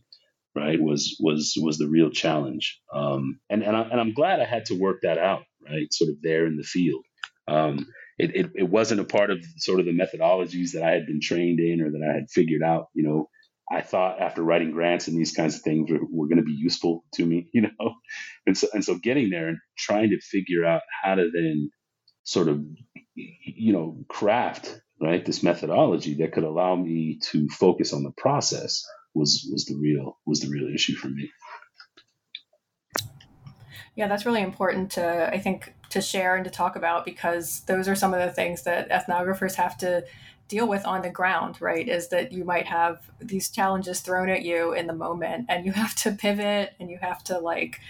right? 0.54 0.80
Was 0.80 1.16
was 1.20 1.54
was 1.60 1.78
the 1.78 1.88
real 1.88 2.10
challenge. 2.10 2.80
Um, 2.92 3.40
and 3.50 3.62
and, 3.62 3.76
I, 3.76 3.82
and 3.82 4.00
I'm 4.00 4.14
glad 4.14 4.40
I 4.40 4.46
had 4.46 4.66
to 4.66 4.78
work 4.78 5.00
that 5.02 5.18
out, 5.18 5.42
right? 5.68 5.92
Sort 5.92 6.10
of 6.10 6.16
there 6.22 6.46
in 6.46 6.56
the 6.56 6.62
field. 6.62 7.04
Um, 7.46 7.86
it, 8.18 8.34
it, 8.34 8.50
it 8.54 8.68
wasn't 8.68 9.00
a 9.00 9.04
part 9.04 9.30
of 9.30 9.44
sort 9.56 9.80
of 9.80 9.86
the 9.86 9.92
methodologies 9.92 10.72
that 10.72 10.82
I 10.82 10.92
had 10.92 11.06
been 11.06 11.20
trained 11.20 11.60
in 11.60 11.80
or 11.80 11.90
that 11.90 12.08
I 12.08 12.14
had 12.14 12.30
figured 12.30 12.62
out, 12.62 12.86
you 12.94 13.02
know, 13.02 13.28
I 13.70 13.80
thought 13.80 14.20
after 14.20 14.42
writing 14.42 14.72
grants 14.72 15.08
and 15.08 15.18
these 15.18 15.32
kinds 15.32 15.56
of 15.56 15.62
things 15.62 15.90
were, 15.90 16.00
were 16.10 16.28
going 16.28 16.38
to 16.38 16.44
be 16.44 16.52
useful 16.52 17.04
to 17.14 17.24
me, 17.24 17.48
you 17.54 17.62
know, 17.62 17.94
and 18.46 18.56
so 18.56 18.68
and 18.72 18.84
so 18.84 18.96
getting 18.96 19.30
there 19.30 19.48
and 19.48 19.58
trying 19.76 20.10
to 20.10 20.20
figure 20.20 20.64
out 20.64 20.82
how 21.02 21.14
to 21.14 21.30
then 21.32 21.70
sort 22.24 22.48
of 22.48 22.64
you 23.14 23.72
know 23.72 24.04
craft 24.08 24.80
right 25.00 25.24
this 25.24 25.42
methodology 25.42 26.14
that 26.14 26.32
could 26.32 26.42
allow 26.42 26.74
me 26.74 27.18
to 27.22 27.48
focus 27.48 27.92
on 27.92 28.02
the 28.02 28.12
process 28.16 28.84
was 29.14 29.48
was 29.50 29.64
the 29.66 29.76
real 29.76 30.18
was 30.26 30.40
the 30.40 30.48
real 30.48 30.72
issue 30.74 30.94
for 30.94 31.08
me. 31.08 31.30
Yeah, 33.96 34.08
that's 34.08 34.26
really 34.26 34.42
important 34.42 34.90
to 34.92 35.30
I 35.32 35.38
think 35.38 35.74
to 35.90 36.00
share 36.00 36.34
and 36.34 36.44
to 36.44 36.50
talk 36.50 36.74
about 36.74 37.04
because 37.04 37.60
those 37.66 37.88
are 37.88 37.94
some 37.94 38.12
of 38.12 38.20
the 38.20 38.32
things 38.32 38.64
that 38.64 38.90
ethnographers 38.90 39.54
have 39.54 39.78
to 39.78 40.04
deal 40.48 40.66
with 40.68 40.84
on 40.86 41.02
the 41.02 41.10
ground, 41.10 41.60
right? 41.60 41.88
Is 41.88 42.08
that 42.08 42.32
you 42.32 42.44
might 42.44 42.66
have 42.66 43.10
these 43.20 43.48
challenges 43.48 44.00
thrown 44.00 44.28
at 44.28 44.42
you 44.42 44.72
in 44.72 44.86
the 44.86 44.92
moment 44.92 45.46
and 45.48 45.64
you 45.64 45.72
have 45.72 45.94
to 45.96 46.12
pivot 46.12 46.74
and 46.78 46.90
you 46.90 46.98
have 47.00 47.24
to 47.24 47.38
like 47.38 47.80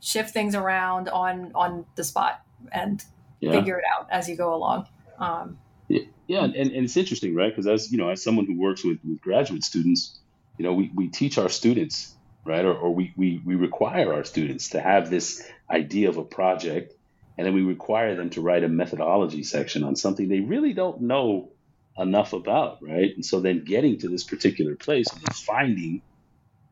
shift 0.00 0.30
things 0.30 0.54
around 0.54 1.08
on 1.08 1.52
on 1.54 1.86
the 1.94 2.04
spot 2.04 2.40
and 2.72 3.04
yeah. 3.40 3.52
figure 3.52 3.78
it 3.78 3.84
out 3.96 4.08
as 4.10 4.28
you 4.28 4.36
go 4.36 4.54
along. 4.54 4.86
Um, 5.18 5.58
yeah, 5.88 6.02
yeah, 6.26 6.44
and, 6.44 6.54
and 6.54 6.84
it's 6.84 6.96
interesting, 6.96 7.34
right? 7.34 7.50
Because 7.50 7.66
as 7.66 7.90
you 7.92 7.98
know, 7.98 8.10
as 8.10 8.22
someone 8.22 8.46
who 8.46 8.58
works 8.58 8.84
with, 8.84 8.98
with 9.04 9.20
graduate 9.20 9.64
students, 9.64 10.18
you 10.58 10.64
know, 10.64 10.72
we, 10.72 10.90
we 10.94 11.08
teach 11.08 11.38
our 11.38 11.48
students, 11.48 12.14
right? 12.44 12.64
Or, 12.64 12.74
or 12.74 12.94
we, 12.94 13.12
we 13.16 13.40
we 13.44 13.54
require 13.54 14.12
our 14.12 14.24
students 14.24 14.70
to 14.70 14.80
have 14.80 15.10
this 15.10 15.48
idea 15.70 16.08
of 16.08 16.16
a 16.16 16.24
project 16.24 16.94
and 17.38 17.46
then 17.46 17.54
we 17.54 17.62
require 17.62 18.14
them 18.14 18.30
to 18.30 18.40
write 18.40 18.64
a 18.64 18.68
methodology 18.68 19.42
section 19.42 19.84
on 19.84 19.96
something 19.96 20.28
they 20.28 20.40
really 20.40 20.72
don't 20.72 21.02
know 21.02 21.50
enough 21.98 22.32
about, 22.32 22.82
right? 22.82 23.14
And 23.14 23.24
so 23.24 23.40
then 23.40 23.64
getting 23.64 23.98
to 23.98 24.08
this 24.08 24.24
particular 24.24 24.74
place 24.74 25.06
and 25.12 25.34
finding, 25.34 26.02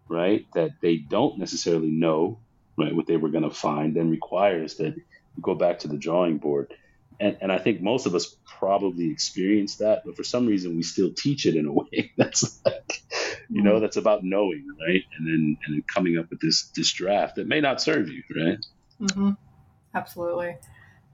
right, 0.09 0.47
that 0.55 0.73
they 0.81 0.97
don't 0.97 1.39
necessarily 1.39 1.91
know, 1.91 2.39
right, 2.77 2.95
what 2.95 3.07
they 3.07 3.17
were 3.17 3.31
going 3.31 3.45
to 3.45 3.55
find, 3.55 3.97
then 3.97 4.11
requires 4.11 4.77
that 4.77 4.97
you 4.97 5.43
go 5.43 5.55
back 5.55 5.81
to 5.81 5.89
the 5.89 5.97
drawing 5.97 6.39
board. 6.39 6.75
And, 7.21 7.39
and 7.41 7.53
I 7.53 7.59
think 7.59 7.81
most 7.81 8.07
of 8.07 8.15
us 8.15 8.37
probably 8.59 9.11
experience 9.11 9.77
that, 9.77 10.03
but 10.05 10.17
for 10.17 10.25
some 10.25 10.47
reason 10.47 10.77
we 10.77 10.83
still 10.83 11.13
teach 11.13 11.47
it 11.47 11.57
in 11.57 11.67
a 11.67 11.73
way 11.73 12.13
that's 12.17 12.61
like, 12.65 13.03
you 13.49 13.63
know, 13.63 13.73
mm-hmm. 13.73 13.83
that's 13.83 13.97
about 13.97 14.25
knowing, 14.25 14.67
right? 14.87 15.03
And 15.17 15.27
then 15.27 15.57
and 15.65 15.75
then 15.75 15.83
coming 15.87 16.19
up 16.19 16.31
with 16.31 16.41
this 16.41 16.71
this 16.75 16.93
draft 16.93 17.37
that 17.37 17.47
may 17.47 17.61
not 17.61 17.81
serve 17.81 18.09
you, 18.09 18.23
right? 18.37 18.59
Mm-hmm. 19.01 19.31
Absolutely 19.95 20.57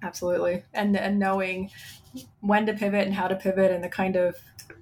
absolutely. 0.02 0.64
And 0.72 0.96
and 0.96 1.18
knowing 1.18 1.70
when 2.40 2.66
to 2.66 2.72
pivot 2.72 3.06
and 3.06 3.14
how 3.14 3.28
to 3.28 3.36
pivot 3.36 3.70
and 3.70 3.82
the 3.84 3.88
kind 3.88 4.16
of 4.16 4.36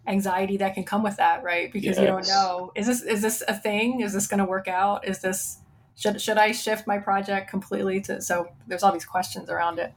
anxiety 0.06 0.56
that 0.56 0.74
can 0.74 0.84
come 0.84 1.02
with 1.02 1.16
that 1.16 1.42
right? 1.42 1.72
Because 1.72 1.96
yes. 1.96 2.00
you 2.00 2.06
don't 2.06 2.26
know. 2.26 2.72
Is 2.74 2.86
this 2.86 3.02
is 3.02 3.22
this 3.22 3.42
a 3.46 3.54
thing? 3.54 4.00
Is 4.00 4.12
this 4.12 4.26
going 4.26 4.38
to 4.38 4.46
work 4.46 4.68
out? 4.68 5.06
Is 5.06 5.20
this 5.20 5.58
should 5.98 6.20
should 6.20 6.38
i 6.38 6.52
shift 6.52 6.86
my 6.86 6.98
project 6.98 7.50
completely 7.50 8.00
to 8.00 8.22
so 8.22 8.48
there's 8.68 8.82
all 8.82 8.92
these 8.92 9.04
questions 9.04 9.50
around 9.50 9.78
it. 9.78 9.92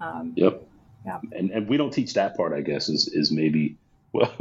Um, 0.00 0.32
yep. 0.34 0.66
yeah. 1.04 1.20
And 1.32 1.50
and 1.50 1.68
we 1.68 1.76
don't 1.76 1.92
teach 1.92 2.14
that 2.14 2.36
part 2.36 2.52
i 2.52 2.60
guess 2.60 2.88
is 2.88 3.08
is 3.08 3.30
maybe 3.30 3.76
well 4.12 4.32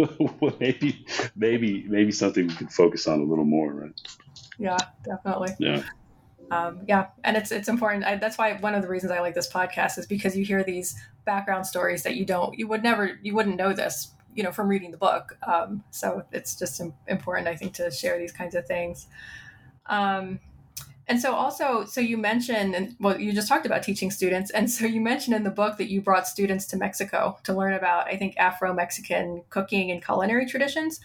maybe 0.60 1.06
maybe 1.36 1.84
maybe 1.88 2.12
something 2.12 2.48
we 2.48 2.54
could 2.54 2.72
focus 2.72 3.08
on 3.08 3.20
a 3.20 3.24
little 3.24 3.46
more 3.46 3.74
right? 3.74 4.02
Yeah 4.58 4.78
definitely. 5.04 5.54
Yeah 5.60 5.84
um, 6.52 6.82
yeah, 6.88 7.08
and 7.24 7.36
it's 7.36 7.52
it's 7.52 7.68
important. 7.68 8.06
I, 8.06 8.18
that's 8.18 8.38
why 8.38 8.54
one 8.54 8.76
of 8.76 8.82
the 8.82 8.88
reasons 8.88 9.12
I 9.12 9.20
like 9.20 9.34
this 9.34 9.52
podcast 9.52 9.98
is 9.98 10.06
because 10.06 10.38
you 10.38 10.46
hear 10.46 10.64
these 10.64 10.96
background 11.26 11.66
stories 11.66 12.04
that 12.04 12.16
you 12.16 12.26
don't, 12.26 12.58
you 12.58 12.68
would 12.68 12.84
never, 12.84 13.20
you 13.22 13.34
wouldn't 13.34 13.58
know 13.58 13.74
this, 13.74 14.12
you 14.36 14.44
know, 14.44 14.52
from 14.52 14.68
reading 14.68 14.92
the 14.92 14.98
book. 14.98 15.38
Um, 15.48 15.84
so 15.90 16.24
it's 16.32 16.56
just 16.56 16.82
important, 17.08 17.48
I 17.48 17.56
think, 17.56 17.74
to 17.76 17.90
share 17.90 18.20
these 18.20 18.32
kinds 18.32 18.56
of 18.56 18.66
things. 18.68 19.08
Um, 19.88 20.40
and 21.08 21.20
so 21.20 21.34
also, 21.34 21.86
so 21.86 22.02
you 22.02 22.18
mentioned, 22.18 22.74
and 22.74 22.96
well, 23.00 23.20
you 23.20 23.32
just 23.32 23.48
talked 23.48 23.66
about 23.66 23.84
teaching 23.84 24.10
students. 24.10 24.50
And 24.52 24.70
so 24.72 24.86
you 24.86 25.00
mentioned 25.00 25.36
in 25.36 25.44
the 25.44 25.52
book 25.52 25.78
that 25.78 25.90
you 25.90 26.02
brought 26.02 26.28
students 26.28 26.66
to 26.68 26.78
Mexico 26.78 27.38
to 27.44 27.54
learn 27.54 27.74
about, 27.74 28.08
I 28.08 28.18
think, 28.18 28.36
Afro-Mexican 28.38 29.44
cooking 29.50 29.92
and 29.92 30.04
culinary 30.04 30.48
traditions. 30.48 31.00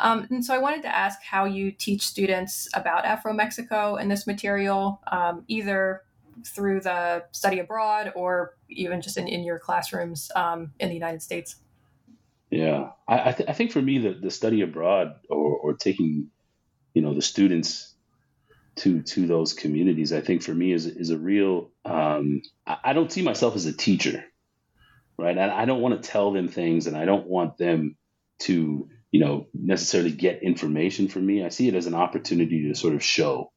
Um, 0.00 0.26
and 0.30 0.44
so 0.44 0.54
I 0.54 0.58
wanted 0.58 0.82
to 0.82 0.88
ask 0.94 1.22
how 1.22 1.44
you 1.44 1.70
teach 1.70 2.06
students 2.06 2.68
about 2.74 3.04
Afro-Mexico 3.04 3.96
in 3.96 4.08
this 4.08 4.26
material, 4.26 5.00
um, 5.10 5.44
either 5.46 6.02
through 6.44 6.80
the 6.80 7.24
study 7.30 7.60
abroad 7.60 8.12
or 8.16 8.56
even 8.68 9.00
just 9.00 9.16
in, 9.16 9.28
in 9.28 9.44
your 9.44 9.60
classrooms 9.60 10.32
um, 10.34 10.72
in 10.80 10.88
the 10.88 10.94
United 10.94 11.22
States. 11.22 11.56
Yeah, 12.50 12.90
I, 13.06 13.28
I, 13.28 13.32
th- 13.32 13.48
I 13.48 13.52
think 13.52 13.70
for 13.70 13.80
me, 13.80 13.98
the, 13.98 14.14
the 14.14 14.30
study 14.30 14.62
abroad 14.62 15.14
or, 15.28 15.56
or 15.56 15.74
taking, 15.74 16.30
you 16.92 17.02
know, 17.02 17.14
the 17.14 17.22
students 17.22 17.93
to 18.76 19.02
to 19.02 19.26
those 19.26 19.52
communities 19.52 20.12
i 20.12 20.20
think 20.20 20.42
for 20.42 20.54
me 20.54 20.72
is 20.72 20.86
is 20.86 21.10
a 21.10 21.18
real 21.18 21.70
um, 21.84 22.42
I, 22.66 22.92
don't 22.92 23.12
see 23.12 23.22
myself 23.22 23.56
as 23.56 23.66
a 23.66 23.72
teacher 23.72 24.24
right 25.18 25.36
and 25.36 25.50
i 25.50 25.64
don't 25.64 25.80
want 25.80 26.02
to 26.02 26.08
tell 26.08 26.32
them 26.32 26.48
things 26.48 26.86
and 26.86 26.96
i 26.96 27.04
don't 27.04 27.26
want 27.26 27.56
them 27.58 27.96
to 28.40 28.88
you 29.10 29.20
know 29.20 29.46
necessarily 29.54 30.10
get 30.10 30.42
information 30.42 31.08
from 31.08 31.24
me 31.26 31.44
i 31.44 31.50
see 31.50 31.68
it 31.68 31.74
as 31.74 31.86
an 31.86 31.94
opportunity 31.94 32.68
to 32.68 32.74
sort 32.74 32.94
of 32.94 33.02
show 33.02 33.52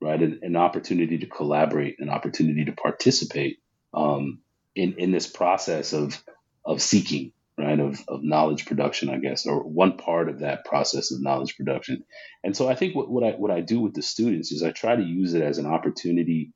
right? 0.00 0.20
An, 0.20 0.40
an 0.42 0.56
opportunity 0.56 1.18
to 1.18 1.26
collaborate, 1.26 1.96
an 2.00 2.08
opportunity 2.08 2.64
to 2.64 2.72
participate 2.72 3.58
um, 3.92 4.40
in 4.74 4.94
in 4.98 5.12
this 5.12 5.26
process 5.26 5.92
of 5.92 6.22
of 6.64 6.80
seeking, 6.82 7.32
right? 7.60 7.78
Of 7.78 8.02
of 8.08 8.22
knowledge 8.22 8.66
production, 8.66 9.10
I 9.10 9.18
guess, 9.18 9.46
or 9.46 9.62
one 9.62 9.96
part 9.96 10.28
of 10.28 10.40
that 10.40 10.64
process 10.64 11.12
of 11.12 11.22
knowledge 11.22 11.56
production. 11.56 12.04
And 12.42 12.56
so 12.56 12.68
I 12.68 12.74
think 12.74 12.96
what, 12.96 13.10
what 13.10 13.24
I 13.24 13.30
what 13.32 13.50
I 13.50 13.60
do 13.60 13.80
with 13.80 13.94
the 13.94 14.02
students 14.02 14.50
is 14.50 14.62
I 14.62 14.70
try 14.70 14.96
to 14.96 15.02
use 15.02 15.34
it 15.34 15.42
as 15.42 15.58
an 15.58 15.66
opportunity 15.66 16.52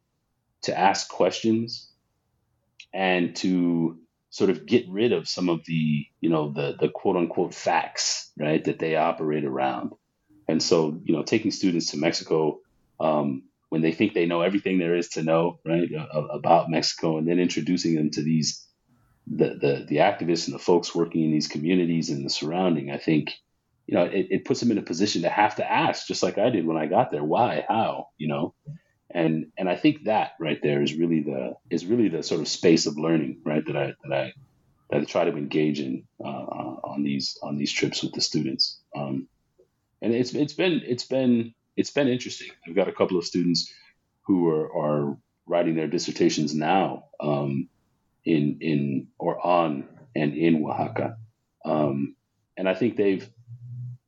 to 0.63 0.77
ask 0.77 1.09
questions 1.09 1.91
and 2.93 3.37
to 3.37 3.99
sort 4.31 4.51
of 4.51 4.67
get 4.67 4.89
rid 4.89 5.13
of 5.13 5.29
some 5.29 5.49
of 5.49 5.65
the 5.65 6.07
you 6.21 6.31
know 6.31 6.51
the 6.51 6.75
the 6.81 6.89
quote 6.89 7.17
unquote 7.17 7.55
facts 7.55 8.33
right 8.39 8.65
that 8.65 8.79
they 8.79 8.97
operate 8.97 9.45
around 9.45 9.93
and 10.49 10.63
so 10.63 11.01
you 11.05 11.15
know 11.15 11.23
taking 11.23 11.51
students 11.51 11.91
to 11.91 11.99
mexico 11.99 12.59
um, 12.99 13.45
when 13.69 13.83
they 13.83 13.93
think 13.93 14.13
they 14.13 14.27
know 14.27 14.41
everything 14.41 14.79
there 14.79 14.97
is 14.97 15.11
to 15.11 15.23
know 15.23 15.61
right 15.65 15.89
about 16.33 16.71
mexico 16.71 17.19
and 17.19 17.29
then 17.29 17.39
introducing 17.39 17.95
them 17.95 18.11
to 18.11 18.23
these 18.23 18.67
the 19.27 19.55
the, 19.55 19.87
the 19.89 19.97
activists 19.97 20.47
and 20.47 20.55
the 20.55 20.59
folks 20.59 20.95
working 20.95 21.25
in 21.25 21.33
these 21.33 21.49
communities 21.49 22.11
and 22.11 22.25
the 22.25 22.31
surrounding 22.31 22.91
i 22.91 22.99
think 22.99 23.33
you 23.87 23.95
know 23.95 24.05
it, 24.05 24.27
it 24.31 24.45
puts 24.45 24.61
them 24.61 24.71
in 24.71 24.79
a 24.79 24.83
position 24.83 25.23
to 25.23 25.29
have 25.29 25.57
to 25.57 25.71
ask 25.71 26.07
just 26.07 26.23
like 26.23 26.39
i 26.39 26.51
did 26.51 26.67
when 26.67 26.77
i 26.77 26.87
got 26.87 27.11
there 27.11 27.25
why 27.25 27.65
how 27.69 28.09
you 28.19 28.29
know 28.29 28.55
and 29.15 29.47
and 29.57 29.69
I 29.69 29.77
think 29.77 30.05
that 30.05 30.33
right 30.41 30.59
there 30.61 30.83
is 30.83 30.95
really 30.95 31.21
the 31.21 31.55
is 31.71 31.87
really 31.87 32.09
the 32.09 32.23
sort 32.23 32.41
of 32.41 32.49
space 32.49 32.87
of 32.87 32.99
learning 32.99 33.41
right 33.45 33.65
that 33.67 33.77
I 33.77 33.95
that 34.03 34.13
I 34.13 34.33
that 34.91 35.01
I 35.01 35.05
try 35.05 35.25
to 35.25 35.37
engage 35.37 35.81
in 35.81 36.05
uh, 36.23 36.27
on 36.29 37.05
these 37.05 37.39
on 37.43 37.57
these 37.57 37.73
trips 37.73 38.03
with 38.03 38.13
the 38.13 38.21
students. 38.21 38.81
Um, 38.95 39.29
and 40.03 40.13
it's 40.13 40.35
it's 40.35 40.53
been 40.53 40.83
it's 40.85 41.05
been 41.05 41.55
it's 41.77 41.91
been 41.91 42.09
interesting. 42.09 42.49
I've 42.67 42.75
got 42.75 42.89
a 42.89 42.93
couple 42.93 43.17
of 43.17 43.25
students 43.25 43.73
who 44.23 44.49
are, 44.49 44.77
are 44.77 45.19
writing 45.47 45.77
their 45.77 45.87
dissertations 45.87 46.55
now 46.55 47.05
um, 47.21 47.69
in 48.25 48.59
in 48.61 49.09
or 49.19 49.45
on 49.45 49.89
and 50.15 50.35
in 50.35 50.65
Oaxaca, 50.65 51.17
um, 51.65 52.17
and 52.57 52.69
I 52.69 52.75
think 52.75 52.97
they've 52.97 53.29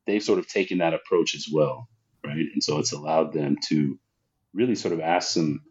they've 0.05 0.23
sort 0.23 0.39
of 0.39 0.47
taken 0.47 0.79
that 0.79 0.93
approach 0.93 1.35
as 1.35 1.47
well, 1.51 1.87
right? 2.25 2.45
And 2.53 2.63
so 2.63 2.79
it's 2.79 2.93
allowed 2.93 3.33
them 3.33 3.57
to 3.69 3.99
really 4.53 4.75
sort 4.75 4.93
of 4.93 5.01
ask 5.01 5.29
some 5.29 5.61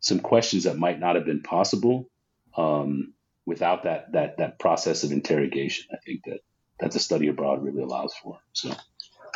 some 0.00 0.20
questions 0.20 0.64
that 0.64 0.78
might 0.78 1.00
not 1.00 1.16
have 1.16 1.26
been 1.26 1.42
possible 1.42 2.08
um, 2.56 3.14
without 3.46 3.84
that 3.84 4.12
that 4.12 4.38
that 4.38 4.58
process 4.58 5.04
of 5.04 5.12
interrogation. 5.12 5.86
I 5.92 5.96
think 6.04 6.24
that 6.24 6.40
that 6.78 6.92
the 6.92 7.00
study 7.00 7.28
abroad 7.28 7.62
really 7.62 7.82
allows 7.82 8.14
for. 8.22 8.38
So. 8.52 8.70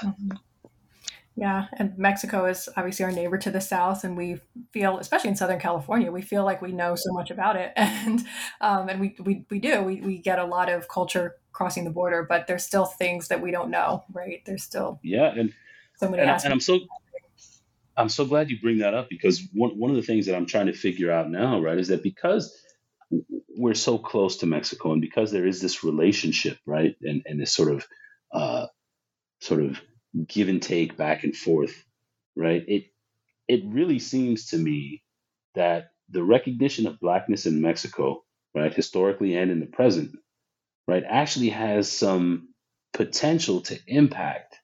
Mm-hmm. 0.03 0.37
Yeah, 1.37 1.67
and 1.79 1.99
Mexico 1.99 2.47
is 2.47 2.69
obviously 2.77 3.05
our 3.05 3.11
neighbor 3.11 3.39
to 3.39 3.51
the 3.51 3.61
south, 3.61 4.05
and 4.05 4.17
we 4.17 4.41
feel, 4.73 4.99
especially 4.99 5.31
in 5.31 5.37
Southern 5.37 5.59
California, 5.59 6.13
we 6.13 6.23
feel 6.23 6.45
like 6.45 6.63
we 6.63 6.71
know 6.71 6.95
so 6.95 7.13
much 7.13 7.31
about 7.33 7.57
it, 7.57 7.73
and 7.77 8.25
um, 8.61 8.89
and 8.89 9.01
we, 9.01 9.17
we 9.19 9.45
we 9.51 9.59
do. 9.59 9.83
We 9.83 10.01
we 10.01 10.19
get 10.19 10.39
a 10.39 10.45
lot 10.45 10.71
of 10.71 10.89
culture 10.89 11.37
crossing 11.53 11.85
the 11.85 11.91
border, 11.91 12.25
but 12.29 12.47
there's 12.47 12.65
still 12.65 12.85
things 12.85 13.29
that 13.29 13.41
we 13.41 13.51
don't 13.51 13.71
know, 13.71 14.05
right? 14.13 14.43
There's 14.47 14.63
still 14.63 15.01
yeah, 15.03 15.33
and 15.37 15.53
so 15.97 16.09
many. 16.09 16.23
And, 16.23 16.31
and 16.31 16.53
I'm 16.53 16.61
so 16.61 16.81
I'm 17.97 18.09
so 18.09 18.25
glad 18.25 18.51
you 18.51 18.61
bring 18.61 18.79
that 18.79 18.95
up 18.95 19.09
because 19.09 19.43
one, 19.53 19.79
one 19.79 19.91
of 19.91 19.97
the 19.97 20.03
things 20.03 20.27
that 20.27 20.35
I'm 20.37 20.47
trying 20.47 20.67
to 20.67 20.73
figure 20.73 21.11
out 21.11 21.31
now, 21.31 21.61
right, 21.61 21.79
is 21.79 21.89
that 21.89 22.03
because 22.03 22.57
we're 23.57 23.75
so 23.75 23.99
close 23.99 24.39
to 24.39 24.47
Mexico 24.47 24.93
and 24.93 25.01
because 25.01 25.31
there 25.31 25.47
is 25.47 25.61
this 25.61 25.85
relationship, 25.85 26.59
right, 26.67 26.97
and, 27.03 27.23
and 27.27 27.41
this 27.41 27.53
sort 27.53 27.73
of 27.73 27.87
uh, 28.33 28.67
sort 29.41 29.63
of 29.63 29.81
give 30.27 30.49
and 30.49 30.63
take 30.63 30.97
back 30.97 31.25
and 31.25 31.37
forth, 31.37 31.85
right, 32.37 32.65
it 32.69 32.85
it 33.49 33.63
really 33.67 33.99
seems 33.99 34.49
to 34.49 34.59
me 34.59 35.03
that 35.55 35.91
the 36.11 36.23
recognition 36.23 36.87
of 36.87 37.01
blackness 37.01 37.47
in 37.47 37.63
Mexico, 37.63 38.25
right, 38.55 38.73
historically 38.73 39.37
and 39.37 39.51
in 39.51 39.61
the 39.61 39.67
present, 39.67 40.17
right, 40.89 41.05
actually 41.09 41.51
has 41.51 41.91
some 41.91 42.49
potential 42.93 43.61
to 43.63 43.79
impact 43.87 44.57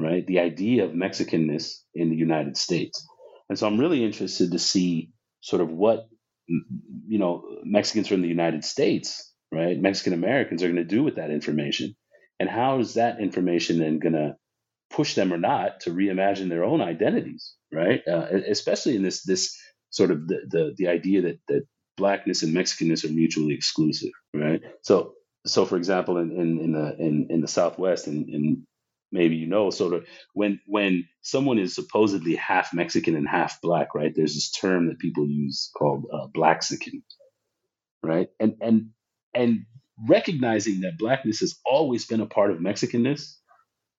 right? 0.00 0.26
The 0.26 0.40
idea 0.40 0.84
of 0.84 0.92
Mexicanness 0.92 1.82
in 1.94 2.10
the 2.10 2.16
United 2.16 2.56
States. 2.56 3.06
And 3.48 3.58
so 3.58 3.66
I'm 3.66 3.78
really 3.78 4.04
interested 4.04 4.52
to 4.52 4.58
see 4.58 5.10
sort 5.40 5.62
of 5.62 5.70
what, 5.70 6.08
you 6.48 7.18
know, 7.18 7.44
Mexicans 7.64 8.08
from 8.08 8.22
the 8.22 8.28
United 8.28 8.64
States, 8.64 9.32
right? 9.52 9.80
Mexican 9.80 10.14
Americans 10.14 10.62
are 10.62 10.68
going 10.68 10.76
to 10.76 10.84
do 10.84 11.02
with 11.02 11.16
that 11.16 11.30
information. 11.30 11.94
And 12.40 12.48
how 12.48 12.78
is 12.80 12.94
that 12.94 13.20
information 13.20 13.78
then 13.78 13.98
going 13.98 14.14
to 14.14 14.36
push 14.90 15.14
them 15.14 15.32
or 15.32 15.38
not 15.38 15.80
to 15.80 15.90
reimagine 15.90 16.48
their 16.48 16.64
own 16.64 16.80
identities, 16.80 17.54
right? 17.72 18.02
Uh, 18.06 18.26
especially 18.48 18.96
in 18.96 19.02
this, 19.02 19.22
this 19.22 19.56
sort 19.90 20.10
of 20.10 20.26
the, 20.26 20.40
the, 20.48 20.74
the 20.76 20.88
idea 20.88 21.22
that, 21.22 21.38
that 21.48 21.66
blackness 21.96 22.42
and 22.42 22.54
Mexicanness 22.54 23.04
are 23.04 23.12
mutually 23.12 23.54
exclusive, 23.54 24.12
right? 24.34 24.60
So, 24.82 25.14
so 25.46 25.64
for 25.64 25.76
example, 25.76 26.18
in, 26.18 26.32
in, 26.32 26.58
in 26.60 26.72
the 26.72 26.96
in, 26.98 27.26
in 27.30 27.40
the 27.40 27.48
Southwest, 27.48 28.06
in, 28.06 28.28
in 28.28 28.66
maybe 29.12 29.36
you 29.36 29.46
know 29.46 29.70
sort 29.70 29.94
of 29.94 30.06
when 30.34 30.60
when 30.66 31.08
someone 31.22 31.58
is 31.58 31.74
supposedly 31.74 32.36
half 32.36 32.72
mexican 32.72 33.16
and 33.16 33.28
half 33.28 33.60
black 33.60 33.94
right 33.94 34.12
there's 34.14 34.34
this 34.34 34.50
term 34.50 34.88
that 34.88 34.98
people 34.98 35.26
use 35.26 35.70
called 35.76 36.06
uh, 36.12 36.26
blaxican 36.32 37.02
right 38.02 38.28
and 38.38 38.54
and 38.60 38.90
and 39.34 39.66
recognizing 40.08 40.80
that 40.80 40.98
blackness 40.98 41.40
has 41.40 41.58
always 41.66 42.06
been 42.06 42.20
a 42.20 42.26
part 42.26 42.50
of 42.50 42.58
mexicanness 42.58 43.36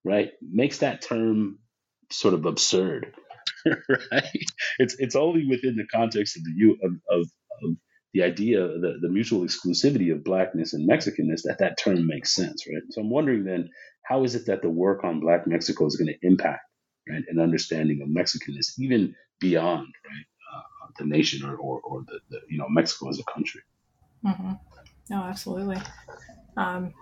right 0.03 0.31
makes 0.41 0.79
that 0.79 1.01
term 1.01 1.59
sort 2.11 2.33
of 2.33 2.45
absurd 2.45 3.13
right 3.65 4.45
it's 4.79 4.95
it's 4.99 5.15
only 5.15 5.47
within 5.47 5.75
the 5.75 5.87
context 5.87 6.37
of 6.37 6.43
the 6.43 6.77
of, 6.83 6.91
of, 7.09 7.27
of 7.63 7.77
the 8.13 8.23
idea 8.23 8.59
the, 8.59 8.97
the 9.01 9.09
mutual 9.09 9.41
exclusivity 9.41 10.11
of 10.11 10.23
blackness 10.23 10.73
and 10.73 10.89
mexicanness 10.89 11.43
that 11.43 11.57
that 11.59 11.77
term 11.77 12.05
makes 12.07 12.35
sense 12.35 12.65
right 12.67 12.83
so 12.89 13.01
i'm 13.01 13.09
wondering 13.09 13.43
then 13.43 13.69
how 14.03 14.23
is 14.23 14.35
it 14.35 14.45
that 14.47 14.61
the 14.61 14.69
work 14.69 15.03
on 15.03 15.19
Black 15.19 15.47
Mexico 15.47 15.85
is 15.85 15.95
going 15.95 16.13
to 16.13 16.27
impact 16.27 16.63
right, 17.07 17.23
an 17.29 17.39
understanding 17.39 18.01
of 18.01 18.09
Mexicanness, 18.09 18.77
even 18.79 19.15
beyond 19.39 19.87
right, 20.05 20.25
uh, 20.53 20.91
the 20.99 21.05
nation 21.05 21.47
or, 21.47 21.55
or, 21.55 21.79
or 21.81 22.03
the, 22.07 22.19
the, 22.29 22.39
you 22.49 22.57
know 22.57 22.67
Mexico 22.69 23.09
as 23.09 23.19
a 23.19 23.23
country? 23.31 23.61
Mm-hmm. 24.25 24.51
No, 25.09 25.23
absolutely. 25.23 25.77
Um, 26.57 26.93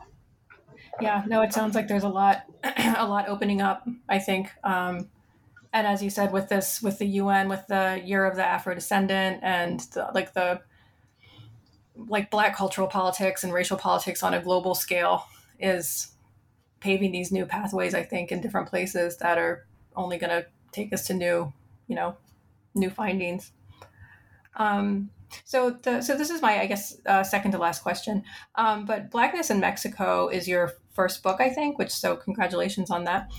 yeah, 1.02 1.24
no, 1.28 1.42
it 1.42 1.54
sounds 1.54 1.76
like 1.76 1.88
there's 1.88 2.04
a 2.04 2.10
lot, 2.10 2.44
a 2.64 3.08
lot 3.08 3.28
opening 3.28 3.62
up. 3.62 3.88
I 4.08 4.20
think, 4.20 4.52
um, 4.64 5.10
and 5.74 5.86
as 5.86 6.02
you 6.02 6.10
said, 6.10 6.32
with 6.32 6.50
this, 6.50 6.82
with 6.82 7.00
the 7.00 7.06
UN, 7.06 7.50
with 7.50 7.66
the 7.68 8.02
Year 8.04 8.26
of 8.26 8.36
the 8.36 8.46
Afro 8.46 8.74
Descendant, 8.74 9.40
and 9.44 9.80
the, 9.94 10.10
like 10.14 10.34
the 10.34 10.62
like 12.08 12.32
Black 12.32 12.56
cultural 12.56 12.88
politics 12.88 13.44
and 13.44 13.54
racial 13.54 13.78
politics 13.78 14.24
on 14.24 14.34
a 14.34 14.42
global 14.42 14.74
scale 14.74 15.26
is 15.60 16.12
paving 16.80 17.12
these 17.12 17.32
new 17.32 17.46
pathways, 17.46 17.94
I 17.94 18.04
think, 18.04 18.32
in 18.32 18.42
different 18.42 18.70
places 18.70 19.18
that 19.18 19.38
are 19.38 19.66
only 19.96 20.18
going 20.18 20.30
to 20.30 20.46
take 20.72 20.94
us 20.94 21.06
to 21.08 21.14
new, 21.14 21.52
you 21.88 21.96
know, 21.96 22.16
new 22.74 22.90
findings. 22.90 23.52
Um, 24.56 25.10
so 25.46 25.78
the 25.84 26.02
so 26.02 26.18
this 26.18 26.30
is 26.30 26.42
my 26.42 26.60
I 26.60 26.66
guess 26.66 26.98
uh, 27.06 27.24
second 27.24 27.52
to 27.52 27.58
last 27.58 27.84
question. 27.84 28.24
Um, 28.56 28.86
but 28.86 29.12
Blackness 29.12 29.50
in 29.50 29.60
Mexico 29.60 30.28
is 30.28 30.48
your 30.48 30.74
first 31.00 31.24
book, 31.24 31.40
I 31.40 31.50
think. 31.50 31.78
Which 31.80 31.92
so 31.92 32.18
congratulations 32.18 32.92
on 32.92 33.06
that. 33.06 33.32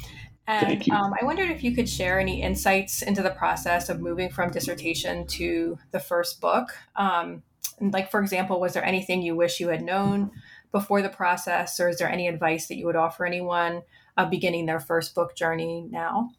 And 0.47 0.91
um, 0.91 1.13
I 1.21 1.25
wondered 1.25 1.51
if 1.51 1.63
you 1.63 1.73
could 1.77 1.89
share 1.89 2.19
any 2.19 2.43
insights 2.43 3.03
into 3.03 3.23
the 3.23 3.37
process 3.43 3.89
of 3.89 4.01
moving 4.01 4.31
from 4.31 4.51
dissertation 4.51 5.27
to 5.39 5.79
the 5.93 6.01
first 6.01 6.41
book. 6.41 6.67
Um, 6.97 7.43
like, 7.81 8.11
for 8.11 8.21
example, 8.21 8.59
was 8.59 8.73
there 8.73 8.85
anything 8.85 9.23
you 9.23 9.37
wish 9.37 9.61
you 9.61 9.69
had 9.69 9.83
known 9.83 10.31
before 10.73 11.03
the 11.03 11.09
process, 11.09 11.79
or 11.81 11.89
is 11.89 11.99
there 11.99 12.11
any 12.11 12.27
advice 12.29 12.69
that 12.69 12.77
you 12.79 12.87
would 12.87 12.97
offer 12.97 13.27
anyone 13.27 13.83
uh, 14.17 14.27
beginning 14.27 14.67
their 14.67 14.81
first 14.81 15.15
book 15.15 15.37
journey 15.37 15.87
now? 15.91 16.31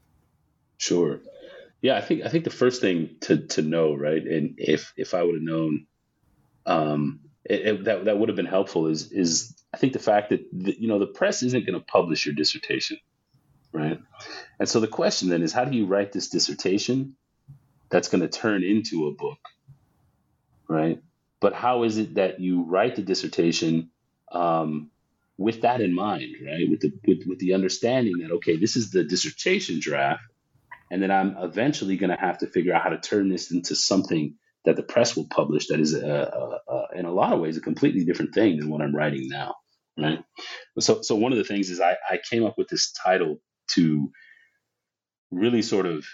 Sure. 0.78 1.20
Yeah, 1.82 1.98
I 1.98 2.02
think 2.02 2.26
I 2.26 2.30
think 2.30 2.44
the 2.44 2.50
first 2.64 2.82
thing 2.82 3.16
to 3.22 3.38
to 3.56 3.62
know, 3.62 3.96
right, 3.96 4.24
and 4.36 4.56
if 4.58 4.94
if 4.98 5.14
I 5.14 5.24
would 5.24 5.36
have 5.36 5.50
known, 5.54 5.86
um, 6.66 7.20
it, 7.46 7.68
it, 7.68 7.84
that 7.86 8.06
that 8.06 8.18
would 8.18 8.30
have 8.30 8.36
been 8.36 8.46
helpful 8.46 8.88
is 8.88 9.12
is 9.12 9.56
I 9.74 9.78
think 9.78 9.94
the 9.94 10.00
fact 10.00 10.30
that 10.30 10.42
the, 10.52 10.80
you 10.80 10.88
know 10.88 11.00
the 11.00 11.08
press 11.08 11.44
isn't 11.44 11.66
going 11.66 11.80
to 11.80 11.86
publish 11.86 12.26
your 12.26 12.36
dissertation, 12.36 12.98
right? 13.72 14.00
And 14.60 14.70
so 14.70 14.80
the 14.80 14.88
question 14.88 15.30
then 15.30 15.42
is, 15.42 15.54
how 15.54 15.66
do 15.66 15.76
you 15.76 15.86
write 15.86 16.12
this 16.12 16.30
dissertation 16.30 17.16
that's 17.90 18.10
going 18.10 18.22
to 18.22 18.28
turn 18.28 18.64
into 18.64 19.08
a 19.08 19.12
book, 19.12 19.40
right? 20.68 21.02
But 21.40 21.54
how 21.54 21.84
is 21.84 21.98
it 21.98 22.16
that 22.16 22.40
you 22.40 22.64
write 22.64 22.96
the 22.96 23.02
dissertation 23.02 23.90
um, 24.32 24.92
with 25.38 25.62
that 25.62 25.82
in 25.82 25.96
mind, 25.96 26.36
right? 26.46 26.70
With 26.70 26.82
the 26.82 26.94
with, 27.08 27.24
with 27.26 27.40
the 27.40 27.54
understanding 27.56 28.20
that 28.20 28.32
okay, 28.36 28.58
this 28.58 28.76
is 28.76 28.92
the 28.92 29.04
dissertation 29.04 29.80
draft, 29.80 30.22
and 30.92 31.02
then 31.02 31.10
I'm 31.10 31.38
eventually 31.38 31.98
going 31.98 32.12
to 32.12 32.22
have 32.22 32.38
to 32.40 32.48
figure 32.48 32.74
out 32.74 32.84
how 32.84 32.90
to 32.90 33.00
turn 33.00 33.30
this 33.30 33.52
into 33.52 33.76
something 33.76 34.36
that 34.66 34.76
the 34.78 34.84
press 34.84 35.16
will 35.16 35.28
publish 35.30 35.68
that 35.68 35.80
is 35.80 35.96
a, 35.96 36.08
a, 36.08 36.74
a, 36.74 36.88
in 36.96 37.06
a 37.06 37.12
lot 37.14 37.34
of 37.34 37.40
ways 37.42 37.58
a 37.58 37.62
completely 37.62 38.06
different 38.06 38.34
thing 38.36 38.60
than 38.60 38.70
what 38.70 38.82
I'm 38.82 38.96
writing 38.96 39.30
now, 39.30 39.56
right? 40.00 40.24
So 40.80 41.02
so 41.04 41.16
one 41.16 41.32
of 41.34 41.40
the 41.40 41.46
things 41.46 41.70
is 41.72 41.82
I, 41.82 41.98
I 42.10 42.20
came 42.30 42.46
up 42.46 42.58
with 42.58 42.70
this 42.70 42.92
title 42.94 43.38
to 43.76 44.12
really 45.32 45.62
sort 45.64 45.86
of 45.88 46.06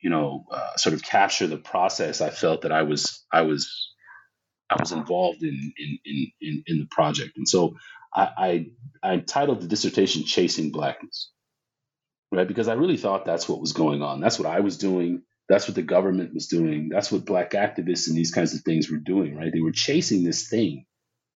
you 0.00 0.10
know, 0.10 0.44
uh, 0.50 0.76
sort 0.76 0.94
of 0.94 1.02
capture 1.02 1.46
the 1.46 1.56
process 1.56 2.20
I 2.20 2.30
felt 2.30 2.62
that 2.62 2.72
I 2.72 2.82
was 2.82 3.24
I 3.32 3.42
was 3.42 3.92
I 4.70 4.76
was 4.80 4.92
involved 4.92 5.42
in 5.44 5.72
in 5.78 5.98
in 6.04 6.28
in, 6.40 6.64
in 6.66 6.78
the 6.80 6.88
project, 6.90 7.36
and 7.36 7.48
so 7.48 7.76
I, 8.14 8.30
I 9.02 9.12
I 9.14 9.18
titled 9.18 9.62
the 9.62 9.68
dissertation 9.68 10.24
"Chasing 10.24 10.72
Blackness," 10.72 11.32
right? 12.32 12.48
Because 12.48 12.68
I 12.68 12.74
really 12.74 12.98
thought 12.98 13.26
that's 13.26 13.48
what 13.48 13.60
was 13.60 13.74
going 13.74 14.02
on. 14.02 14.20
That's 14.20 14.38
what 14.38 14.48
I 14.50 14.60
was 14.60 14.78
doing. 14.78 15.22
That's 15.48 15.68
what 15.68 15.74
the 15.76 15.82
government 15.82 16.34
was 16.34 16.48
doing. 16.48 16.88
That's 16.90 17.12
what 17.12 17.26
black 17.26 17.52
activists 17.52 18.08
and 18.08 18.16
these 18.16 18.32
kinds 18.32 18.54
of 18.54 18.62
things 18.62 18.90
were 18.90 18.98
doing, 18.98 19.36
right? 19.36 19.52
They 19.52 19.60
were 19.60 19.72
chasing 19.72 20.24
this 20.24 20.48
thing, 20.48 20.86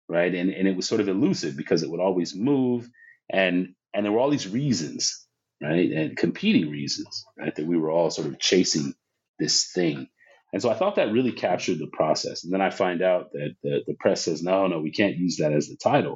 right? 0.08 0.34
And 0.34 0.50
and 0.50 0.68
it 0.68 0.76
was 0.76 0.88
sort 0.88 1.00
of 1.02 1.08
elusive 1.08 1.56
because 1.56 1.82
it 1.82 1.90
would 1.90 2.00
always 2.00 2.34
move, 2.36 2.88
and 3.30 3.74
and 3.94 4.04
there 4.04 4.12
were 4.12 4.20
all 4.20 4.30
these 4.30 4.48
reasons, 4.48 5.26
right, 5.62 5.90
and 5.92 6.16
competing 6.16 6.70
reasons, 6.70 7.24
right, 7.38 7.54
that 7.56 7.66
we 7.66 7.78
were 7.78 7.90
all 7.90 8.10
sort 8.10 8.28
of 8.28 8.40
chasing 8.40 8.94
this 9.38 9.72
thing. 9.72 10.08
And 10.52 10.62
so 10.62 10.70
I 10.70 10.74
thought 10.74 10.96
that 10.96 11.12
really 11.12 11.32
captured 11.32 11.78
the 11.78 11.90
process. 11.92 12.44
And 12.44 12.52
then 12.52 12.62
I 12.62 12.70
find 12.70 13.02
out 13.02 13.32
that 13.32 13.56
the, 13.62 13.82
the 13.86 13.94
press 14.00 14.22
says, 14.24 14.42
no, 14.42 14.66
no, 14.68 14.80
we 14.80 14.92
can't 14.92 15.16
use 15.16 15.38
that 15.38 15.52
as 15.52 15.68
the 15.68 15.76
title 15.82 16.14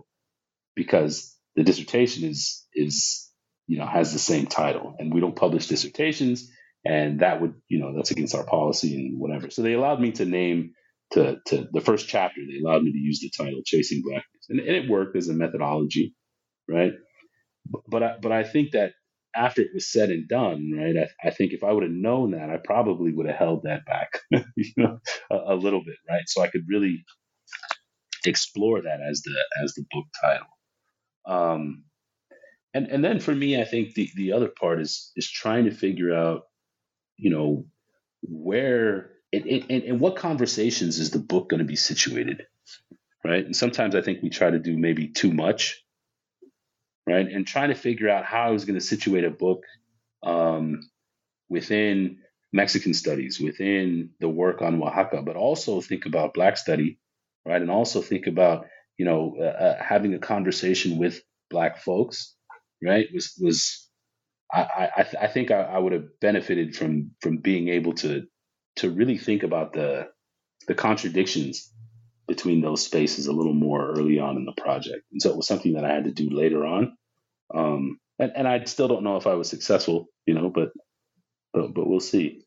because 0.76 1.36
the 1.56 1.64
dissertation 1.64 2.24
is 2.28 2.66
is 2.74 3.30
you 3.68 3.78
know 3.78 3.86
has 3.86 4.14
the 4.14 4.20
same 4.20 4.46
title, 4.46 4.96
and 5.00 5.14
we 5.14 5.20
don't 5.20 5.36
publish 5.36 5.68
dissertations, 5.68 6.50
and 6.84 7.20
that 7.20 7.40
would 7.40 7.54
you 7.68 7.78
know 7.78 7.94
that's 7.94 8.10
against 8.10 8.34
our 8.34 8.44
policy 8.44 8.94
and 8.94 9.18
whatever. 9.18 9.50
So 9.50 9.62
they 9.62 9.72
allowed 9.74 10.00
me 10.00 10.12
to 10.12 10.24
name 10.24 10.72
to 11.12 11.38
to 11.46 11.68
the 11.72 11.80
first 11.80 12.08
chapter. 12.08 12.40
They 12.46 12.58
allowed 12.58 12.82
me 12.82 12.92
to 12.92 12.98
use 12.98 13.20
the 13.20 13.30
title 13.30 13.62
"Chasing 13.64 14.02
Blackness," 14.02 14.46
and, 14.48 14.60
and 14.60 14.70
it 14.70 14.88
worked 14.88 15.16
as 15.16 15.28
a 15.28 15.34
methodology, 15.34 16.14
right? 16.68 16.92
But 17.88 18.02
I, 18.02 18.16
but 18.20 18.32
I 18.32 18.44
think 18.44 18.72
that 18.72 18.92
after 19.34 19.62
it 19.62 19.70
was 19.74 19.90
said 19.90 20.10
and 20.10 20.28
done, 20.28 20.72
right? 20.76 20.96
I, 20.96 21.28
I 21.28 21.30
think 21.30 21.52
if 21.52 21.64
I 21.64 21.72
would 21.72 21.82
have 21.82 21.92
known 21.92 22.32
that, 22.32 22.50
I 22.50 22.58
probably 22.58 23.12
would 23.12 23.26
have 23.26 23.36
held 23.36 23.64
that 23.64 23.84
back, 23.84 24.08
you 24.30 24.72
know, 24.76 24.98
a, 25.30 25.54
a, 25.54 25.56
little 25.56 25.82
bit, 25.84 25.96
right? 26.08 26.22
So 26.26 26.42
I 26.42 26.48
could 26.48 26.66
really 26.68 27.04
explore 28.24 28.82
that 28.82 29.00
as 29.00 29.22
the 29.22 29.34
as 29.62 29.74
the 29.74 29.84
book 29.90 30.06
title. 30.20 30.46
Um, 31.26 31.84
and 32.74 32.88
and 32.88 33.04
then 33.04 33.20
for 33.20 33.34
me, 33.34 33.60
I 33.60 33.64
think 33.64 33.94
the 33.94 34.10
the 34.14 34.32
other 34.32 34.48
part 34.48 34.80
is 34.80 35.12
is 35.16 35.30
trying 35.30 35.64
to 35.64 35.70
figure 35.70 36.14
out, 36.14 36.42
you 37.16 37.30
know, 37.30 37.66
where 38.22 39.12
and, 39.32 39.46
and, 39.46 39.82
and 39.84 40.00
what 40.00 40.16
conversations 40.16 40.98
is 40.98 41.10
the 41.10 41.18
book 41.18 41.50
going 41.50 41.58
to 41.58 41.64
be 41.64 41.76
situated, 41.76 42.46
right? 43.24 43.44
And 43.44 43.56
sometimes 43.56 43.94
I 43.96 44.02
think 44.02 44.22
we 44.22 44.30
try 44.30 44.50
to 44.50 44.58
do 44.60 44.76
maybe 44.78 45.08
too 45.08 45.32
much 45.32 45.78
right? 47.06 47.26
And 47.28 47.46
trying 47.46 47.70
to 47.70 47.74
figure 47.74 48.08
out 48.10 48.24
how 48.24 48.44
I 48.44 48.50
was 48.50 48.64
going 48.64 48.78
to 48.78 48.84
situate 48.84 49.24
a 49.24 49.30
book 49.30 49.64
um, 50.22 50.80
within 51.48 52.18
Mexican 52.52 52.94
studies, 52.94 53.40
within 53.40 54.10
the 54.20 54.28
work 54.28 54.62
on 54.62 54.82
Oaxaca, 54.82 55.22
but 55.22 55.36
also 55.36 55.80
think 55.80 56.06
about 56.06 56.34
Black 56.34 56.56
study, 56.56 56.98
right? 57.46 57.60
And 57.60 57.70
also 57.70 58.00
think 58.02 58.26
about 58.26 58.66
you 58.96 59.04
know 59.04 59.36
uh, 59.40 59.44
uh, 59.44 59.82
having 59.82 60.14
a 60.14 60.18
conversation 60.18 60.98
with 60.98 61.22
Black 61.50 61.78
folks, 61.78 62.34
right? 62.82 63.08
Was 63.12 63.34
was 63.40 63.83
I 64.52 64.90
I, 64.96 65.06
I 65.22 65.26
think 65.26 65.50
I, 65.50 65.62
I 65.62 65.78
would 65.78 65.92
have 65.92 66.20
benefited 66.20 66.76
from 66.76 67.12
from 67.20 67.38
being 67.38 67.68
able 67.68 67.94
to 67.94 68.26
to 68.76 68.90
really 68.90 69.18
think 69.18 69.42
about 69.42 69.72
the 69.72 70.08
the 70.66 70.74
contradictions 70.74 71.70
between 72.26 72.62
those 72.62 72.82
spaces 72.82 73.26
a 73.26 73.32
little 73.32 73.52
more 73.52 73.90
early 73.90 74.18
on 74.18 74.36
in 74.36 74.46
the 74.46 74.52
project. 74.52 75.04
And 75.12 75.20
so 75.20 75.30
it 75.30 75.36
was 75.36 75.46
something 75.46 75.74
that 75.74 75.84
I 75.84 75.92
had 75.92 76.04
to 76.04 76.10
do 76.10 76.30
later 76.30 76.64
on. 76.64 76.96
Um, 77.54 77.98
and, 78.18 78.32
and 78.34 78.48
I 78.48 78.64
still 78.64 78.88
don't 78.88 79.04
know 79.04 79.16
if 79.16 79.26
I 79.26 79.34
was 79.34 79.50
successful, 79.50 80.06
you 80.24 80.32
know, 80.32 80.48
but, 80.48 80.70
but, 81.52 81.74
but 81.74 81.86
we'll 81.86 82.00
see. 82.00 82.46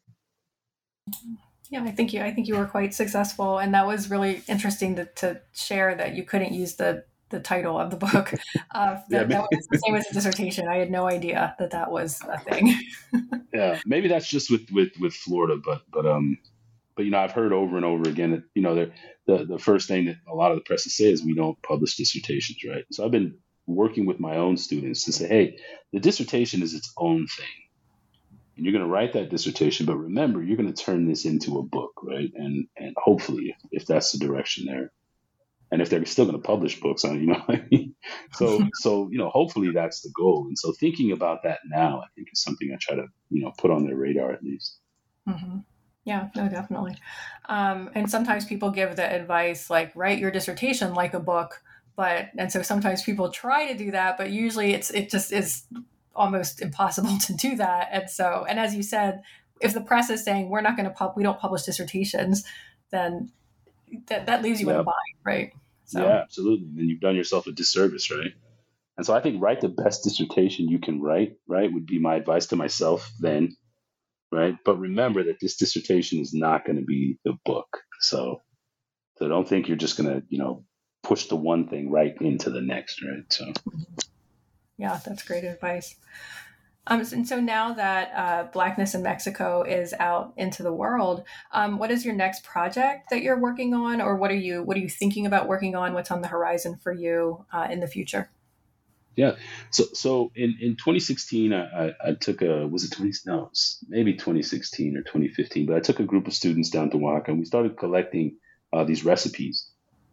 Yeah, 1.69 1.83
I 1.83 1.91
think 1.91 2.11
you, 2.11 2.21
I 2.21 2.33
think 2.33 2.47
you 2.47 2.55
were 2.57 2.65
quite 2.65 2.95
successful. 2.95 3.59
And 3.59 3.75
that 3.75 3.85
was 3.85 4.09
really 4.09 4.41
interesting 4.47 4.95
to, 4.95 5.05
to 5.17 5.41
share 5.53 5.93
that 5.93 6.15
you 6.15 6.23
couldn't 6.23 6.53
use 6.53 6.75
the, 6.75 7.03
the 7.29 7.39
title 7.39 7.79
of 7.79 7.91
the 7.91 7.97
book. 7.97 8.33
Uh, 8.71 8.99
that, 9.09 9.21
yeah, 9.21 9.23
that 9.23 9.47
was 9.49 9.67
the 9.71 9.79
same 9.79 9.95
as 9.95 10.05
a 10.11 10.13
dissertation. 10.13 10.67
I 10.67 10.75
had 10.75 10.91
no 10.91 11.07
idea 11.07 11.55
that 11.57 11.71
that 11.71 11.89
was 11.89 12.21
a 12.21 12.37
thing. 12.39 12.79
yeah, 13.53 13.79
maybe 13.85 14.07
that's 14.07 14.27
just 14.27 14.51
with, 14.51 14.67
with, 14.71 14.89
with 14.99 15.13
Florida, 15.13 15.59
but, 15.63 15.81
but, 15.91 16.05
um, 16.05 16.37
but 16.95 17.05
you 17.05 17.11
know, 17.11 17.19
I've 17.19 17.31
heard 17.31 17.53
over 17.53 17.75
and 17.75 17.85
over 17.85 18.09
again 18.09 18.31
that 18.31 18.43
you 18.55 18.61
know 18.61 18.75
the 18.75 19.45
the 19.45 19.59
first 19.59 19.87
thing 19.87 20.05
that 20.05 20.17
a 20.27 20.33
lot 20.33 20.51
of 20.51 20.57
the 20.57 20.63
presses 20.63 20.95
say 20.95 21.11
is 21.11 21.23
we 21.23 21.35
don't 21.35 21.61
publish 21.61 21.95
dissertations, 21.95 22.57
right? 22.67 22.85
So 22.91 23.05
I've 23.05 23.11
been 23.11 23.37
working 23.67 24.05
with 24.05 24.19
my 24.19 24.37
own 24.37 24.57
students 24.57 25.05
to 25.05 25.11
say, 25.11 25.27
hey, 25.27 25.57
the 25.93 25.99
dissertation 25.99 26.63
is 26.63 26.73
its 26.73 26.91
own 26.97 27.27
thing, 27.27 27.45
and 28.55 28.65
you're 28.65 28.73
going 28.73 28.85
to 28.85 28.91
write 28.91 29.13
that 29.13 29.29
dissertation, 29.29 29.85
but 29.85 29.97
remember, 29.97 30.41
you're 30.41 30.57
going 30.57 30.73
to 30.73 30.83
turn 30.83 31.07
this 31.07 31.25
into 31.25 31.59
a 31.59 31.63
book, 31.63 31.91
right? 32.03 32.31
And 32.35 32.67
and 32.77 32.95
hopefully, 32.97 33.55
if, 33.55 33.81
if 33.83 33.87
that's 33.87 34.11
the 34.11 34.25
direction 34.25 34.65
there, 34.65 34.91
and 35.71 35.81
if 35.81 35.89
they're 35.89 36.05
still 36.05 36.25
going 36.25 36.37
to 36.37 36.45
publish 36.45 36.79
books 36.79 37.03
on, 37.03 37.19
you 37.19 37.27
know, 37.27 37.43
so 38.33 38.67
so 38.75 39.09
you 39.11 39.17
know, 39.17 39.29
hopefully 39.29 39.71
that's 39.73 40.01
the 40.01 40.11
goal. 40.15 40.45
And 40.47 40.57
so 40.57 40.73
thinking 40.73 41.11
about 41.11 41.43
that 41.43 41.59
now, 41.65 41.99
I 41.99 42.07
think 42.15 42.29
is 42.31 42.41
something 42.41 42.71
I 42.73 42.77
try 42.79 42.95
to 42.95 43.07
you 43.29 43.43
know 43.43 43.51
put 43.57 43.71
on 43.71 43.85
their 43.85 43.95
radar 43.95 44.31
at 44.31 44.43
least. 44.43 44.79
Mm-hmm. 45.27 45.59
Yeah, 46.05 46.29
no, 46.37 46.47
definitely. 46.47 46.95
Um, 47.49 47.89
and 47.93 48.09
sometimes 48.09 48.45
people 48.45 48.71
give 48.71 48.95
the 48.95 49.03
advice 49.03 49.69
like 49.69 49.91
write 49.93 50.19
your 50.19 50.31
dissertation 50.31 50.93
like 50.93 51.13
a 51.13 51.19
book, 51.19 51.61
but 51.97 52.29
and 52.37 52.49
so 52.49 52.61
sometimes 52.61 53.03
people 53.03 53.29
try 53.29 53.67
to 53.71 53.77
do 53.77 53.91
that, 53.91 54.17
but 54.17 54.31
usually 54.31 54.73
it's 54.73 54.89
it 54.89 55.09
just 55.09 55.33
is 55.33 55.63
almost 56.15 56.61
impossible 56.61 57.17
to 57.25 57.33
do 57.33 57.57
that. 57.57 57.89
And 57.91 58.09
so, 58.09 58.45
and 58.47 58.59
as 58.59 58.73
you 58.73 58.83
said, 58.83 59.21
if 59.59 59.73
the 59.73 59.81
press 59.81 60.09
is 60.09 60.23
saying 60.23 60.49
we're 60.49 60.61
not 60.61 60.77
going 60.77 60.87
to 60.87 60.95
pub, 60.95 61.13
we 61.17 61.23
don't 61.23 61.39
publish 61.39 61.63
dissertations, 61.63 62.45
then 62.91 63.31
that 64.07 64.25
that 64.25 64.43
leaves 64.43 64.61
you 64.61 64.69
in 64.69 64.75
a 64.75 64.83
bind, 64.83 64.95
right? 65.23 65.53
So. 65.85 66.01
Yeah, 66.01 66.21
absolutely. 66.21 66.67
Then 66.73 66.89
you've 66.89 66.99
done 66.99 67.15
yourself 67.15 67.47
a 67.47 67.51
disservice, 67.51 68.11
right? 68.11 68.33
And 68.97 69.05
so 69.05 69.13
I 69.13 69.21
think 69.21 69.41
write 69.41 69.61
the 69.61 69.69
best 69.69 70.03
dissertation 70.03 70.67
you 70.67 70.79
can 70.79 71.01
write, 71.01 71.37
right? 71.47 71.71
Would 71.71 71.85
be 71.85 71.99
my 71.99 72.15
advice 72.15 72.47
to 72.47 72.55
myself 72.55 73.09
then 73.19 73.55
right? 74.31 74.57
But 74.63 74.79
remember 74.79 75.23
that 75.25 75.39
this 75.39 75.57
dissertation 75.57 76.19
is 76.19 76.33
not 76.33 76.65
going 76.65 76.77
to 76.77 76.85
be 76.85 77.19
the 77.23 77.37
book. 77.45 77.67
So, 77.99 78.41
so 79.17 79.27
don't 79.27 79.47
think 79.47 79.67
you're 79.67 79.77
just 79.77 79.97
going 79.97 80.09
to, 80.09 80.25
you 80.29 80.39
know, 80.39 80.63
push 81.03 81.27
the 81.27 81.35
one 81.35 81.67
thing 81.67 81.89
right 81.89 82.15
into 82.19 82.49
the 82.49 82.61
next, 82.61 83.01
right? 83.01 83.23
So, 83.29 83.53
yeah, 84.77 84.99
that's 85.05 85.23
great 85.23 85.43
advice. 85.43 85.95
Um, 86.87 87.01
and 87.11 87.27
so 87.27 87.39
now 87.39 87.73
that 87.73 88.11
uh, 88.15 88.43
Blackness 88.51 88.95
in 88.95 89.03
Mexico 89.03 89.63
is 89.63 89.93
out 89.99 90.33
into 90.37 90.63
the 90.63 90.71
world, 90.71 91.23
um, 91.51 91.77
what 91.77 91.91
is 91.91 92.05
your 92.05 92.15
next 92.15 92.43
project 92.43 93.09
that 93.09 93.21
you're 93.21 93.39
working 93.39 93.73
on, 93.73 94.01
or 94.01 94.15
what 94.15 94.31
are 94.31 94.35
you 94.35 94.63
what 94.63 94.77
are 94.77 94.79
you 94.79 94.89
thinking 94.89 95.25
about 95.25 95.47
working 95.47 95.75
on? 95.75 95.93
What's 95.93 96.11
on 96.11 96.21
the 96.21 96.29
horizon 96.29 96.77
for 96.81 96.93
you 96.93 97.45
uh, 97.51 97.67
in 97.69 97.81
the 97.81 97.87
future? 97.87 98.29
Yeah. 99.17 99.35
So 99.71 99.85
so 99.93 100.31
in, 100.35 100.57
in 100.61 100.75
2016, 100.75 101.51
I, 101.51 101.91
I, 102.05 102.13
took 102.13 102.41
a 102.43 102.67
was 102.67 102.83
it 102.83 102.91
20 102.91 103.11
no 103.25 103.51
maybe 103.89 104.13
2016 104.13 104.95
or 104.95 105.01
2015, 105.01 105.65
but 105.65 105.75
I 105.75 105.79
took 105.79 105.99
a 105.99 106.03
group 106.03 106.27
of 106.27 106.33
students 106.33 106.69
down 106.69 106.91
to 106.91 106.97
Oaxaca 106.97 107.31
and 107.31 107.39
we 107.39 107.45
started 107.45 107.77
collecting 107.77 108.37
uh, 108.71 108.83
these 108.83 109.03
recipes. 109.03 109.69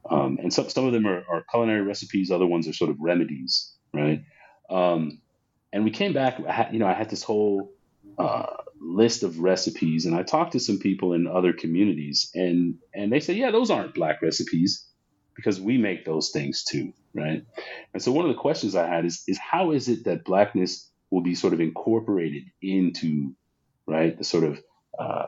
Um, 0.08 0.38
and 0.42 0.52
some 0.52 0.70
some 0.70 0.86
of 0.86 0.92
them 0.92 1.06
are, 1.06 1.22
are, 1.30 1.44
culinary 1.50 1.82
recipes, 1.82 2.30
other 2.30 2.46
ones 2.46 2.66
are 2.66 2.72
sort 2.72 2.90
of 2.90 2.96
remedies, 2.98 3.74
right? 3.92 4.24
Um, 4.70 5.20
and 5.74 5.82
we 5.82 5.90
came 5.90 6.12
back. 6.12 6.38
You 6.72 6.78
know, 6.78 6.86
I 6.86 6.94
had 6.94 7.10
this 7.10 7.24
whole 7.24 7.72
uh, 8.16 8.46
list 8.80 9.24
of 9.24 9.40
recipes, 9.40 10.06
and 10.06 10.14
I 10.14 10.22
talked 10.22 10.52
to 10.52 10.60
some 10.60 10.78
people 10.78 11.12
in 11.14 11.26
other 11.26 11.52
communities, 11.52 12.30
and 12.32 12.76
and 12.94 13.12
they 13.12 13.20
said, 13.20 13.36
yeah, 13.36 13.50
those 13.50 13.70
aren't 13.70 13.92
black 13.92 14.22
recipes 14.22 14.86
because 15.34 15.60
we 15.60 15.76
make 15.76 16.04
those 16.04 16.30
things 16.30 16.62
too, 16.62 16.92
right? 17.12 17.44
And 17.92 18.00
so 18.00 18.12
one 18.12 18.24
of 18.24 18.28
the 18.28 18.40
questions 18.40 18.76
I 18.76 18.86
had 18.86 19.04
is 19.04 19.24
is 19.26 19.36
how 19.36 19.72
is 19.72 19.88
it 19.88 20.04
that 20.04 20.24
blackness 20.24 20.88
will 21.10 21.22
be 21.22 21.34
sort 21.34 21.52
of 21.52 21.60
incorporated 21.60 22.44
into 22.62 23.34
right 23.86 24.16
the 24.16 24.24
sort 24.24 24.44
of 24.44 24.62
uh, 24.96 25.26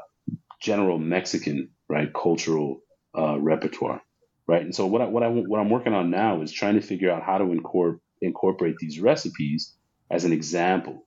general 0.61 0.99
Mexican 0.99 1.71
right 1.89 2.15
cultural 2.15 2.83
uh, 3.19 3.37
repertoire, 3.37 4.01
right? 4.47 4.63
And 4.63 4.75
so 4.75 4.87
what 4.87 5.03
I, 5.03 5.07
what 5.07 5.25
I 5.25 5.29
what 5.29 5.59
I'm 5.59 5.71
working 5.71 5.93
on 5.93 6.11
now 6.11 6.41
is 6.43 6.53
trying 6.53 6.77
to 6.77 6.87
figure 6.87 7.11
out 7.11 7.25
how 7.25 7.39
to 7.39 7.51
incorporate 7.51 8.01
incorporate 8.23 8.77
these 8.79 8.99
recipes 8.99 9.75
as 10.11 10.25
an 10.25 10.33
example, 10.33 11.07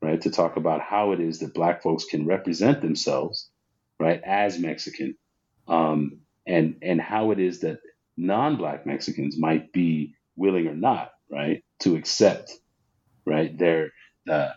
right? 0.00 0.20
To 0.22 0.30
talk 0.30 0.56
about 0.56 0.80
how 0.80 1.12
it 1.12 1.20
is 1.20 1.40
that 1.40 1.54
Black 1.54 1.82
folks 1.82 2.04
can 2.04 2.26
represent 2.26 2.80
themselves, 2.80 3.50
right, 3.98 4.20
as 4.24 4.58
Mexican, 4.58 5.16
um, 5.66 6.20
and 6.46 6.76
and 6.82 7.00
how 7.00 7.30
it 7.30 7.38
is 7.38 7.60
that 7.60 7.80
non-black 8.16 8.86
Mexicans 8.86 9.38
might 9.38 9.72
be 9.72 10.14
willing 10.36 10.66
or 10.66 10.74
not, 10.74 11.12
right, 11.30 11.62
to 11.80 11.96
accept, 11.96 12.52
right, 13.26 13.56
their 13.58 13.90
uh, 14.30 14.50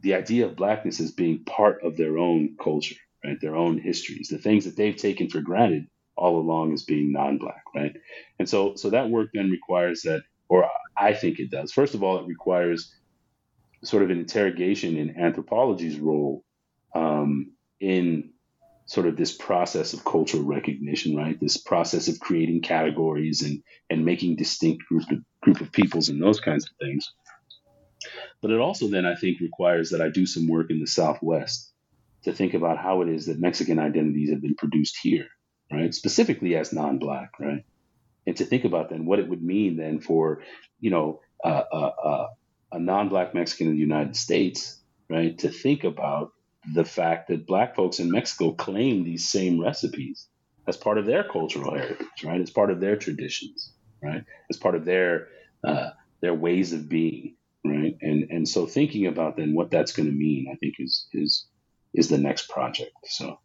the 0.00 0.14
idea 0.14 0.46
of 0.46 0.56
blackness 0.56 1.00
as 1.00 1.12
being 1.12 1.44
part 1.44 1.82
of 1.84 1.96
their 1.96 2.18
own 2.18 2.56
culture, 2.62 2.96
right, 3.24 3.40
their 3.40 3.56
own 3.56 3.78
histories, 3.78 4.28
the 4.28 4.38
things 4.38 4.64
that 4.64 4.76
they've 4.76 4.96
taken 4.96 5.28
for 5.28 5.40
granted 5.40 5.86
all 6.16 6.38
along 6.38 6.72
as 6.72 6.82
being 6.82 7.12
non-black, 7.12 7.62
right, 7.74 7.94
and 8.38 8.48
so 8.48 8.74
so 8.74 8.90
that 8.90 9.10
work 9.10 9.30
then 9.32 9.50
requires 9.50 10.02
that, 10.02 10.22
or 10.48 10.68
I 10.96 11.14
think 11.14 11.38
it 11.38 11.50
does. 11.50 11.72
First 11.72 11.94
of 11.94 12.02
all, 12.02 12.18
it 12.18 12.26
requires 12.26 12.92
sort 13.82 14.02
of 14.02 14.10
an 14.10 14.18
interrogation 14.18 14.96
in 14.96 15.18
anthropology's 15.18 15.98
role 15.98 16.44
um, 16.94 17.52
in 17.80 18.30
sort 18.86 19.06
of 19.06 19.16
this 19.16 19.36
process 19.36 19.92
of 19.92 20.04
cultural 20.04 20.42
recognition, 20.42 21.14
right? 21.14 21.38
This 21.38 21.58
process 21.58 22.08
of 22.08 22.18
creating 22.20 22.62
categories 22.62 23.42
and 23.42 23.62
and 23.90 24.04
making 24.04 24.36
distinct 24.36 24.84
group 24.86 25.10
of, 25.10 25.18
group 25.42 25.60
of 25.60 25.72
peoples 25.72 26.08
and 26.08 26.22
those 26.22 26.40
kinds 26.40 26.64
of 26.64 26.76
things. 26.80 27.12
But 28.40 28.50
it 28.50 28.60
also 28.60 28.88
then 28.88 29.04
I 29.04 29.14
think 29.14 29.40
requires 29.40 29.90
that 29.90 30.00
I 30.00 30.08
do 30.08 30.26
some 30.26 30.48
work 30.48 30.70
in 30.70 30.80
the 30.80 30.86
Southwest 30.86 31.72
to 32.24 32.32
think 32.32 32.54
about 32.54 32.78
how 32.78 33.02
it 33.02 33.08
is 33.08 33.26
that 33.26 33.38
Mexican 33.38 33.78
identities 33.78 34.30
have 34.30 34.40
been 34.40 34.54
produced 34.54 34.96
here, 35.02 35.26
right? 35.72 35.92
Specifically 35.94 36.56
as 36.56 36.72
non-black, 36.72 37.32
right? 37.38 37.64
And 38.26 38.36
to 38.36 38.44
think 38.44 38.64
about 38.64 38.90
then 38.90 39.06
what 39.06 39.18
it 39.18 39.28
would 39.28 39.42
mean 39.42 39.76
then 39.76 40.00
for, 40.00 40.42
you 40.80 40.90
know, 40.90 41.20
uh, 41.44 41.64
uh, 41.72 41.92
uh, 42.04 42.26
a 42.72 42.78
non-black 42.78 43.34
Mexican 43.34 43.68
in 43.68 43.74
the 43.74 43.80
United 43.80 44.16
States, 44.16 44.80
right? 45.08 45.38
To 45.38 45.48
think 45.48 45.84
about 45.84 46.32
the 46.74 46.84
fact 46.84 47.28
that 47.28 47.46
black 47.46 47.76
folks 47.76 47.98
in 47.98 48.10
Mexico 48.10 48.52
claim 48.52 49.04
these 49.04 49.28
same 49.28 49.60
recipes 49.60 50.26
as 50.66 50.76
part 50.76 50.98
of 50.98 51.06
their 51.06 51.24
cultural 51.24 51.74
heritage, 51.74 52.24
right? 52.24 52.40
As 52.40 52.50
part 52.50 52.70
of 52.70 52.80
their 52.80 52.96
traditions, 52.96 53.72
right? 54.02 54.24
As 54.50 54.56
part 54.56 54.74
of 54.74 54.84
their 54.84 55.28
uh, 55.64 55.90
their 56.20 56.34
ways 56.34 56.72
of 56.72 56.88
being, 56.88 57.36
right? 57.64 57.96
And 58.02 58.30
and 58.30 58.48
so 58.48 58.66
thinking 58.66 59.06
about 59.06 59.36
then 59.36 59.54
what 59.54 59.70
that's 59.70 59.92
going 59.92 60.08
to 60.08 60.14
mean, 60.14 60.48
I 60.52 60.56
think 60.56 60.74
is 60.78 61.06
is 61.12 61.46
is 61.94 62.08
the 62.08 62.18
next 62.18 62.48
project. 62.48 62.92
So. 63.04 63.38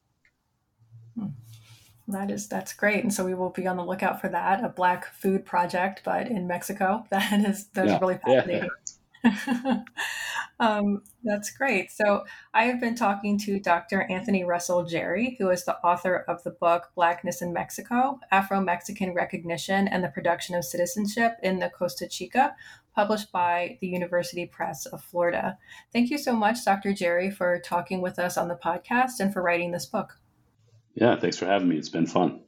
That 2.09 2.29
is 2.29 2.49
that's 2.49 2.73
great, 2.73 3.01
and 3.03 3.13
so 3.13 3.23
we 3.23 3.33
will 3.33 3.49
be 3.49 3.65
on 3.65 3.77
the 3.77 3.85
lookout 3.85 4.19
for 4.19 4.27
that 4.27 4.61
a 4.61 4.67
Black 4.67 5.05
Food 5.13 5.45
Project, 5.45 6.01
but 6.03 6.27
in 6.27 6.47
Mexico. 6.47 7.05
That 7.09 7.45
is 7.45 7.67
that's 7.67 7.91
yeah, 7.91 7.99
really 7.99 8.17
fascinating. 8.17 8.63
Yeah. 8.63 8.92
um, 10.59 11.01
that's 11.23 11.51
great. 11.51 11.91
So 11.91 12.25
I 12.53 12.65
have 12.65 12.79
been 12.79 12.95
talking 12.95 13.37
to 13.39 13.59
Dr. 13.59 14.03
Anthony 14.03 14.43
Russell 14.43 14.83
Jerry, 14.83 15.35
who 15.39 15.49
is 15.49 15.65
the 15.65 15.77
author 15.77 16.25
of 16.27 16.43
the 16.43 16.51
book 16.51 16.91
Blackness 16.95 17.41
in 17.41 17.53
Mexico: 17.53 18.19
Afro-Mexican 18.31 19.13
Recognition 19.13 19.87
and 19.87 20.03
the 20.03 20.09
Production 20.09 20.55
of 20.55 20.65
Citizenship 20.65 21.33
in 21.41 21.59
the 21.59 21.69
Costa 21.69 22.07
Chica, 22.07 22.55
published 22.95 23.31
by 23.31 23.77
the 23.81 23.87
University 23.87 24.45
Press 24.45 24.85
of 24.85 25.03
Florida. 25.03 25.57
Thank 25.91 26.09
you 26.09 26.17
so 26.17 26.33
much, 26.35 26.65
Dr. 26.65 26.93
Jerry, 26.93 27.31
for 27.31 27.59
talking 27.59 28.01
with 28.01 28.19
us 28.19 28.37
on 28.37 28.47
the 28.47 28.59
podcast 28.63 29.19
and 29.19 29.33
for 29.33 29.41
writing 29.41 29.71
this 29.71 29.85
book. 29.85 30.19
Yeah, 30.95 31.19
thanks 31.19 31.37
for 31.37 31.45
having 31.45 31.69
me. 31.69 31.77
It's 31.77 31.89
been 31.89 32.05
fun. 32.05 32.41